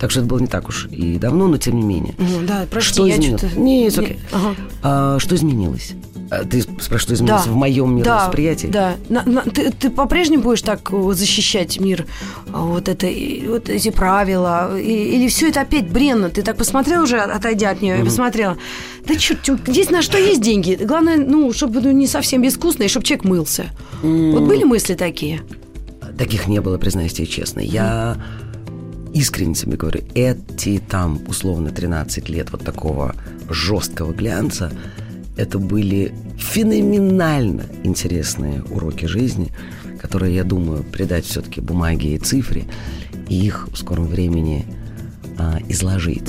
Так 0.00 0.10
что 0.10 0.20
это 0.20 0.28
было 0.28 0.40
не 0.40 0.48
так 0.48 0.68
уж 0.68 0.88
и 0.90 1.18
давно, 1.18 1.46
но 1.46 1.56
тем 1.56 1.76
не 1.76 1.84
менее. 1.84 2.14
Мгм, 2.18 2.46
Да, 2.46 2.64
прости, 2.68 2.94
Что 2.94 3.06
я 3.06 3.14
изменилось? 3.14 3.40
что-то... 3.42 3.60
Не, 3.60 3.82
не- 3.82 3.88
okay. 3.88 4.18
ага. 4.32 4.54
А, 4.82 5.18
что 5.20 5.36
изменилось? 5.36 5.92
А, 6.40 6.44
ты 6.44 6.62
спрашиваешь, 6.62 7.02
что 7.02 7.14
изменилось 7.14 7.44
Да. 7.44 7.50
в 7.50 7.56
моем 7.56 7.96
да, 7.98 8.00
мировосприятии? 8.16 8.66
Да, 8.68 8.94
На- 9.08 9.22
на- 9.24 9.42
ты, 9.42 9.70
ты 9.70 9.90
по-прежнему 9.90 10.42
будешь 10.42 10.62
так 10.62 10.92
э, 10.92 11.12
защищать 11.12 11.80
мир, 11.80 12.06
а, 12.52 12.62
вот, 12.62 12.88
это, 12.88 13.06
вот 13.48 13.68
эти 13.68 13.90
правила, 13.90 14.78
и- 14.78 15.16
или 15.16 15.28
все 15.28 15.48
это 15.48 15.60
опять 15.62 15.90
бренно? 15.90 16.30
Ты 16.30 16.42
так 16.42 16.56
посмотрел 16.56 17.02
уже, 17.02 17.18
отойдя 17.18 17.70
от 17.70 17.82
нее, 17.82 18.00
и 18.00 18.04
посмотрела. 18.04 18.56
Да 19.06 19.14
черт, 19.16 19.40
здесь 19.66 19.90
на 19.90 20.02
что 20.02 20.18
есть 20.18 20.40
деньги? 20.40 20.78
Главное, 20.82 21.16
ну, 21.16 21.52
чтобы 21.52 21.80
ну, 21.80 21.90
не 21.90 22.06
совсем 22.06 22.42
безвкусно, 22.42 22.84
и 22.84 22.88
чтобы 22.88 23.04
человек 23.06 23.24
мылся. 23.24 23.66
Вот 24.02 24.42
были 24.42 24.64
мысли 24.64 24.94
такие? 24.94 25.42
Таких 26.18 26.46
не 26.46 26.60
было, 26.60 26.78
признаюсь 26.78 27.12
тебе 27.12 27.26
честно. 27.26 27.60
Я, 27.60 28.16
искренне 29.12 29.54
себе 29.54 29.76
говорю, 29.76 30.00
эти 30.14 30.80
там 30.88 31.20
условно 31.28 31.70
13 31.70 32.28
лет 32.28 32.50
вот 32.52 32.64
такого 32.64 33.14
жесткого 33.50 34.12
глянца, 34.12 34.72
это 35.36 35.58
были 35.58 36.14
феноменально 36.38 37.66
интересные 37.82 38.62
уроки 38.64 39.06
жизни, 39.06 39.50
которые, 40.00 40.34
я 40.34 40.44
думаю, 40.44 40.84
придать 40.84 41.24
все-таки 41.24 41.60
бумаге 41.60 42.14
и 42.14 42.18
цифре, 42.18 42.64
и 43.28 43.46
их 43.46 43.68
в 43.72 43.76
скором 43.76 44.06
времени 44.06 44.64
а, 45.38 45.58
изложить. 45.68 46.28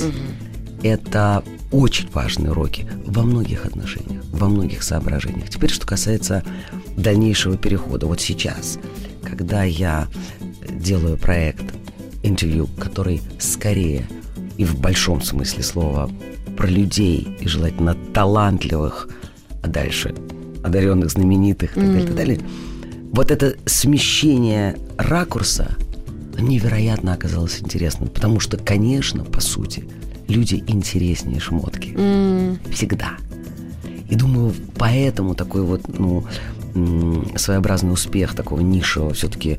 Это 0.82 1.44
очень 1.72 2.08
важные 2.12 2.52
уроки 2.52 2.86
во 3.04 3.22
многих 3.22 3.66
отношениях, 3.66 4.22
во 4.30 4.48
многих 4.48 4.82
соображениях. 4.82 5.50
Теперь, 5.50 5.70
что 5.70 5.86
касается 5.86 6.42
дальнейшего 6.96 7.56
перехода. 7.56 8.06
Вот 8.06 8.20
сейчас, 8.20 8.78
когда 9.22 9.64
я 9.64 10.08
делаю 10.70 11.16
проект 11.16 11.64
интервью, 12.22 12.68
который 12.78 13.20
скорее 13.38 14.06
и 14.56 14.64
в 14.64 14.80
большом 14.80 15.22
смысле 15.22 15.62
слова 15.62 16.10
про 16.56 16.66
людей 16.66 17.28
и 17.40 17.48
желательно 17.48 17.94
талантливых, 18.12 19.08
а 19.62 19.68
дальше 19.68 20.14
одаренных, 20.64 21.10
знаменитых 21.10 21.76
и 21.76 21.80
так 21.80 21.88
далее, 21.90 22.06
так 22.06 22.16
далее. 22.16 22.40
Вот 23.12 23.30
это 23.30 23.54
смещение 23.66 24.76
ракурса 24.96 25.76
невероятно 26.38 27.12
оказалось 27.12 27.60
интересным, 27.60 28.08
потому 28.08 28.40
что, 28.40 28.56
конечно, 28.58 29.24
по 29.24 29.40
сути, 29.40 29.84
люди 30.28 30.62
интереснее 30.66 31.40
шмотки. 31.40 31.96
Всегда. 32.70 33.12
И 34.08 34.14
думаю, 34.14 34.52
поэтому 34.76 35.34
такой 35.34 35.62
вот, 35.62 35.82
ну, 35.88 36.24
своеобразный 37.36 37.92
успех 37.92 38.34
такого 38.34 38.60
нишевого 38.60 39.14
все-таки 39.14 39.58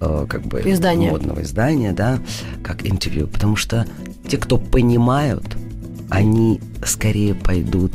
э, 0.00 0.26
как 0.28 0.46
бы 0.46 0.62
Издания. 0.64 1.10
модного 1.10 1.42
издания, 1.42 1.92
да, 1.92 2.18
как 2.62 2.86
интервью. 2.86 3.26
Потому 3.26 3.56
что 3.56 3.86
те, 4.28 4.38
кто 4.38 4.56
понимают, 4.56 5.44
они 6.14 6.60
скорее 6.84 7.34
пойдут 7.34 7.92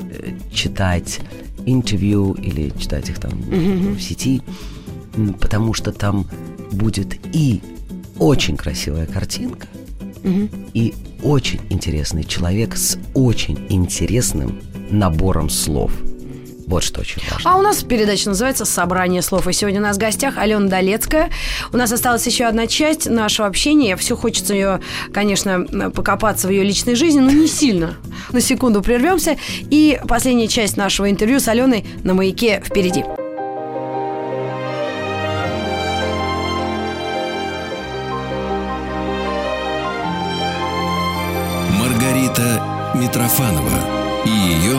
э, 0.00 0.32
читать 0.50 1.20
интервью 1.66 2.32
или 2.32 2.72
читать 2.78 3.10
их 3.10 3.18
там 3.18 3.32
в 3.40 4.00
сети, 4.00 4.42
потому 5.38 5.74
что 5.74 5.92
там 5.92 6.26
будет 6.72 7.18
и 7.34 7.60
очень 8.18 8.56
красивая 8.56 9.06
картинка, 9.06 9.66
и 10.72 10.94
очень 11.22 11.60
интересный 11.68 12.24
человек 12.24 12.76
с 12.76 12.98
очень 13.14 13.58
интересным 13.68 14.60
набором 14.90 15.50
слов. 15.50 15.92
Вот 16.68 16.82
что 16.82 17.00
очень 17.00 17.22
важно. 17.30 17.50
А 17.50 17.56
у 17.56 17.62
нас 17.62 17.82
передача 17.82 18.28
называется 18.28 18.66
«Собрание 18.66 19.22
слов». 19.22 19.48
И 19.48 19.52
сегодня 19.54 19.80
у 19.80 19.82
нас 19.82 19.96
в 19.96 20.00
гостях 20.00 20.36
Алена 20.36 20.68
Долецкая. 20.68 21.30
У 21.72 21.78
нас 21.78 21.90
осталась 21.90 22.26
еще 22.26 22.44
одна 22.44 22.66
часть 22.66 23.08
нашего 23.08 23.48
общения. 23.48 23.96
Все 23.96 24.14
хочется 24.14 24.52
ее, 24.52 24.80
конечно, 25.14 25.90
покопаться 25.90 26.46
в 26.46 26.50
ее 26.50 26.64
личной 26.64 26.94
жизни, 26.94 27.20
но 27.20 27.30
не 27.30 27.46
сильно. 27.46 27.96
На 28.32 28.42
секунду 28.42 28.82
прервемся. 28.82 29.38
И 29.70 29.98
последняя 30.06 30.46
часть 30.46 30.76
нашего 30.76 31.10
интервью 31.10 31.40
с 31.40 31.48
Аленой 31.48 31.86
на 32.04 32.12
маяке 32.12 32.62
впереди. 32.62 33.02
Маргарита 41.80 42.62
Митрофанова 42.94 44.24
и 44.26 44.28
ее 44.28 44.78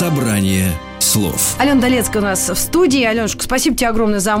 «Собрание 0.00 0.78
слов». 1.20 1.56
Алена 1.58 1.80
Долецкая 1.80 2.22
у 2.22 2.24
нас 2.24 2.48
в 2.48 2.56
студии. 2.56 3.02
Аленушка, 3.02 3.42
спасибо 3.42 3.76
тебе 3.76 3.88
огромное 3.88 4.20
за 4.20 4.38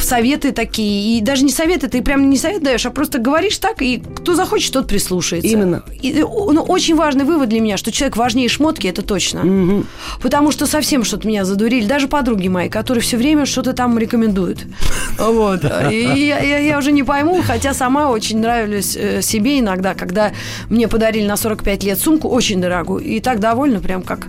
советы 0.00 0.52
такие. 0.52 1.18
И 1.18 1.20
даже 1.20 1.44
не 1.44 1.50
советы, 1.52 1.88
ты 1.88 2.02
прям 2.02 2.30
не 2.30 2.36
совет 2.36 2.62
даешь, 2.62 2.86
а 2.86 2.90
просто 2.90 3.18
говоришь 3.18 3.58
так, 3.58 3.82
и 3.82 4.02
кто 4.16 4.34
захочет, 4.34 4.72
тот 4.72 4.88
прислушается. 4.88 5.48
Именно. 5.50 5.82
И, 6.02 6.12
ну, 6.22 6.62
очень 6.62 6.94
важный 6.96 7.24
вывод 7.24 7.48
для 7.48 7.60
меня, 7.60 7.76
что 7.76 7.92
человек 7.92 8.16
важнее 8.16 8.48
шмотки, 8.48 8.86
это 8.86 9.02
точно. 9.02 9.84
Потому 10.22 10.50
что 10.52 10.66
совсем 10.66 11.04
что-то 11.04 11.26
меня 11.28 11.44
задурили. 11.44 11.86
Даже 11.86 12.08
подруги 12.08 12.48
мои, 12.48 12.68
которые 12.68 13.02
все 13.02 13.16
время 13.16 13.46
что-то 13.46 13.72
там 13.72 13.98
рекомендуют. 13.98 14.58
Вот. 15.18 15.64
И 15.90 16.26
я, 16.26 16.38
я- 16.40 16.58
я 16.58 16.78
уже 16.78 16.92
не 16.92 17.02
пойму, 17.02 17.42
хотя 17.46 17.74
сама 17.74 18.10
очень 18.10 18.38
нравилась 18.38 18.96
э, 18.96 19.20
себе 19.20 19.58
иногда, 19.60 19.92
когда 19.94 20.32
мне 20.70 20.88
подарили 20.88 21.26
на 21.26 21.36
45 21.36 21.84
лет 21.84 21.98
сумку 21.98 22.28
очень 22.28 22.60
дорогую. 22.60 23.04
И 23.04 23.20
так 23.20 23.38
довольна, 23.38 23.80
прям 23.80 24.00
как, 24.02 24.28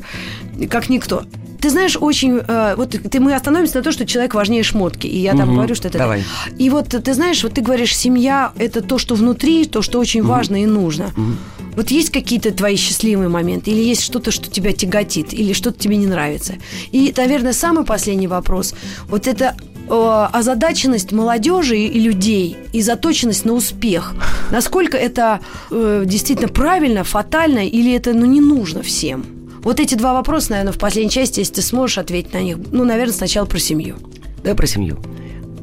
как 0.70 0.90
никто. 0.90 1.24
Ты 1.62 1.70
знаешь, 1.70 1.96
очень... 2.00 2.40
э, 2.48 2.74
вот 2.76 2.90
ты, 2.90 3.20
мы 3.20 3.36
остановимся 3.36 3.78
на 3.78 3.84
то, 3.84 3.92
что 3.92 4.06
человек 4.06 4.34
важнее 4.34 4.64
шмотки. 4.64 5.06
И 5.06 5.20
я 5.20 5.32
там 5.32 5.48
Мгм. 5.48 5.56
говорю, 5.58 5.76
что 5.76 5.90
это... 5.90 6.00
Давай. 6.00 6.24
И 6.58 6.70
вот 6.72 6.88
ты 6.90 7.14
знаешь, 7.14 7.44
вот 7.44 7.54
ты 7.54 7.62
говоришь, 7.62 7.96
семья– 7.96 8.52
это 8.58 8.82
то, 8.82 8.98
что 8.98 9.14
внутри, 9.14 9.66
то, 9.66 9.84
что 9.84 10.00
очень 10.00 10.24
важно 10.24 10.64
и 10.64 10.66
нужно. 10.66 11.12
Вот 11.76 11.92
есть 11.92 12.10
какие-то 12.10 12.52
твои 12.52 12.76
счастливые 12.76 13.30
моменты? 13.30 13.72
Или 13.72 13.82
есть 13.82 14.02
что-то, 14.04 14.32
что 14.32 14.50
тебя 14.50 14.74
тяготит? 14.74 15.34
Или 15.34 15.54
что-то 15.54 15.80
тебе 15.80 15.98
не 15.98 16.08
нравится? 16.08 16.56
И, 16.92 17.14
наверное, 17.16 17.54
самый 17.54 17.86
последний 17.86 18.28
вопрос. 18.28 18.74
Вот 19.08 19.28
это 19.28 19.56
э, 19.88 20.28
озадаченность 20.34 21.12
молодежи 21.12 21.78
и 21.78 22.00
людей 22.00 22.58
и 22.74 22.82
заточенность 22.82 23.46
на 23.46 23.54
успех. 23.54 24.16
Насколько 24.52 24.98
это 24.98 25.40
э, 25.70 26.04
действительно 26.06 26.50
правильно, 26.50 27.04
фатально, 27.04 27.68
или 27.68 27.94
это 27.94 28.14
ну, 28.14 28.26
не 28.26 28.42
нужно 28.42 28.82
всем? 28.82 29.26
Вот 29.64 29.80
эти 29.80 29.96
два 29.96 30.14
вопроса, 30.14 30.52
наверное, 30.52 30.74
в 30.74 30.80
последней 30.80 31.12
части, 31.12 31.40
если 31.40 31.56
ты 31.56 31.62
сможешь 31.62 31.98
ответить 32.00 32.34
на 32.34 32.42
них. 32.42 32.58
Ну, 32.72 32.84
наверное, 32.84 33.14
сначала 33.14 33.46
про 33.46 33.60
семью. 33.60 33.98
Давай 34.38 34.56
про 34.56 34.66
семью. 34.66 35.00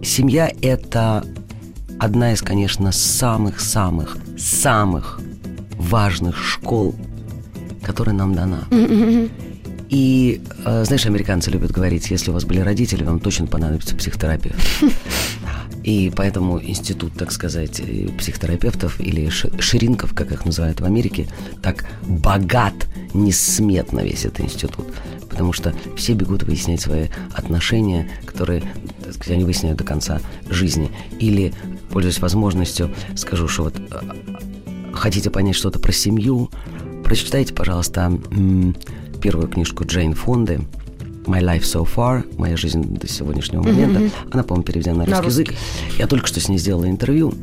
Семья– 0.04 0.52
это 0.62 1.24
одна 1.98 2.32
из, 2.32 2.40
конечно, 2.42 2.92
самых-самых, 2.92 4.16
самых 4.36 5.20
важных 5.72 6.36
школ, 6.36 6.94
которая 7.82 8.14
нам 8.14 8.34
дана. 8.34 8.64
И, 9.88 10.42
э, 10.64 10.84
знаешь, 10.84 11.06
американцы 11.06 11.50
любят 11.50 11.70
говорить, 11.70 12.10
если 12.10 12.30
у 12.30 12.34
вас 12.34 12.44
были 12.44 12.60
родители, 12.60 13.02
вам 13.04 13.20
точно 13.20 13.46
понадобится 13.46 13.96
психотерапевт. 13.96 14.56
И 15.88 16.12
поэтому 16.14 16.62
институт, 16.62 17.14
так 17.14 17.32
сказать, 17.32 17.80
э, 17.80 18.08
психотерапевтов 18.18 19.00
или 19.00 19.30
ши- 19.30 19.50
ширинков, 19.58 20.12
как 20.12 20.32
их 20.32 20.44
называют 20.44 20.82
в 20.82 20.84
Америке, 20.84 21.28
так 21.62 21.86
богат 22.06 22.74
несметно 23.14 24.00
весь 24.00 24.26
этот 24.26 24.40
институт. 24.40 24.86
Потому 25.30 25.54
что 25.54 25.72
все 25.96 26.12
бегут 26.12 26.42
выяснять 26.42 26.82
свои 26.82 27.06
отношения, 27.32 28.06
которые, 28.26 28.62
так 29.02 29.14
сказать, 29.14 29.30
они 29.30 29.44
выясняют 29.44 29.78
до 29.78 29.84
конца 29.84 30.20
жизни. 30.50 30.90
Или, 31.20 31.54
пользуясь 31.90 32.18
возможностью, 32.18 32.90
скажу, 33.16 33.48
что 33.48 33.62
вот 33.62 33.76
э, 33.78 34.92
хотите 34.92 35.30
понять 35.30 35.56
что-то 35.56 35.78
про 35.78 35.92
семью, 35.92 36.50
прочитайте, 37.02 37.54
пожалуйста, 37.54 38.12
первую 39.22 39.48
книжку 39.48 39.86
Джейн 39.86 40.12
Фонды 40.12 40.60
My 41.28 41.42
Life 41.42 41.62
So 41.62 41.86
Far, 41.86 42.24
моя 42.38 42.56
жизнь 42.56 42.82
до 42.82 43.06
сегодняшнего 43.06 43.62
момента. 43.62 44.10
Она, 44.30 44.42
по-моему, 44.42 44.64
переведена 44.64 45.04
на 45.04 45.06
На 45.06 45.22
русский 45.22 45.42
язык. 45.42 45.54
Я 45.98 46.06
только 46.06 46.26
что 46.26 46.40
с 46.40 46.48
ней 46.48 46.58
сделала 46.58 46.88
интервью. 46.88 47.34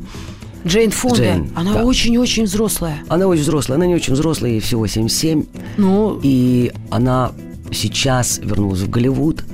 Джейн 0.66 0.90
Фонда, 0.90 1.18
Джейн, 1.18 1.50
она 1.54 1.74
да. 1.74 1.84
очень-очень 1.84 2.44
взрослая. 2.44 2.98
Она 3.08 3.28
очень 3.28 3.42
взрослая, 3.42 3.76
она 3.76 3.86
не 3.86 3.94
очень 3.94 4.14
взрослая, 4.14 4.50
ей 4.50 4.60
всего 4.60 4.86
77. 4.86 5.44
Ну, 5.76 6.18
И 6.24 6.72
она 6.90 7.30
сейчас 7.70 8.38
вернулась 8.38 8.80
в 8.80 8.90
Голливуд, 8.90 9.44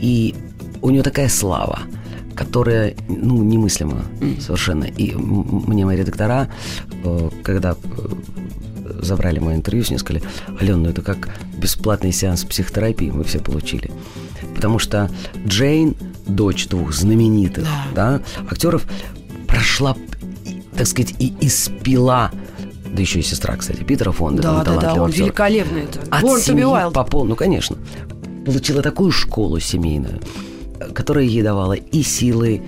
и 0.00 0.34
у 0.82 0.90
нее 0.90 1.02
такая 1.04 1.28
слава, 1.28 1.80
которая, 2.34 2.96
ну, 3.08 3.42
немыслима 3.44 4.04
совершенно. 4.40 4.84
И 4.84 5.14
мне 5.14 5.84
мои 5.84 5.96
редактора, 5.96 6.48
э, 7.04 7.30
когда 7.44 7.72
э, 7.72 8.08
забрали 9.00 9.38
мое 9.38 9.56
интервью, 9.56 9.84
с 9.84 9.90
ней 9.90 9.98
сказали, 9.98 10.22
Алена, 10.60 10.76
ну 10.78 10.88
это 10.90 11.02
как 11.02 11.28
бесплатный 11.56 12.12
сеанс 12.12 12.44
психотерапии 12.44 13.10
мы 13.10 13.24
все 13.24 13.38
получили. 13.40 13.90
Потому 14.54 14.78
что 14.78 15.10
Джейн, 15.46 15.94
дочь 16.26 16.66
двух 16.68 16.92
знаменитых 16.92 17.66
да. 17.94 18.20
актеров, 18.50 18.86
прошла, 19.46 19.96
так 20.76 20.86
сказать, 20.86 21.14
и 21.18 21.32
испила 21.40 22.30
да 22.90 23.02
еще 23.02 23.20
и 23.20 23.22
сестра, 23.22 23.54
кстати, 23.56 23.82
Питера 23.84 24.12
Фонда. 24.12 24.42
да, 24.42 24.64
да, 24.64 24.76
да, 24.80 24.94
он 24.94 25.10
актер. 25.10 25.24
великолепный. 25.24 25.82
Это. 25.82 26.00
От 26.10 26.24
Born 26.24 26.40
семьи 26.40 26.64
wild. 26.64 26.92
по 26.92 27.04
пол- 27.04 27.26
ну, 27.26 27.36
конечно. 27.36 27.76
Получила 28.46 28.80
такую 28.82 29.10
школу 29.12 29.60
семейную, 29.60 30.20
которая 30.94 31.24
ей 31.26 31.42
давала 31.42 31.74
и 31.74 32.02
силы, 32.02 32.62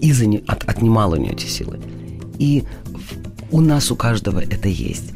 и 0.00 0.12
зане- 0.12 0.42
от- 0.46 0.66
отнимала 0.66 1.16
у 1.16 1.18
нее 1.18 1.32
эти 1.34 1.44
силы. 1.46 1.78
И 2.38 2.64
у 3.50 3.60
нас 3.60 3.90
у 3.90 3.96
каждого 3.96 4.40
это 4.40 4.68
есть. 4.68 5.12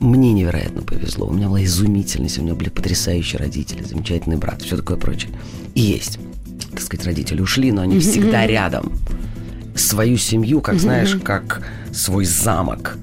Мне 0.00 0.32
невероятно 0.32 0.82
повезло. 0.82 1.26
У 1.26 1.32
меня 1.32 1.48
была 1.48 1.64
изумительность, 1.64 2.38
у 2.38 2.42
меня 2.42 2.54
были 2.54 2.68
потрясающие 2.68 3.38
родители, 3.38 3.82
замечательный 3.82 4.36
брат, 4.36 4.62
все 4.62 4.76
такое 4.76 4.96
прочее. 4.96 5.30
И 5.74 5.80
есть. 5.80 6.18
Так 6.70 6.80
сказать, 6.80 7.06
родители 7.06 7.40
ушли, 7.40 7.72
но 7.72 7.82
они 7.82 7.98
всегда 8.00 8.46
рядом. 8.46 8.92
Свою 9.74 10.16
семью, 10.16 10.60
как 10.60 10.78
знаешь, 10.78 11.16
как 11.22 11.62
свой 11.92 12.24
замок. 12.24 12.98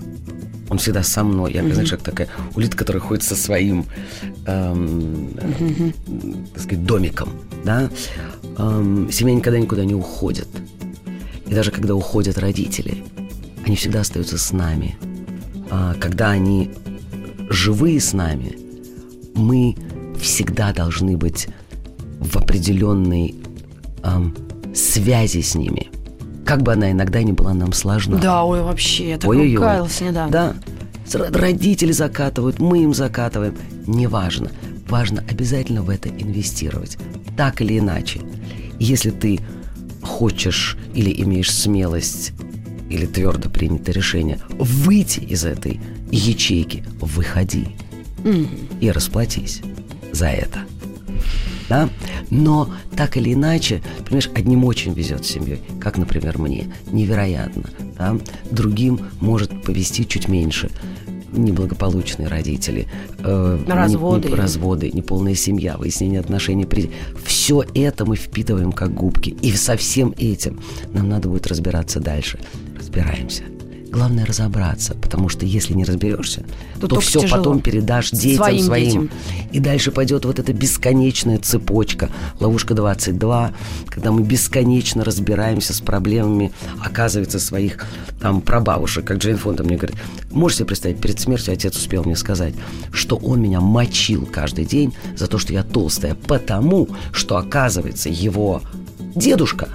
Он 0.70 0.78
всегда 0.78 1.04
со 1.04 1.24
мной. 1.24 1.54
Я, 1.54 1.62
знаешь, 1.72 1.92
как 1.92 2.02
такая 2.02 2.30
улитка, 2.56 2.78
которая 2.80 3.02
ходит 3.02 3.24
со 3.24 3.36
своим, 3.36 3.86
эм, 4.48 5.30
э, 5.36 5.92
так 6.54 6.64
сказать, 6.64 6.86
домиком, 6.86 7.30
да. 7.64 7.90
Эм, 8.58 9.12
семья 9.12 9.36
никогда 9.36 9.60
никуда 9.60 9.86
не 9.86 9.94
уходит. 9.94 10.48
И 11.46 11.54
даже 11.54 11.72
когда 11.72 11.94
уходят 11.94 12.40
родители, 12.40 13.04
они 13.66 13.76
всегда 13.76 14.02
остаются 14.02 14.38
с 14.38 14.52
нами. 14.52 14.98
А 15.76 15.96
когда 15.96 16.30
они 16.30 16.70
живые 17.50 18.00
с 18.00 18.14
нами, 18.14 18.56
мы 19.34 19.76
всегда 20.20 20.72
должны 20.72 21.18
быть 21.18 21.48
в 22.20 22.38
определенной 22.38 23.34
ам, 24.04 24.36
связи 24.76 25.42
с 25.42 25.56
ними. 25.56 25.90
Как 26.46 26.62
бы 26.62 26.74
она 26.74 26.92
иногда 26.92 27.24
не 27.24 27.32
была 27.32 27.56
нам 27.56 27.74
сложна. 27.74 28.20
Да, 28.20 28.44
ой, 28.44 28.62
вообще, 28.62 29.10
я 29.10 29.18
так 29.18 29.32
каялась 29.32 30.00
недавно. 30.00 30.32
Да. 30.32 31.30
Родители 31.32 31.92
закатывают, 31.92 32.60
мы 32.60 32.84
им 32.84 32.94
закатываем. 32.94 33.58
Неважно. 33.88 34.52
Важно 34.88 35.24
обязательно 35.28 35.82
в 35.82 35.90
это 35.90 36.08
инвестировать. 36.08 37.00
Так 37.36 37.62
или 37.64 37.80
иначе. 37.80 38.22
Если 38.78 39.10
ты 39.10 39.40
хочешь 40.04 40.78
или 40.94 41.12
имеешь 41.24 41.52
смелость 41.52 42.34
или 42.94 43.06
твердо 43.08 43.50
принято 43.50 43.92
решение 43.92 44.40
выйти 44.50 45.20
из 45.20 45.46
этой 45.46 45.80
ячейки, 46.12 46.84
выходи 47.00 47.68
и 48.80 48.92
расплатись 48.92 49.62
за 50.12 50.28
это. 50.28 50.60
Да? 51.70 51.90
Но 52.30 52.70
так 52.96 53.18
или 53.18 53.34
иначе, 53.34 53.82
понимаешь, 54.06 54.30
одним 54.36 54.64
очень 54.66 54.94
везет 54.94 55.26
с 55.26 55.30
семьей, 55.30 55.62
как, 55.80 55.98
например, 55.98 56.38
мне, 56.38 56.72
невероятно. 56.92 57.64
Да? 57.98 58.18
Другим 58.52 59.00
может 59.20 59.64
повести 59.64 60.06
чуть 60.08 60.28
меньше. 60.28 60.70
Неблагополучные 61.32 62.28
родители, 62.28 62.88
э, 63.18 63.64
не- 63.66 63.74
Разводы. 63.74 64.30
не- 64.30 64.36
разводы, 64.36 64.92
неполная 64.94 65.34
семья, 65.34 65.78
выяснение 65.78 66.20
отношений. 66.20 66.68
Все 67.26 67.66
это 67.74 68.06
мы 68.06 68.18
впитываем 68.18 68.72
как 68.72 68.94
губки. 68.94 69.32
И 69.42 69.52
со 69.54 69.76
всем 69.76 70.14
этим 70.20 70.60
нам 70.94 71.10
надо 71.10 71.30
будет 71.30 71.48
разбираться 71.48 72.00
дальше. 72.00 72.38
Разбираемся. 72.94 73.44
Главное 73.90 74.26
разобраться, 74.26 74.96
потому 74.96 75.30
что 75.30 75.46
если 75.46 75.74
не 75.74 75.84
разберешься, 75.84 76.44
То 76.80 76.88
то, 76.88 77.00
все 77.00 77.20
тяжело. 77.22 77.38
потом 77.38 77.60
передашь 77.60 78.10
детям 78.10 78.44
Своим 78.46 78.64
своим. 78.64 78.86
детям. 78.86 79.10
И 79.52 79.60
дальше 79.60 79.92
пойдет 79.92 80.26
вот 80.26 80.40
эта 80.40 80.52
бесконечная 80.52 81.38
цепочка. 81.38 82.10
Ловушка 82.40 82.74
22, 82.74 83.52
когда 83.88 84.12
мы 84.12 84.24
бесконечно 84.24 85.04
разбираемся 85.04 85.74
с 85.74 85.82
проблемами, 85.82 86.52
оказывается, 86.84 87.40
своих 87.40 87.86
там 88.20 88.42
прабабушек. 88.42 89.06
Как 89.06 89.18
Джейн 89.18 89.38
Фонда 89.38 89.64
мне 89.64 89.78
говорит, 89.78 89.98
можете 90.32 90.60
себе 90.60 90.68
представить, 90.68 91.00
перед 91.00 91.20
смертью 91.20 91.54
отец 91.54 91.76
успел 91.78 92.04
мне 92.04 92.16
сказать, 92.16 92.56
что 92.92 93.16
он 93.18 93.42
меня 93.42 93.62
мочил 93.62 94.26
каждый 94.26 94.66
день 94.66 94.94
за 95.16 95.28
то, 95.28 95.38
что 95.38 95.54
я 95.54 95.62
толстая, 95.64 96.16
потому 96.16 96.90
что, 97.12 97.38
оказывается, 97.38 98.10
его 98.10 98.62
дедушка 99.16 99.70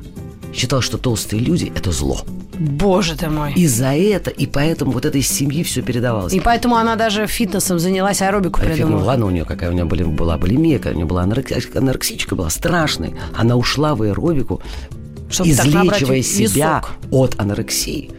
считал, 0.52 0.80
что 0.82 0.98
толстые 0.98 1.40
люди– 1.40 1.72
это 1.76 1.92
зло. 1.92 2.22
Боже 2.58 3.16
ты 3.16 3.28
мой. 3.28 3.52
И, 3.54 3.62
И 3.62 3.66
за 3.66 3.94
это, 3.94 4.30
и 4.30 4.46
поэтому 4.46 4.90
вот 4.92 5.04
этой 5.04 5.22
семьи 5.22 5.62
все 5.62 5.82
передавалось. 5.82 6.32
поэтому 6.44 6.76
она 6.76 6.96
даже 6.96 7.26
фитнесом 7.26 7.78
занялась, 7.78 8.20
аэробику 8.22 8.60
придумала. 8.60 9.00
ну 9.00 9.06
ладно, 9.06 9.26
у 9.26 9.30
нее 9.30 9.44
какая 9.44 9.70
у 9.70 9.72
нее 9.72 9.84
были, 9.84 10.02
была 10.04 10.36
булимия, 10.38 10.80
у 10.84 10.92
нее 10.94 11.06
была 11.06 11.24
анорек- 11.24 11.76
анорексичка, 11.76 12.34
была 12.34 12.50
страшной. 12.50 13.14
Она 13.36 13.56
ушла 13.56 13.94
в 13.94 14.02
аэробику, 14.02 14.60
Чтобы 15.30 15.50
излечивая 15.50 16.22
себя 16.22 16.82
весок. 16.82 16.90
от 17.10 17.38
анорексии. 17.40 18.10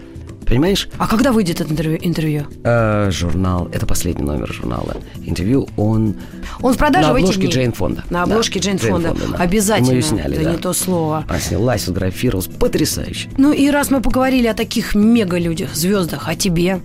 Понимаешь? 0.50 0.89
А 0.97 1.08
когда 1.08 1.32
выйдет 1.32 1.62
это 1.62 1.72
интервью? 1.72 2.00
интервью? 2.02 2.45
Э, 2.64 3.12
журнал, 3.12 3.70
это 3.72 3.86
последний 3.86 4.24
номер 4.26 4.52
журнала. 4.52 4.97
Интервью, 5.24 5.70
он 5.78 6.16
Он 6.62 6.74
в 6.74 6.78
продаже 6.78 7.08
на 7.08 7.14
в 7.14 7.16
эти 7.18 7.24
обложке 7.26 7.41
дни? 7.43 7.52
Джейн 7.52 7.72
Фонда. 7.74 8.04
На 8.10 8.26
Да, 8.26 8.32
обложке 8.34 8.60
Джейн, 8.60 8.80
Фонда. 8.80 9.14
да. 9.14 9.38
Обязательно. 9.38 9.89
Мы 9.89 9.95
ее 9.97 10.02
сняли, 10.02 10.36
это 10.36 10.43
да. 10.45 10.52
не 10.52 10.58
то 10.58 10.74
слово. 10.74 11.24
Она 11.30 11.39
снялась, 11.39 11.84
фотографировалась. 11.84 12.47
Потрясающе. 12.47 13.30
Ну 13.38 13.52
и 13.54 13.70
раз 13.70 13.91
мы 13.91 14.02
поговорили 14.02 14.47
о 14.47 14.54
таких 14.56 14.95
мега-людях, 14.95 15.76
звездах, 15.76 16.28
о 16.28 16.36
тебе, 16.36 16.82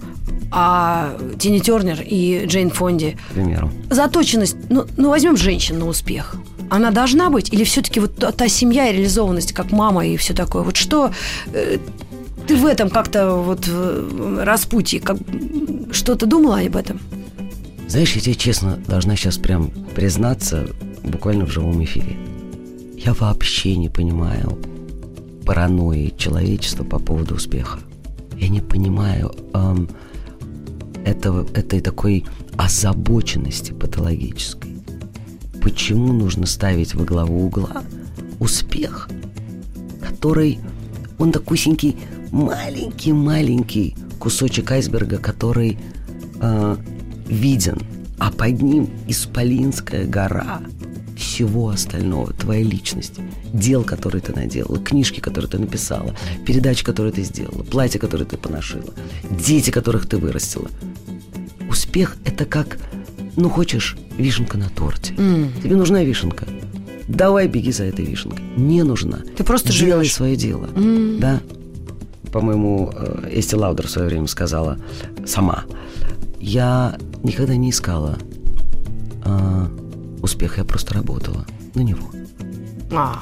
о 0.53 1.09
Тине 1.39 1.61
Тернер 1.61 2.01
и 2.05 2.45
Джейн 2.47 2.71
Фонде, 2.71 3.17
К 3.31 3.35
примеру. 3.35 3.71
заточенность, 3.91 4.57
ну, 4.69 4.85
ну 4.97 5.09
возьмем 5.09 5.37
женщин 5.37 5.79
на 5.79 5.87
успех. 5.87 6.37
Она 6.71 6.91
должна 6.91 7.29
быть? 7.31 7.53
Или 7.53 7.63
все-таки 7.65 8.01
вот 8.01 8.17
та, 8.17 8.33
та 8.33 8.49
семья 8.49 8.89
и 8.89 8.93
реализованность, 8.97 9.53
как 9.53 9.71
мама 9.71 10.07
и 10.07 10.17
все 10.17 10.33
такое? 10.35 10.63
Вот 10.63 10.77
что 10.77 11.11
э, 11.53 11.77
ты 12.47 12.57
в 12.57 12.67
этом 12.67 12.91
как-то 12.91 13.37
вот 13.37 13.69
э, 13.69 14.43
распутье, 14.43 15.01
как, 15.01 15.17
что 15.93 16.15
ты 16.15 16.27
думала 16.27 16.61
об 16.61 16.77
этом? 16.77 17.01
Знаешь, 17.89 18.15
я 18.15 18.21
тебе 18.21 18.35
честно 18.35 18.79
должна 18.89 19.17
сейчас 19.17 19.39
прям 19.39 19.71
признаться 19.95 20.69
буквально 21.03 21.47
в 21.47 21.51
живом 21.51 21.83
эфире. 21.85 22.17
Я 22.97 23.15
вообще 23.15 23.77
не 23.77 23.89
понимаю 23.89 24.59
паранойи 25.45 26.15
человечества 26.17 26.85
по 26.85 26.99
поводу 26.99 27.35
успеха. 27.35 27.79
Я 28.39 28.49
не 28.49 28.61
понимаю 28.61 29.35
эм, 29.53 29.89
этого, 31.05 31.47
этой 31.55 31.81
такой 31.81 32.25
озабоченности 32.57 33.73
патологической. 33.73 34.73
Почему 35.63 36.13
нужно 36.13 36.47
ставить 36.47 36.95
во 36.95 37.05
главу 37.05 37.47
угла 37.47 37.85
успех, 38.41 39.09
который, 40.03 40.59
он 41.19 41.33
такусенький, 41.33 41.97
маленький-маленький 42.35 43.97
кусочек 44.19 44.71
айсберга, 44.73 45.19
который 45.19 45.79
э, 46.41 46.77
виден, 47.29 47.79
а 48.19 48.33
под 48.33 48.61
ним 48.61 48.91
исполинская 49.07 50.05
гора 50.05 50.61
всего 51.17 51.69
остального, 51.69 52.33
твоей 52.33 52.65
личности, 52.65 53.23
дел, 53.53 53.85
которые 53.85 54.21
ты 54.21 54.33
наделала, 54.33 54.79
книжки, 54.79 55.21
которые 55.21 55.49
ты 55.49 55.59
написала, 55.59 56.15
передачи, 56.45 56.85
которые 56.85 57.13
ты 57.13 57.23
сделала, 57.23 57.63
платья, 57.63 58.01
которые 58.01 58.27
ты 58.27 58.37
поношила, 58.37 58.93
дети, 59.31 59.71
которых 59.71 60.07
ты 60.09 60.17
вырастила. 60.17 60.69
Успех– 61.71 62.17
это 62.25 62.45
как, 62.45 62.79
ну, 63.37 63.49
хочешь, 63.49 63.97
вишенка 64.19 64.59
на 64.59 64.69
торте. 64.71 65.15
Тебе 65.15 65.77
нужна 65.77 66.03
вишенка. 66.03 66.47
Давай 67.07 67.47
беги 67.47 67.71
за 67.71 67.85
этой 67.85 68.05
вишенкой. 68.05 68.45
Не 68.57 68.83
нужна. 68.83 69.21
Ты 69.37 69.45
просто 69.45 69.73
Делай 69.73 70.05
живешь. 70.05 70.15
свое 70.15 70.37
дело. 70.37 70.69
Да. 71.21 71.41
По-моему, 72.35 72.91
э, 72.93 73.29
Эсти 73.31 73.55
Лаудер 73.55 73.87
в 73.87 73.91
свое 73.91 74.09
время 74.09 74.27
сказала 74.27 74.77
сама. 75.25 75.67
Я 76.41 76.97
никогда 77.23 77.55
не 77.55 77.71
искала 77.71 78.19
а, 79.25 79.69
успеха, 80.21 80.63
я 80.63 80.65
просто 80.65 80.95
работала 80.95 81.47
на 81.77 81.83
него. 81.83 82.11
А, 82.91 83.21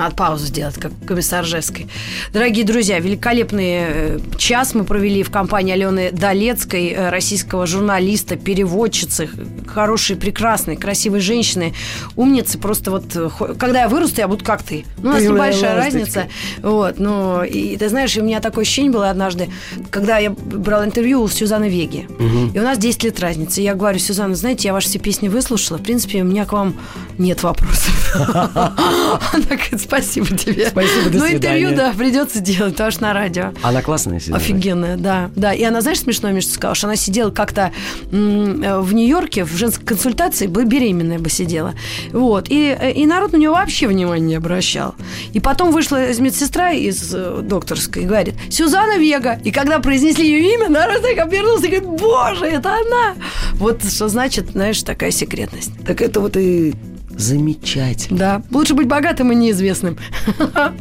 надо 0.00 0.14
паузу 0.14 0.46
сделать, 0.46 0.76
как 0.76 0.92
комиссар 1.06 1.44
Жевской. 1.44 1.86
Дорогие 2.32 2.64
друзья, 2.64 2.98
великолепный 2.98 3.74
э, 3.78 4.18
час 4.38 4.74
мы 4.74 4.84
провели 4.84 5.22
в 5.22 5.30
компании 5.30 5.74
Алены 5.74 6.10
Долецкой, 6.10 6.88
э, 6.88 7.10
российского 7.10 7.66
журналиста, 7.66 8.36
переводчицы, 8.36 9.28
хорошей, 9.66 10.16
прекрасной, 10.16 10.76
красивой 10.76 11.20
женщины, 11.20 11.74
умницы. 12.16 12.58
Просто 12.58 12.90
вот, 12.90 13.14
э, 13.14 13.28
когда 13.58 13.82
я 13.82 13.88
вырасту, 13.88 14.22
я 14.22 14.28
буду 14.28 14.42
как 14.42 14.62
ты. 14.62 14.86
Ну, 15.02 15.10
у 15.10 15.12
нас 15.12 15.22
небольшая 15.22 15.76
разница. 15.76 16.28
Вот, 16.62 16.98
но, 16.98 17.44
и 17.44 17.76
ты 17.76 17.90
знаешь, 17.90 18.16
у 18.16 18.22
меня 18.22 18.40
такое 18.40 18.62
ощущение 18.62 18.90
было 18.90 19.10
однажды, 19.10 19.50
когда 19.90 20.16
я 20.16 20.30
брала 20.30 20.86
интервью 20.86 21.20
у 21.20 21.28
Сюзанны 21.28 21.68
Веги. 21.68 22.08
И 22.54 22.58
у 22.58 22.62
нас 22.62 22.78
10 22.78 23.04
лет 23.04 23.20
разницы. 23.20 23.60
Я 23.60 23.74
говорю, 23.74 23.98
Сюзанна, 23.98 24.34
знаете, 24.34 24.68
я 24.68 24.72
ваши 24.72 24.88
все 24.88 24.98
песни 24.98 25.28
выслушала. 25.28 25.76
В 25.76 25.82
принципе, 25.82 26.22
у 26.22 26.24
меня 26.24 26.46
к 26.46 26.52
вам 26.52 26.74
нет 27.18 27.42
вопросов. 27.42 28.14
Она 28.14 29.44
говорит, 29.44 29.80
спасибо 29.90 30.26
тебе. 30.28 30.66
Спасибо, 30.68 31.10
до 31.10 31.18
Но 31.18 31.28
интервью, 31.28 31.68
свидания. 31.68 31.92
да, 31.92 31.98
придется 31.98 32.40
делать, 32.40 32.72
потому 32.74 32.90
что 32.90 33.02
на 33.02 33.12
радио. 33.12 33.52
Она 33.62 33.82
классная 33.82 34.20
сидела. 34.20 34.36
Офигенная, 34.38 34.96
да, 34.96 35.30
да. 35.34 35.52
И 35.52 35.62
она, 35.64 35.80
знаешь, 35.80 36.00
смешно 36.00 36.30
мне 36.30 36.40
что 36.40 36.52
сказала, 36.54 36.74
что 36.74 36.86
она 36.86 36.96
сидела 36.96 37.30
как-то 37.30 37.72
э, 38.12 38.78
в 38.80 38.94
Нью-Йорке 38.94 39.44
в 39.44 39.56
женской 39.56 39.84
консультации, 39.86 40.46
бы- 40.46 40.64
беременная 40.64 41.18
бы 41.18 41.28
сидела. 41.28 41.74
Вот. 42.12 42.46
И, 42.48 42.76
и 42.96 43.06
народ 43.06 43.32
на 43.32 43.36
нее 43.36 43.50
вообще 43.50 43.88
внимания 43.88 44.24
не 44.26 44.34
обращал. 44.36 44.94
И 45.32 45.40
потом 45.40 45.72
вышла 45.72 46.10
из 46.10 46.18
медсестра 46.20 46.70
из 46.70 47.12
э, 47.14 47.40
докторской 47.42 48.04
и 48.04 48.06
говорит, 48.06 48.34
Сюзанна 48.48 48.98
Вега. 48.98 49.40
И 49.44 49.50
когда 49.50 49.78
произнесли 49.80 50.26
ее 50.26 50.54
имя, 50.54 50.68
народ 50.68 51.02
так 51.02 51.18
обернулся 51.18 51.66
и 51.66 51.70
говорит, 51.76 52.00
боже, 52.00 52.46
это 52.46 52.70
она. 52.70 53.14
Вот 53.54 53.82
что 53.84 54.08
значит, 54.08 54.50
знаешь, 54.52 54.82
такая 54.82 55.10
секретность. 55.10 55.72
Так 55.86 56.00
это 56.00 56.20
вот 56.20 56.36
и 56.36 56.74
замечательно. 57.20 58.18
Да, 58.18 58.42
лучше 58.50 58.74
быть 58.74 58.86
богатым 58.86 59.32
и 59.32 59.34
неизвестным. 59.34 59.96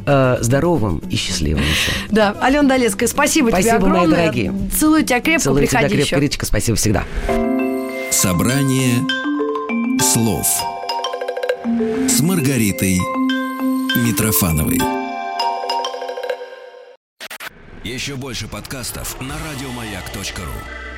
Э, 0.06 0.38
здоровым 0.42 1.00
и 1.10 1.16
счастливым 1.16 1.62
еще. 1.62 1.92
Да, 2.10 2.36
Алена 2.42 2.68
Долецкая, 2.68 3.08
спасибо, 3.08 3.52
тебе 3.52 3.62
Спасибо, 3.62 3.88
мои 3.88 4.00
огромное. 4.02 4.22
дорогие. 4.24 4.54
Целую 4.78 5.04
тебя 5.04 5.20
крепко, 5.22 5.44
Целую 5.44 5.68
тебя 5.68 5.80
приходи 5.82 5.96
крепко, 6.04 6.26
еще. 6.26 6.46
Спасибо 6.46 6.76
всегда. 6.78 7.04
Собрание 8.12 8.96
слов 10.02 10.48
с 12.08 12.22
Маргаритой 12.22 12.98
Митрофановой. 14.06 14.80
Еще 17.84 18.16
больше 18.16 18.48
подкастов 18.48 19.20
на 19.22 19.36
радиомаяк.ру. 19.52 20.89